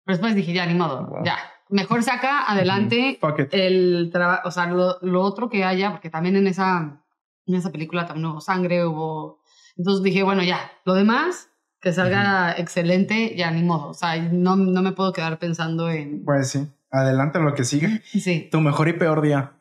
[0.06, 1.26] Pero después dije, ya, ni modo, Wow.
[1.26, 1.38] ya,
[1.70, 3.48] mejor saca adelante it.
[3.52, 7.04] el trabajo, o sea, lo, lo otro que haya, porque también en esa,
[7.46, 9.42] en esa película también hubo sangre, hubo...
[9.76, 11.50] Entonces dije, bueno, ya, lo demás,
[11.82, 13.90] que salga excelente, ya ni modo.
[13.90, 16.24] O sea, no, no me puedo quedar pensando en...
[16.24, 16.68] Pues sí.
[16.90, 18.02] Adelante lo que sigue.
[18.06, 19.54] Sí, Tu mejor y peor día.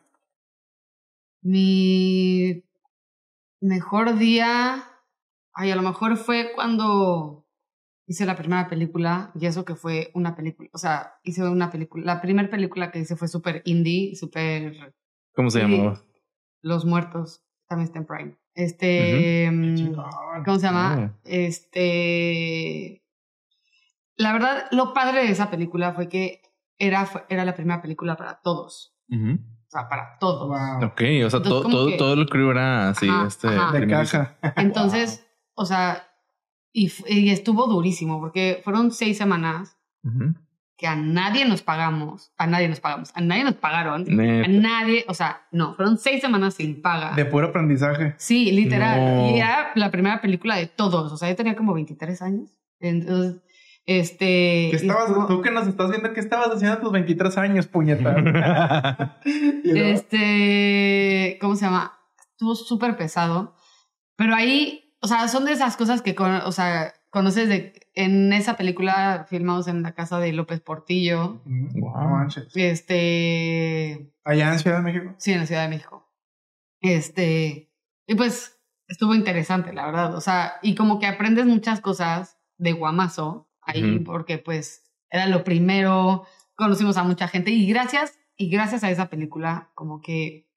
[1.41, 2.63] mi
[3.59, 4.83] mejor día,
[5.53, 7.45] ay, a lo mejor fue cuando
[8.07, 12.05] hice la primera película, y eso que fue una película, o sea, hice una película,
[12.05, 14.95] la primera película que hice fue súper indie, súper
[15.35, 16.01] ¿Cómo se llamaba?
[16.61, 18.37] Los Muertos, también está en Prime.
[18.55, 19.95] Este, mm.
[20.43, 21.13] ¿cómo se llama?
[21.13, 21.19] Oh.
[21.25, 23.03] Este,
[24.15, 26.41] la verdad, lo padre de esa película fue que
[26.79, 29.33] era, era la primera película para todos, Ujú.
[29.33, 30.47] o sea, para todos.
[30.47, 30.87] Wow.
[30.89, 33.47] Ok, o sea, Entonces, todo, todo, que- todo el crew era así, Ajá, este.
[33.47, 33.71] ajá.
[33.79, 34.37] De caja.
[34.57, 35.25] Entonces,
[35.55, 36.03] o sea,
[36.73, 40.35] y, y estuvo durísimo porque fueron seis semanas Ujú.
[40.77, 44.47] que a nadie nos pagamos, a nadie nos pagamos, a nadie nos pagaron, a Neta.
[44.47, 47.15] nadie, o sea, no, fueron seis semanas sin paga.
[47.15, 48.13] De puro aprendizaje.
[48.17, 48.99] Sí, literal.
[49.03, 49.31] No.
[49.31, 51.11] Y era la primera película de todos.
[51.11, 52.51] O sea, yo tenía como 23 años.
[52.79, 53.41] Entonces,
[53.87, 54.67] este.
[54.69, 57.65] ¿Qué estabas, estuvo- tú que nos estás viendo, ¿qué estabas haciendo a tus 23 años,
[57.67, 59.17] puñeta?
[59.63, 61.37] Este.
[61.41, 61.93] ¿Cómo se llama?
[62.31, 63.55] Estuvo súper pesado.
[64.15, 67.73] Pero ahí, o sea, son de esas cosas que, con- o sea, conoces de.
[67.95, 71.41] En esa película filmamos en la casa de López Portillo.
[71.45, 72.09] Wow.
[72.09, 72.55] manches.
[72.55, 74.11] Este.
[74.23, 75.15] Allá en Ciudad de México.
[75.17, 76.07] Sí, en la Ciudad de México.
[76.81, 77.71] Este,
[78.05, 80.13] y pues estuvo interesante, la verdad.
[80.15, 85.43] O sea, y como que aprendes muchas cosas de guamazo ahí, porque pues era lo
[85.43, 86.25] primero,
[86.55, 90.47] conocimos a mucha gente y gracias, y gracias a esa película, como que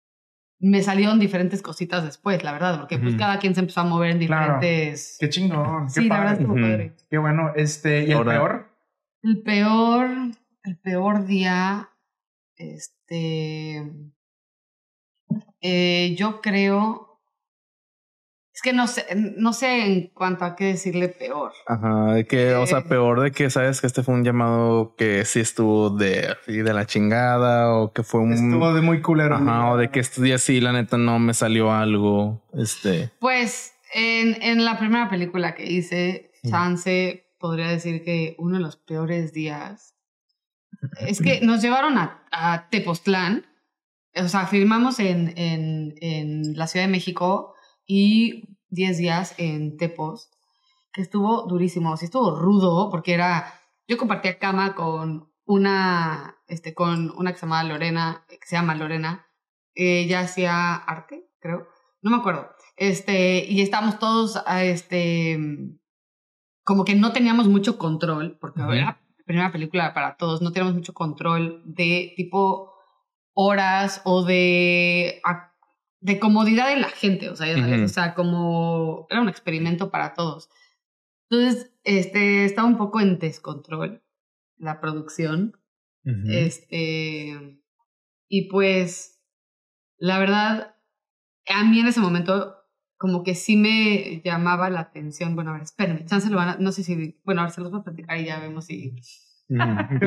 [0.59, 4.11] me salieron diferentes cositas después, la verdad, porque pues cada quien se empezó a mover
[4.11, 4.55] en Claro.
[4.57, 5.16] diferentes...
[5.19, 5.87] Qué chingón.
[5.87, 6.43] Qué sí, la verdad padre.
[6.43, 6.62] estuvo Ujú.
[6.62, 6.97] padre.
[7.11, 7.53] Qué bueno.
[7.57, 8.70] Este, ¿y el Ahora- peor?
[9.23, 10.09] El peor,
[10.65, 11.89] el peor día,
[12.57, 13.91] Este.
[15.61, 17.10] eh, yo creo.
[18.61, 19.07] Es que no sé,
[19.39, 21.51] no sé en cuanto a qué decirle peor.
[21.66, 22.85] Ajá, de que, o sea, Eh.
[22.87, 26.85] peor de que sabes que este fue un llamado que sí estuvo de, de la
[26.85, 28.35] chingada o que fue un.
[28.35, 29.37] Estuvo de muy culero.
[29.37, 32.43] Ajá, o de que este día sí, la neta, no me salió algo.
[32.53, 33.11] Este.
[33.19, 36.51] Pues en, en la primera película que hice, Mm.
[36.51, 39.95] Chance podría decir que uno de los peores días
[41.01, 43.47] es que nos llevaron a, a Tepoztlán.
[44.16, 47.55] O sea, filmamos en, en, en la Ciudad de México
[47.91, 50.31] y 10 días en Tepos,
[50.93, 51.97] que estuvo durísimo.
[51.97, 53.53] Sí, estuvo rudo porque era.
[53.89, 58.77] Yo compartía cama con una, este, con una que se llamaba Lorena, que se llama
[58.77, 59.27] Lorena.
[59.75, 61.67] Ella hacía arte, creo.
[62.01, 62.51] No me acuerdo.
[62.77, 65.37] Este, y estábamos todos, a este,
[66.62, 70.77] como que no teníamos mucho control, porque era la primera película para todos, no teníamos
[70.77, 72.73] mucho control de tipo
[73.35, 75.21] horas o de,
[76.01, 77.85] de comodidad de la gente, o sea, ya sabes, Ujú.
[77.85, 80.48] o sea, como era un experimento para todos.
[81.28, 84.02] Entonces, este, estaba un poco en descontrol
[84.56, 85.56] la producción.
[86.28, 87.60] Este,
[88.28, 89.22] y pues,
[89.98, 90.77] la verdad,
[91.47, 92.56] a mí en ese momento,
[92.97, 95.35] como que sí me llamaba la atención.
[95.35, 97.60] Bueno, a ver, espérenme, chance lo van a, no sé si, bueno, a ver, se
[97.60, 98.97] los voy a platicar y ya vemos si.
[99.51, 99.98] No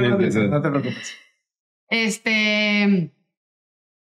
[0.61, 1.17] te preocupes.
[1.89, 3.13] Este,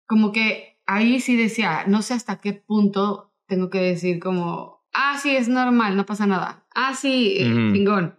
[0.06, 5.18] como que ahí sí decía, no sé hasta qué punto tengo que decir como, ah,
[5.22, 6.66] sí, es normal, no pasa nada.
[6.74, 7.72] Ah, sí, eh, Ujú.
[7.74, 8.18] chingón.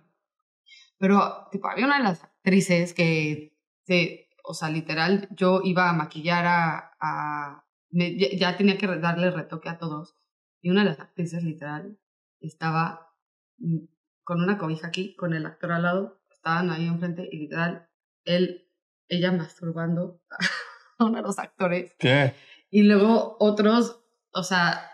[0.97, 5.93] Pero, tipo, había una de las actrices que, se, o sea, literal, yo iba a
[5.93, 10.15] maquillar a, a me- ya, ya tenía que darle retoque a todos.
[10.61, 11.99] Y una de las actrices, literal,
[12.39, 13.13] estaba
[13.59, 13.77] mm,
[14.23, 17.87] con una cobija aquí, con el actor al lado, estaban ahí enfrente y literal,
[18.25, 18.67] él,
[19.07, 20.21] ella masturbando
[20.99, 21.95] a uno de los actores.
[21.99, 22.33] ¿Qué?
[22.69, 24.89] Y luego otros, o sea,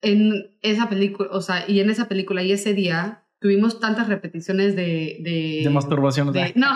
[0.00, 4.74] en esa película, o sea, y en esa película y ese día tuvimos tantas repeticiones
[4.76, 5.18] de...
[5.20, 6.32] De, De masturbación.
[6.32, 6.68] de- no,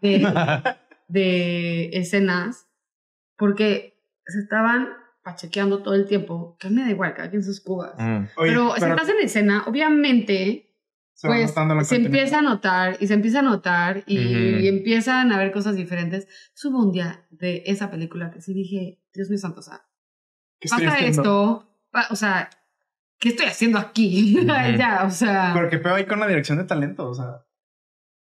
[0.00, 0.26] de,
[1.08, 2.68] de escenas,
[3.36, 4.88] porque se estaban
[5.22, 7.94] pachequeando todo el tiempo, que me da igual, cada quien sus cubas.
[7.98, 8.24] Mm.
[8.36, 10.71] Oye, pero, si estás en escena, obviamente,
[11.22, 15.52] se pues se empieza a notar y se empieza a notar y, empiezan a ver
[15.52, 16.26] cosas diferentes.
[16.54, 19.82] Subo un día de esa película que sí dije, Dios mío santo, o sea,
[20.58, 21.20] ¿Qué estoy pasa haciendo?
[21.22, 22.50] esto, pa- o sea,
[23.20, 24.36] ¿qué estoy haciendo aquí?
[24.78, 27.44] Ya, o sea, Pero qué peor ahí con la dirección de talento, o sea.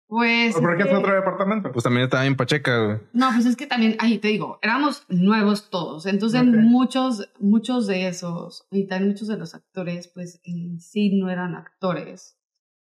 [0.07, 0.55] pues...
[0.55, 1.71] ¿O por qué es que- otro departamento?
[1.73, 2.97] Pues también estaba en Pacheca, güey.
[3.11, 6.05] No, pues es que también, ahí te digo, éramos nuevos todos.
[6.05, 11.29] Entonces, muchos, muchos de esos, y también muchos de los actores, pues en sí no
[11.29, 12.35] eran actores.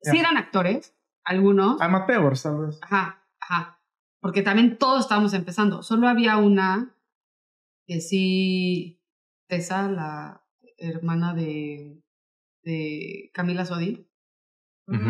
[0.02, 1.80] Sí eran actores, algunos.
[1.80, 2.78] Amateurs, tal vez.
[2.82, 3.80] Ajá, ajá.
[4.20, 5.82] Porque también todos estábamos empezando.
[5.82, 6.96] Solo había una
[7.86, 9.02] que sí,
[9.48, 10.46] Tessa, la
[10.78, 12.02] hermana de,
[12.62, 14.08] de Camila Sodi,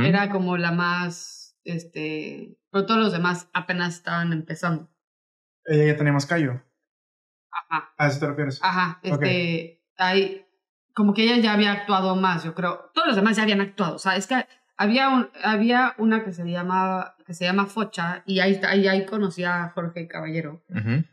[0.04, 4.88] era como la más, este, pero todos los demás apenas estaban empezando.
[5.64, 6.62] Ella ya tenía más callo.
[7.50, 7.92] Ajá.
[7.96, 8.60] ¿A eso te refieres?
[8.62, 10.46] Ajá, este, hay,
[10.94, 12.90] como que ella ya había actuado más, yo creo.
[12.94, 14.46] Todos los demás ya habían actuado, o sea, es que
[14.82, 19.06] había, un, había una que se llamaba, que se llama Focha, y ahí, ahí, ahí
[19.06, 20.62] conocí a Jorge Caballero.
[20.68, 21.04] Ujú.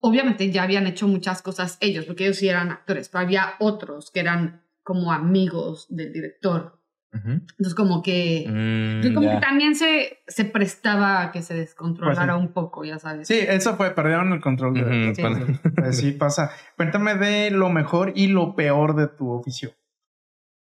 [0.00, 4.10] Obviamente ya habían hecho muchas cosas ellos, porque ellos sí eran actores, pero había otros
[4.10, 6.80] que eran como amigos del director.
[7.16, 9.34] Entonces como que, Mm, como ya.
[9.36, 12.46] que también se, se prestaba a que se descontrolara Pues sí.
[12.48, 13.28] un poco, ya sabes.
[13.28, 14.74] Sí, eso fue, perdieron el control.
[14.74, 15.22] De, Ujú, Sí.
[15.22, 16.50] para- Así pasa.
[16.76, 19.70] Cuéntame de lo mejor y lo peor de tu oficio.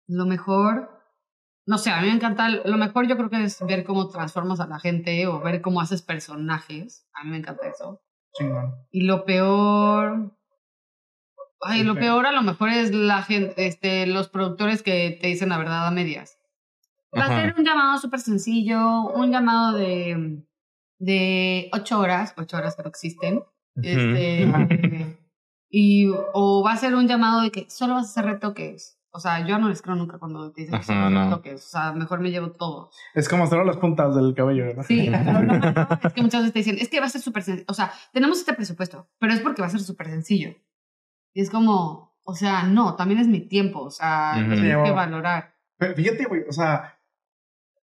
[0.07, 0.98] Lo mejor,
[1.69, 4.59] no sé, a mí me encanta, lo mejor yo creo que es ver cómo transformas
[4.59, 7.07] a la gente o ver cómo haces personajes.
[7.13, 8.01] A mí me encanta eso.
[8.33, 8.75] Chingón.
[8.91, 10.35] Y lo peor,
[11.61, 15.51] ay, lo peor a lo mejor es la gente, este, los productores que te dicen
[15.51, 16.39] la verdad a medias.
[17.15, 20.43] Va a ser un llamado súper sencillo, un llamado de,
[20.99, 23.45] de ocho horas, ocho horas que no existen.
[23.83, 24.51] Este,
[25.69, 28.98] y, o va a ser un llamado de que solo vas a hacer retoques.
[29.19, 31.25] O sea, yo no les creo nunca cuando te dicen que solo no.
[31.25, 31.67] retoques.
[31.67, 32.93] O sea, mejor me llevo todo.
[33.15, 34.85] Es como solo las puntas del cabello, ¿verdad?
[34.87, 37.21] Sí, pero lo mejor es que muchas veces te dicen, es que va a ser
[37.21, 37.67] súper sencillo.
[37.69, 40.55] O sea, tenemos este presupuesto, pero es porque va a ser súper sencillo.
[41.35, 43.81] Y es como, o sea, no, también es mi tiempo.
[43.81, 45.57] O sea, tienes Sí, que valorar.
[45.79, 46.97] Pero Fíjate, güey, o sea,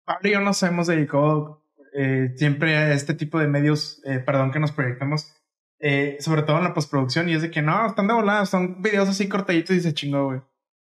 [0.04, 4.52] Pablo y yo nos hemos dedicado eh, siempre a este tipo de medios, eh, perdón
[4.52, 5.34] que nos proyectamos,
[5.80, 8.80] eh, sobre todo en la postproducción, y es de que no, están de volada, son
[8.82, 10.40] videos así cortaditos y se chingó, güey.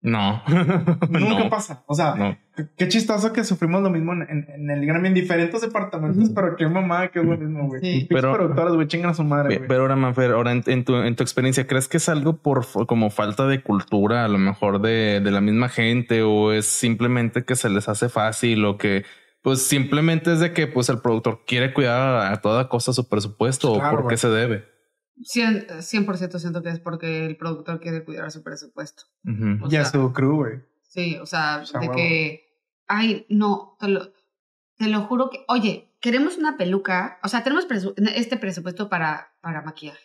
[0.02, 0.42] No.
[1.10, 1.50] Nunca no.
[1.50, 1.84] pasa.
[1.88, 2.38] O sea, No.
[2.78, 6.56] qué chistoso que sufrimos lo mismo en, en, en el Grammy en diferentes departamentos, pero
[6.56, 7.82] qué mamada lo mismo, güey.
[7.82, 8.08] Sí.
[8.10, 9.68] Pero productoras, güey, chingan a su madre, güey.
[9.68, 12.66] Pero ahora, Manfer, ahora en, en tu, en tu experiencia, ¿crees que es algo por
[12.88, 17.44] como falta de cultura, a lo mejor de, de la misma gente, o es simplemente
[17.44, 19.04] que se les hace fácil, o que
[19.42, 23.74] pues simplemente es de que pues el productor quiere cuidar a, toda costa su presupuesto,
[23.76, 24.66] Claro, o por qué se debe?
[25.20, 29.04] 100%, 100% siento que es porque el productor quiere cuidar su presupuesto.
[29.62, 30.60] O Y a su crew, güey.
[30.88, 31.98] Sí, o sea, O sea, de huevo.
[31.98, 34.12] que, ay, no, te lo,
[34.78, 39.34] te lo juro que, oye, queremos una peluca, o sea, tenemos presu- este presupuesto para,
[39.42, 40.00] para maquillaje.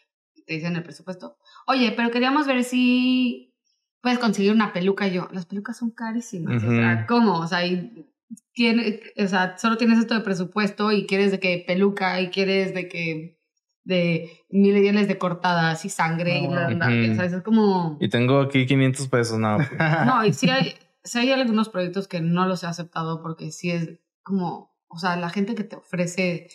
[0.47, 1.39] Te dicen el presupuesto.
[1.67, 3.55] Oye, pero queríamos ver si
[4.03, 5.07] puedes conseguir una peluca.
[5.09, 6.63] Y yo, las pelucas son carísimas.
[6.63, 7.07] O sea.
[7.09, 7.39] ¿cómo?
[7.39, 8.07] O sea, y
[8.53, 12.75] tiene, o sea, solo tienes esto de presupuesto y quieres de que peluca y quieres
[12.75, 13.41] de que
[13.85, 17.15] de millones de cortadas y sangre y bla, bla, ujú.
[17.17, 17.35] ¿sabes?
[17.35, 17.99] Es como...
[18.01, 19.57] Y tengo aquí 500 pesos, no.
[19.57, 19.71] pues.
[20.07, 20.75] No, y sí hay,
[21.05, 25.17] sí hay algunos proyectos que no los he aceptado porque sí es como, o sea,
[25.17, 26.49] la gente que te ofrece,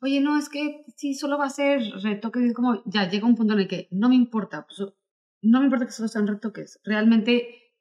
[0.00, 3.34] oye, no, es que sí, solo va a ser retoques, es como, ya llega un
[3.34, 4.88] punto en el que no me importa, pues,
[5.42, 7.72] no me importa que solo sean retoques, realmente,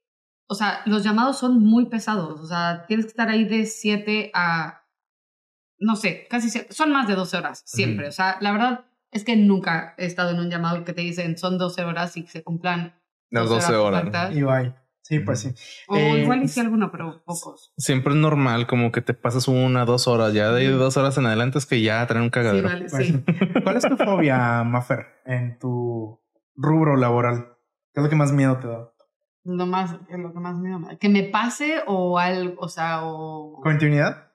[0.48, 4.32] o sea, los llamados son muy pesados, o sea, tienes que estar ahí de 7
[4.34, 4.84] a,
[5.78, 8.86] no sé, casi, son más de 12 horas, siempre, o sea, la verdad
[9.16, 12.28] es que nunca he estado en un llamado que te dicen son 12 horas y
[12.28, 12.94] se cumplan
[13.32, 14.36] Las 12 horas.
[14.36, 14.76] Y bye.
[15.02, 15.54] Sí, pues sí.
[15.88, 17.74] O Eh, igual hice alguno, pero pocos.
[17.78, 20.84] Siempre es normal, como que te pasas una, dos horas, ya de ahí de Ujú.
[20.84, 22.68] dos horas en adelante es que ya traen un Sí, cagadero.
[22.70, 23.24] vale, Pues, sí.
[23.64, 26.20] ¿Cuál es tu fobia, Mafer, en tu
[26.56, 27.56] rubro laboral?
[27.94, 28.92] ¿Qué es lo que más miedo te da?
[29.44, 30.96] Lo más, es lo que más miedo me da.
[30.98, 33.62] Que me pase o algo, o sea, o...
[33.62, 34.32] ¿Continuidad?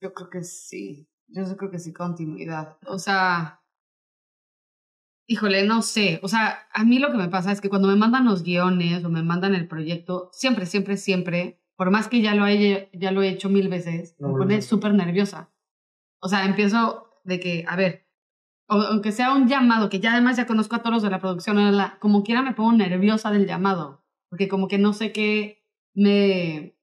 [0.00, 1.08] Yo creo que sí.
[1.28, 2.78] Yo creo que sí, continuidad.
[2.86, 3.60] O sea...
[5.26, 6.20] Híjole, no sé.
[6.22, 9.02] O sea, a mí lo que me pasa es que cuando me mandan los guiones
[9.04, 13.10] o me mandan el proyecto, siempre, siempre, siempre, por más que ya lo haya, ya
[13.10, 14.62] lo he hecho mil veces, me pone hacer.
[14.62, 15.50] súper nerviosa.
[16.20, 18.06] O sea, empiezo de que, a ver,
[18.68, 21.58] aunque sea un llamado, que ya además ya conozco a todos los de la producción,
[22.00, 25.64] como quiera me pongo nerviosa del llamado, porque como que no sé qué
[25.94, 26.76] me,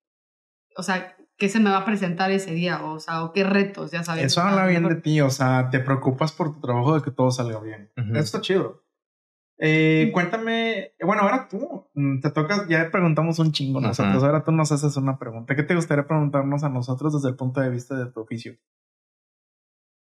[0.75, 3.89] o sea, qué se me va a presentar ese día, o sea, o qué retos,
[3.89, 4.25] ya sabes.
[4.25, 7.31] Eso habla bien de ti, o sea, te preocupas por tu trabajo de que todo
[7.31, 7.91] salga bien.
[7.97, 8.11] Ujú.
[8.11, 8.83] Eso está chido.
[9.57, 14.51] Eh, cuéntame, bueno, ahora tú, mm, te tocas, ya preguntamos un chingo nosotros, ahora tú
[14.51, 15.55] nos haces una pregunta.
[15.55, 18.55] ¿Qué te gustaría preguntarnos a nosotros desde el punto de vista de tu oficio?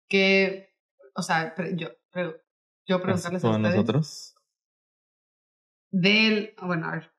[0.08, 0.72] que,
[1.16, 2.40] o sea, pre- yo, pre-
[2.86, 4.34] yo preguntarles a ¿Todos ustedes nosotros?
[5.90, 7.10] del, bueno, a ver,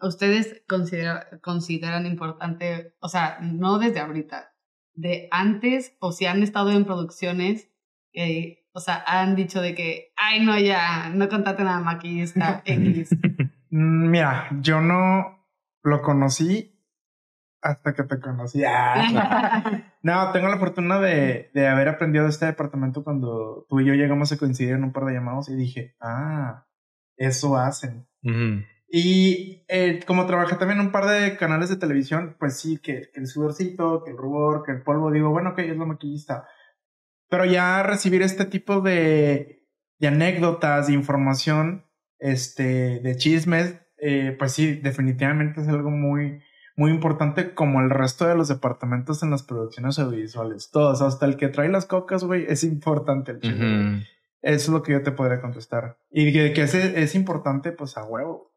[0.00, 4.52] ustedes considera- consideran importante, o sea, no desde ahorita,
[4.94, 7.70] de antes o si han estado en producciones
[8.12, 13.10] que, o sea, han dicho de que, ay, no, ya, no contate nada maquillista X.
[13.76, 15.48] Mm, Mira, yo no
[15.82, 16.80] lo conocí
[17.60, 18.62] hasta que te conocí.
[18.64, 19.82] Ah.
[20.04, 23.94] No, tengo la fortuna de, de haber aprendido de este departamento cuando tú y yo
[23.94, 26.66] llegamos a coincidir en un par de llamados y dije, ah,
[27.16, 28.06] eso hacen.
[28.22, 28.62] Ujú.
[28.88, 33.10] Y eh, como trabajé también en un par de canales de televisión, pues sí, que,
[33.12, 36.46] que el sudorcito, que el rubor, que el polvo, digo, bueno, que es lo maquillista.
[37.28, 39.66] Pero ya recibir este tipo de,
[39.98, 41.86] de anécdotas, de información,
[42.18, 46.40] este, de chismes, eh, pues sí, definitivamente es algo muy,
[46.76, 50.70] muy importante como el resto de los departamentos en las producciones audiovisuales.
[50.70, 53.58] Todos, hasta el que trae las cocas, güey, es importante el chisme.
[53.58, 53.96] güey.
[53.96, 54.04] Ujú.
[54.42, 55.98] Eso es lo que yo te podría contestar.
[56.10, 58.53] Y que, que es, es importante, pues a huevo.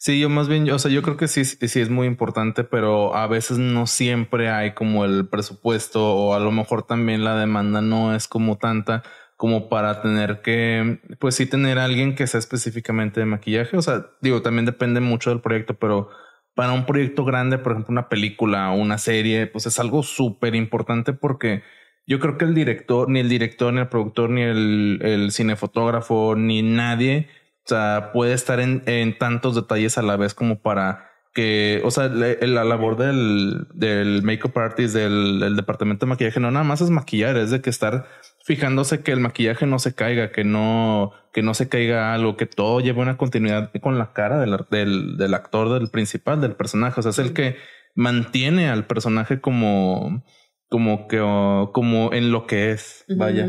[0.00, 3.16] Sí, yo más bien, o sea, yo creo que sí, sí es muy importante, pero
[3.16, 7.80] a veces no siempre hay como el presupuesto o a lo mejor también la demanda
[7.80, 9.02] no es como tanta
[9.36, 13.76] como para tener que, pues sí, tener a alguien que sea específicamente de maquillaje.
[13.76, 16.10] O sea, digo, también depende mucho del proyecto, pero
[16.54, 20.56] para un proyecto grande, por ejemplo, una película o una serie, pues es algo súper
[20.56, 21.62] importante porque
[22.06, 26.62] yo creo que el director, ni el director, ni el productor, ni el cinefotógrafo, ni
[26.62, 27.28] nadie
[27.68, 31.90] o sea, puede estar en, en tantos detalles a la vez como para que, o
[31.90, 36.80] sea, la, labor del, del makeup artist, del, del departamento de maquillaje, no nada más
[36.80, 38.06] es maquillar, es de que estar
[38.42, 42.46] fijándose que el maquillaje no se caiga, que no, que no se caiga algo, que
[42.46, 46.98] todo lleve una continuidad con la cara del, del, del actor, del principal, del personaje.
[46.98, 47.56] O sea, es el que
[47.94, 50.24] mantiene al personaje como,
[50.70, 53.04] como que, como en lo que es.
[53.08, 53.46] Vaya.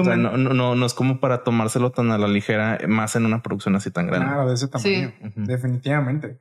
[0.00, 2.78] O sea, man- no, no, no, no es como para tomárselo tan a la ligera,
[2.88, 4.26] más en una producción así tan grande.
[4.26, 5.12] Claro, de ese tamaño.
[5.20, 5.32] Sí.
[5.36, 6.40] Definitivamente.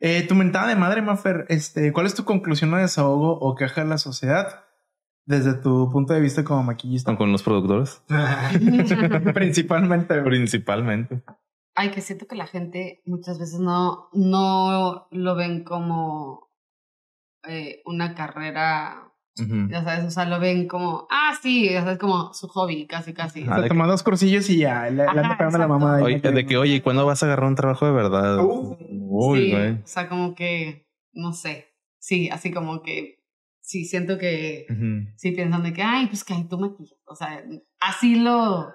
[0.00, 3.82] Eh, tu mentada de madre, Mafer, este, ¿cuál es tu conclusión o desahogo o queja
[3.82, 4.64] de la sociedad
[5.26, 7.16] desde tu punto de vista como maquillista?
[7.16, 8.02] Con los productores.
[9.34, 10.22] Principalmente.
[10.22, 11.22] Principalmente.
[11.74, 16.48] ay, que siento que la gente muchas veces no, no lo ven como
[17.48, 19.07] eh, una carrera
[19.40, 19.68] Ujú.
[19.70, 23.12] ya sabes, o sea, lo ven como, ah, sí, ya sabes, como su hobby, casi,
[23.14, 23.44] casi.
[23.48, 25.96] Ah, Se de toma dos cursillos y ya, le, le anda pegando la mamá.
[25.96, 26.04] ahí.
[26.04, 28.38] Oye, de que, oye, ¿y cuándo vas a agarrar un trabajo de verdad?
[28.44, 28.76] Uh.
[29.10, 29.70] Uy, sí, güey.
[29.72, 31.66] o sea, como que, no sé,
[31.98, 33.22] sí, así como que,
[33.60, 35.12] sí, siento que, Ujú.
[35.16, 37.42] sí, piensan de que, ay, pues que ay, tú maquillas, o sea,
[37.80, 38.72] así lo...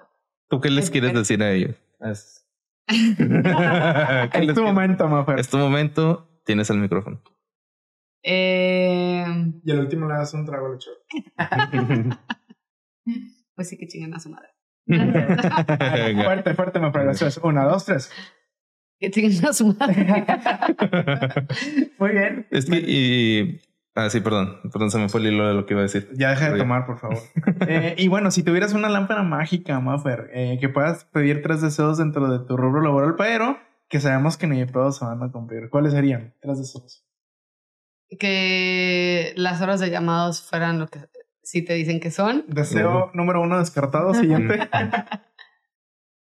[0.48, 1.74] ¿Tú qué les Es- quieres decir a ellos?
[2.00, 2.46] Es,
[2.88, 5.38] ¿Qué Es tu momento, Mafer.
[5.40, 7.20] Es tu momento, tienes el micrófono.
[8.26, 9.24] Eh,
[9.62, 10.98] Y al último le das un trago de shot.
[13.54, 14.48] pues sí que chingan a su madre.
[14.86, 16.24] Venga.
[16.24, 16.80] Fuerte, fuerte.
[17.10, 18.10] Eso es una, dos, tres.
[18.98, 20.06] Que chingan a su madre.
[21.98, 22.46] Muy bien.
[22.50, 23.60] es que, y.
[23.94, 24.58] Ah, sí, perdón.
[24.72, 26.08] Perdón, se me fue el hilo de lo que iba a decir.
[26.14, 27.18] Ya deja de tomar, por favor.
[27.68, 31.98] Eh, y bueno, si tuvieras una lámpara mágica, Maffer, eh, que puedas pedir tres deseos
[31.98, 33.56] dentro de tu rubro laboral, pero
[33.88, 35.70] que sabemos que ni de pedo se van a cumplir.
[35.70, 36.34] ¿Cuáles serían?
[36.40, 37.03] Tres deseos.
[38.18, 41.00] Que las horas de llamados fueran lo que
[41.42, 42.44] sí te dicen que son.
[42.48, 44.14] Deseo número uno descartado.
[44.14, 44.68] Siguiente.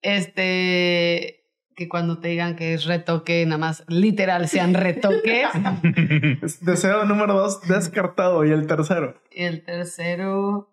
[0.00, 1.38] Este,
[1.74, 5.48] que cuando te digan que es retoque, nada más literal sean retoques.
[6.60, 8.44] Deseo número dos descartado.
[8.44, 9.20] Y el tercero.
[9.30, 10.72] Y el tercero,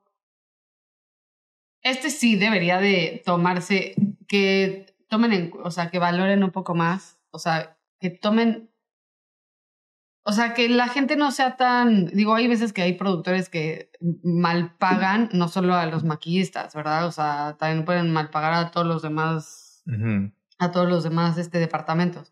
[1.81, 3.93] este sí debería de tomarse,
[4.27, 8.71] que tomen en, o sea, que valoren un poco más, o sea, que tomen,
[10.27, 13.91] o sea, que la gente no sea tan, digo, hay veces que hay productores que
[14.23, 17.05] mal pagan, no solo a los maquillistas, ¿verdad?
[17.05, 20.31] O sea, también pueden mal pagar a todos los demás Ujú.
[20.57, 22.31] a todos los demás este, departamentos.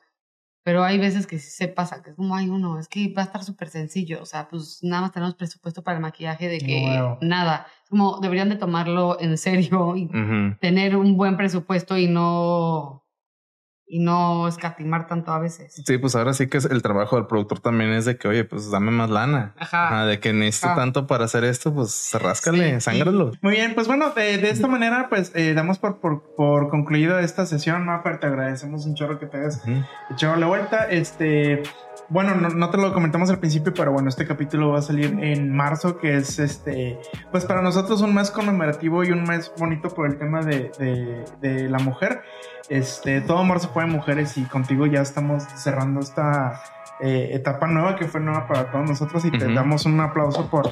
[0.65, 3.22] Pero hay veces que sí se pasa, que es como, hay uno, es que va
[3.24, 4.22] a estar súper sencillo.
[4.22, 7.18] O sea, pues nada más tenemos presupuesto para el maquillaje de que Wow.
[7.22, 7.68] nada.
[7.84, 10.57] Es como, deberían de tomarlo en serio y Ujú.
[10.61, 13.03] tener un buen presupuesto y no,
[13.86, 15.82] y no escatimar tanto a veces.
[15.86, 18.44] Sí, pues ahora sí que es- el trabajo del productor también es de que, oye,
[18.46, 19.54] pues dame más lana.
[19.58, 19.88] Ajá.
[19.88, 22.82] Ajá, de que necesito tanto para hacer esto, pues ráscale, Sí.
[22.82, 23.32] sángralo.
[23.42, 27.20] Muy bien, pues bueno, de, de esta manera, pues eh, damos por, por, por concluida
[27.22, 28.20] esta sesión, Maffer.
[28.20, 29.84] Te agradecemos un chorro que te hayas Ujú.
[30.12, 30.86] echado la vuelta.
[30.90, 31.62] Este,
[32.10, 35.18] bueno, no, no te lo comentamos al principio, pero bueno, este capítulo va a salir
[35.22, 36.99] en marzo, que es este,
[37.32, 41.26] pues para nosotros un mes conmemorativo y un mes bonito por el tema de, de,
[41.41, 42.22] de la mujer.
[42.70, 46.61] Este, todo marzo fue de mujeres y contigo ya estamos cerrando esta
[47.02, 50.70] eh, etapa nueva que fue nueva para todos nosotros y te damos un aplauso por,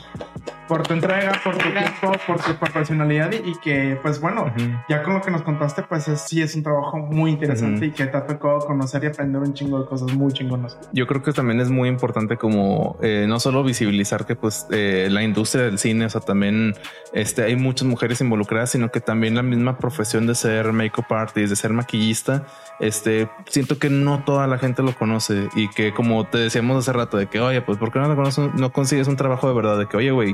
[0.71, 4.53] por tu entrega, por tu tiempo, por tu profesionalidad y, y que pues bueno,
[4.87, 7.91] ya con lo que nos contaste, pues es- sí es un trabajo muy interesante y
[7.91, 10.77] que te ha tocado conocer y aprender un chingo de cosas muy chingonas.
[10.93, 15.09] Yo creo que también es muy importante como eh, no solo visibilizar que pues eh,
[15.11, 16.73] la industria del cine, o sea, también
[17.11, 21.49] este, hay muchas mujeres involucradas, sino que también la misma profesión de ser makeup artist,
[21.49, 22.45] de ser maquillista,
[22.79, 26.93] este, siento que no toda la gente lo conoce y que como te decíamos hace
[26.93, 29.53] rato de que, oye, pues ¿por qué no, lo conoces- no consigues un trabajo de
[29.53, 29.77] verdad?
[29.77, 30.33] De que, oye, güey,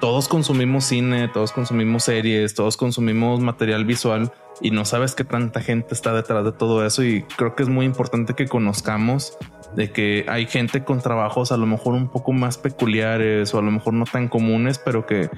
[0.00, 5.60] todos consumimos cine, todos consumimos series, todos consumimos material visual y no sabes qué tanta
[5.60, 9.36] gente está detrás de todo eso y creo que es muy importante que conozcamos
[9.74, 13.62] de que hay gente con trabajos a lo mejor un poco más peculiares o a
[13.62, 15.30] lo mejor no tan comunes, pero que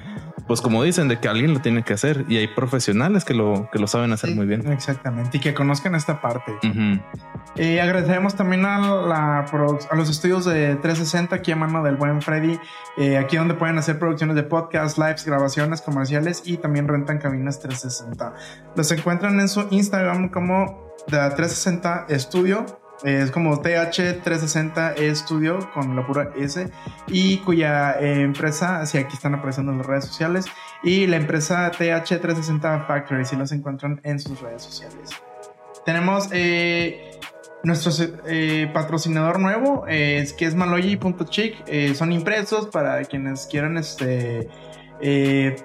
[0.45, 3.69] pues como dicen de que alguien lo tiene que hacer y hay profesionales que lo
[3.71, 4.35] que lo saben hacer Sí.
[4.35, 4.69] muy bien.
[4.71, 6.51] Exactamente, y que conozcan esta parte.
[6.63, 6.99] Ujú.
[7.55, 12.21] Eh, agradecemos también a, la, a los estudios de 360 aquí a mano del buen
[12.21, 12.59] Freddy,
[12.97, 13.97] eh, aquí donde pueden hacer
[14.33, 18.33] de podcast, lives, grabaciones comerciales y también rentan cabinas 360.
[18.75, 22.65] Los encuentran en su Instagram como The 360 Studio.
[23.03, 26.69] eh, Es como TH360 Studio con la pura S
[27.07, 30.45] y cuya eh, empresa, si aquí están apareciendo en las redes sociales,
[30.83, 35.11] y la empresa TH360 Factory, si los encuentran en sus redes sociales.
[35.85, 37.14] Tenemos eh,
[37.65, 37.91] nuestro
[38.27, 41.63] eh, patrocinador nuevo, eh, es que es maloyi.chic.
[41.67, 44.47] eh, son impresos para quienes quieran este,
[45.01, 45.55] eh,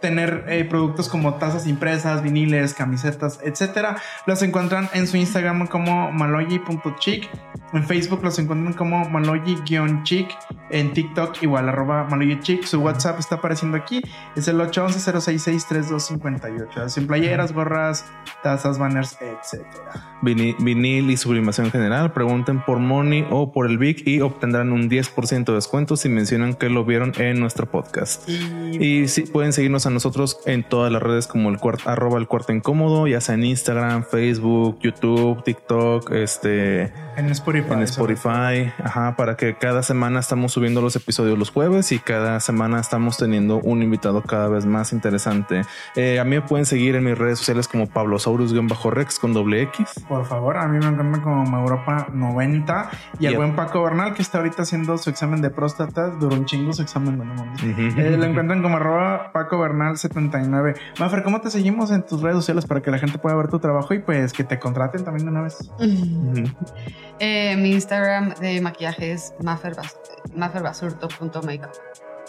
[0.00, 3.96] tener eh, productos como tazas impresas, viniles, camisetas, etcétera.
[4.26, 7.28] Los encuentran en su Instagram como maloyi.chic.
[7.72, 10.28] En Facebook los encuentran como maloyi-chic.
[10.70, 12.64] En TikTok igual arroba maloyi-chic.
[12.64, 14.02] Su WhatsApp está apareciendo aquí.
[14.36, 16.76] Es el 811-066-3258.
[16.78, 18.04] Hacen playeras, gorras,
[18.42, 20.16] tazas, banners, etcétera.
[20.22, 24.90] Vini- vinil y sublimación general, pregunten por Money o por el Vic y obtendrán un
[24.90, 28.28] 10% de descuento si mencionan que lo vieron en nuestro podcast.
[28.28, 31.88] Y Y sí, pueden seguirnos a a nosotros en todas las redes como el cuarto,
[31.90, 37.72] arroba el cuarto incómodo, ya sea en Instagram, Facebook, YouTube, TikTok, este, En Spotify.
[37.72, 42.40] en Spotify, ajá, para que cada semana estamos subiendo los episodios los jueves y cada
[42.40, 45.62] semana estamos teniendo un invitado cada vez más interesante.
[45.96, 50.04] Eh, a mí me pueden seguir en mis redes sociales como Pablosaurus-Rex con doble X.
[50.08, 53.38] Por favor, a mí me encuentran como Mauropa 90 y el Yep.
[53.38, 56.08] buen Paco Bernal que está ahorita haciendo su examen de próstata.
[56.10, 57.62] Duró un chingo su examen, no mames.
[57.62, 60.74] Eh, lo encuentran como arroba Paco Bernal 79.
[60.98, 63.58] Mafer, ¿cómo te seguimos en tus redes sociales para que la gente pueda ver tu
[63.58, 65.70] trabajo y pues que te contraten también de una vez?
[67.22, 71.70] Eh, mi Instagram de maquillaje es maferbasurto.makeup.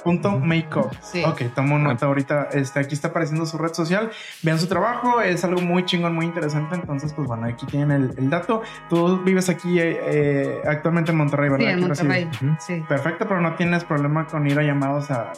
[0.04, 0.92] Punto makeup.
[1.02, 1.24] Sí.
[1.24, 2.50] Ok, tomo nota ahorita.
[2.54, 4.10] Este, aquí está apareciendo su red social.
[4.42, 6.76] Vean su trabajo, es algo muy chingón, muy interesante.
[6.76, 8.62] Entonces, pues bueno, aquí tienen el, el dato.
[8.90, 11.66] Tú vives aquí eh, eh, actualmente en Monterrey, ¿verdad?
[11.66, 12.30] Sí, en Aquí Monterrey.
[12.60, 12.84] Sí.
[12.88, 15.32] Perfecto, pero no tienes problema con ir a llamados a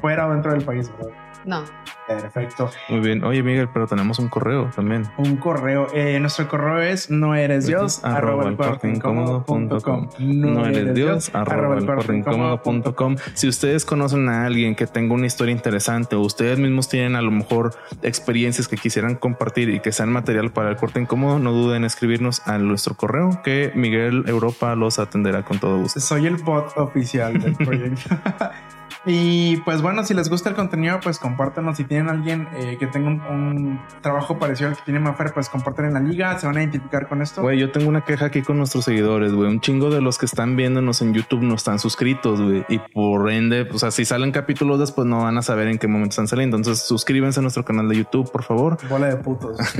[0.00, 1.12] fuera o dentro del país, ¿verdad?
[1.44, 1.64] No.
[2.06, 2.70] Perfecto.
[2.88, 3.22] Muy bien.
[3.22, 5.04] Oye, Miguel, pero tenemos un correo también.
[5.16, 5.86] Un correo.
[5.94, 10.08] eh, nuestro correo es no eres Dios arroba el cuarto incómodo punto com.
[10.18, 13.16] No eres Dios, arroba el cuarto incómodo punto com.
[13.34, 17.22] Si ustedes conocen a alguien que tenga una historia interesante o ustedes mismos tienen a
[17.22, 21.52] lo mejor experiencias que quisieran compartir y que sean material para el cuarto incómodo, no
[21.52, 26.00] duden en escribirnos a nuestro correo que Miguel Europa los atenderá con todo gusto.
[26.00, 28.16] Soy el bot oficial del proyecto.
[29.06, 31.78] y pues bueno, si les gusta el contenido, pues compártanos.
[31.78, 35.48] Si tienen alguien eh, que tenga un, un trabajo parecido al que tiene Mafer, pues
[35.48, 36.38] comparten en la liga.
[36.38, 37.40] Se van a identificar con esto.
[37.40, 39.48] Güey, yo tengo una queja aquí con nuestros seguidores, güey.
[39.48, 42.66] Un chingo de los que están viéndonos en YouTube no están suscritos, güey.
[42.68, 45.88] Y por ende, o sea, si salen capítulos después no van a saber en qué
[45.88, 46.58] momento están saliendo.
[46.58, 48.76] Entonces suscríbanse a nuestro canal de YouTube, por favor.
[48.86, 49.58] Bola de putos.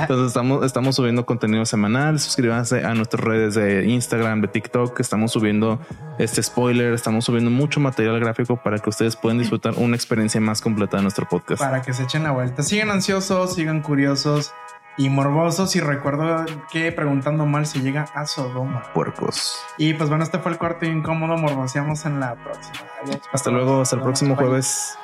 [0.00, 2.20] Entonces estamos, estamos subiendo contenido semanal.
[2.20, 5.80] Suscríbanse a nuestras redes de Instagram, de TikTok, estamos subiendo
[6.18, 6.92] este spoiler.
[6.92, 11.02] Estamos subiendo mucho material gráfico para que ustedes puedan disfrutar una experiencia más completa de
[11.02, 11.62] nuestro podcast.
[11.62, 12.62] para que se echen la vuelta.
[12.62, 14.52] Sigan ansiosos, sigan curiosos
[14.96, 15.74] y morbosos.
[15.76, 18.82] Y recuerdo que preguntando mal se llega a Sodoma.
[18.94, 19.58] Puercos.
[19.78, 21.36] Y pues bueno, este fue el cuarto incómodo.
[21.36, 22.86] Morboseamos en la próxima.
[23.02, 23.20] Adiós.
[23.32, 24.96] Hasta luego, hasta el próximo jueves.